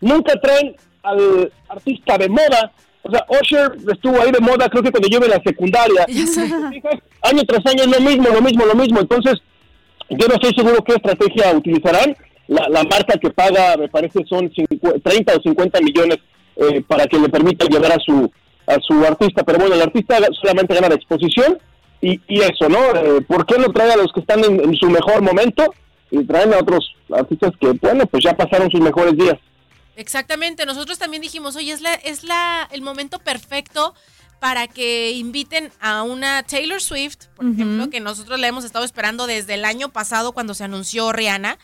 nunca 0.00 0.34
traen 0.40 0.76
al 1.02 1.52
artista 1.68 2.18
de 2.18 2.28
moda. 2.28 2.72
O 3.02 3.10
sea, 3.10 3.24
Usher 3.28 3.72
estuvo 3.90 4.20
ahí 4.20 4.30
de 4.30 4.40
moda, 4.40 4.68
creo 4.68 4.82
que 4.82 4.90
cuando 4.90 5.08
yo 5.08 5.18
en 5.18 5.30
la 5.30 5.42
secundaria. 5.42 6.06
Año 7.22 7.42
tras 7.44 7.66
año 7.66 7.82
es 7.82 7.88
lo 7.88 8.00
mismo, 8.00 8.28
lo 8.28 8.40
mismo, 8.40 8.64
lo 8.64 8.74
mismo. 8.74 9.00
Entonces, 9.00 9.34
yo 10.08 10.28
no 10.28 10.34
estoy 10.34 10.52
seguro 10.54 10.84
qué 10.84 10.94
estrategia 10.94 11.52
utilizarán. 11.52 12.16
La, 12.46 12.68
la 12.68 12.84
marca 12.84 13.18
que 13.18 13.30
paga, 13.30 13.76
me 13.76 13.88
parece, 13.88 14.24
son 14.26 14.50
50 14.54 15.00
30 15.00 15.34
o 15.34 15.42
50 15.42 15.80
millones 15.80 16.18
eh, 16.56 16.82
para 16.86 17.06
que 17.06 17.18
le 17.18 17.28
permita 17.28 17.66
llevar 17.66 17.92
a 17.92 17.98
su 17.98 18.30
a 18.66 18.78
su 18.80 19.04
artista. 19.04 19.42
Pero 19.42 19.58
bueno, 19.58 19.74
el 19.74 19.82
artista 19.82 20.18
solamente 20.40 20.74
gana 20.74 20.90
la 20.90 20.94
exposición 20.94 21.58
y, 22.00 22.20
y 22.28 22.40
eso, 22.40 22.68
¿no? 22.68 22.78
Eh, 22.94 23.20
¿Por 23.22 23.46
qué 23.46 23.58
no 23.58 23.72
trae 23.72 23.92
a 23.92 23.96
los 23.96 24.12
que 24.12 24.20
están 24.20 24.44
en, 24.44 24.60
en 24.60 24.74
su 24.76 24.88
mejor 24.88 25.22
momento 25.22 25.74
y 26.10 26.24
traen 26.24 26.52
a 26.54 26.58
otros 26.58 26.94
artistas 27.12 27.52
que, 27.60 27.68
bueno, 27.80 28.06
pues 28.06 28.24
ya 28.24 28.36
pasaron 28.36 28.70
sus 28.70 28.80
mejores 28.80 29.16
días? 29.16 29.36
Exactamente, 29.96 30.64
nosotros 30.64 30.98
también 30.98 31.22
dijimos, 31.22 31.56
oye, 31.56 31.72
es 31.72 31.80
la, 31.80 31.94
es 31.94 32.22
la, 32.22 32.68
el 32.70 32.82
momento 32.82 33.18
perfecto 33.18 33.94
para 34.38 34.68
que 34.68 35.10
inviten 35.10 35.72
a 35.80 36.04
una 36.04 36.44
Taylor 36.44 36.80
Swift, 36.80 37.26
por 37.34 37.46
ejemplo, 37.46 37.90
que 37.90 37.98
nosotros 37.98 38.38
la 38.38 38.46
hemos 38.46 38.64
estado 38.64 38.84
esperando 38.84 39.26
desde 39.26 39.54
el 39.54 39.64
año 39.64 39.88
pasado 39.88 40.30
cuando 40.30 40.54
se 40.54 40.62
anunció 40.62 41.12
Rihanna. 41.12 41.58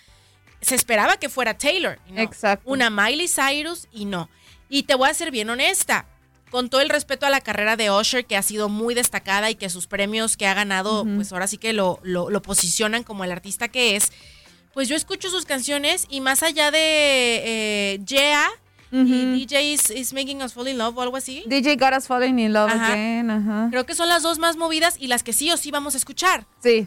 Se 0.60 0.74
esperaba 0.74 1.16
que 1.18 1.28
fuera 1.28 1.56
Taylor. 1.56 2.00
y 2.08 2.12
no. 2.12 2.22
Exacto. 2.22 2.68
Una 2.68 2.90
Miley 2.90 3.28
Cyrus 3.28 3.86
y 3.92 4.06
no. 4.06 4.28
Y 4.68 4.84
te 4.84 4.96
voy 4.96 5.08
a 5.08 5.14
ser 5.14 5.30
bien 5.30 5.50
honesta. 5.50 6.06
Con 6.54 6.68
todo 6.70 6.82
el 6.82 6.88
respeto 6.88 7.26
a 7.26 7.30
la 7.30 7.40
carrera 7.40 7.74
de 7.74 7.90
Usher, 7.90 8.26
que 8.26 8.36
ha 8.36 8.42
sido 8.42 8.68
muy 8.68 8.94
destacada 8.94 9.50
y 9.50 9.56
que 9.56 9.68
sus 9.68 9.88
premios 9.88 10.36
que 10.36 10.46
ha 10.46 10.54
ganado, 10.54 11.04
pues 11.16 11.32
ahora 11.32 11.48
sí 11.48 11.58
que 11.58 11.72
lo, 11.72 11.98
lo, 12.04 12.30
lo 12.30 12.42
posicionan 12.42 13.02
como 13.02 13.24
el 13.24 13.32
artista 13.32 13.66
que 13.66 13.96
es. 13.96 14.12
Pues 14.72 14.88
yo 14.88 14.94
escucho 14.94 15.30
sus 15.30 15.46
canciones 15.46 16.06
y 16.08 16.20
más 16.20 16.44
allá 16.44 16.70
de 16.70 16.78
eh, 17.44 18.00
Yeah 18.06 18.48
y 18.92 19.44
DJ 19.44 19.72
is, 19.72 19.90
is 19.90 20.12
Making 20.12 20.42
Us 20.42 20.54
Fall 20.54 20.68
in 20.68 20.78
Love 20.78 20.96
o 20.96 21.02
algo 21.02 21.16
así. 21.16 21.42
DJ 21.46 21.74
Got 21.74 21.94
Us 21.96 22.06
Falling 22.06 22.38
in 22.38 22.52
Love 22.52 22.70
Ajá. 22.70 22.92
Again, 22.92 23.30
ajá. 23.30 23.66
Creo 23.70 23.84
que 23.84 23.96
son 23.96 24.08
las 24.08 24.22
dos 24.22 24.38
más 24.38 24.56
movidas 24.56 24.96
y 25.00 25.08
las 25.08 25.24
que 25.24 25.32
sí 25.32 25.50
o 25.50 25.56
sí 25.56 25.72
vamos 25.72 25.94
a 25.94 25.96
escuchar. 25.96 26.46
Sí. 26.62 26.86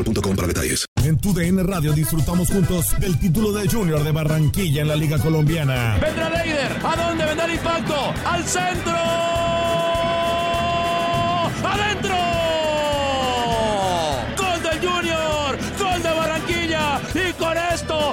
boostmobile.com 0.03 0.35
para 0.35 0.47
detalles. 0.47 0.85
En 1.03 1.17
tu 1.17 1.33
DN 1.33 1.63
Radio 1.63 1.93
disfrutamos 1.93 2.49
juntos 2.49 2.99
del 2.99 3.19
título 3.19 3.51
de 3.51 3.67
Junior 3.67 4.03
de 4.03 4.11
Barranquilla 4.11 4.81
en 4.81 4.87
la 4.87 4.95
Liga 4.95 5.17
Colombiana. 5.19 5.97
Vendrá 6.01 6.29
Leider. 6.29 6.71
¿A 6.83 6.95
dónde 6.95 7.25
vendrá 7.25 7.45
el 7.45 7.53
impacto? 7.53 8.13
¡Al 8.25 8.43
centro! 8.43 9.50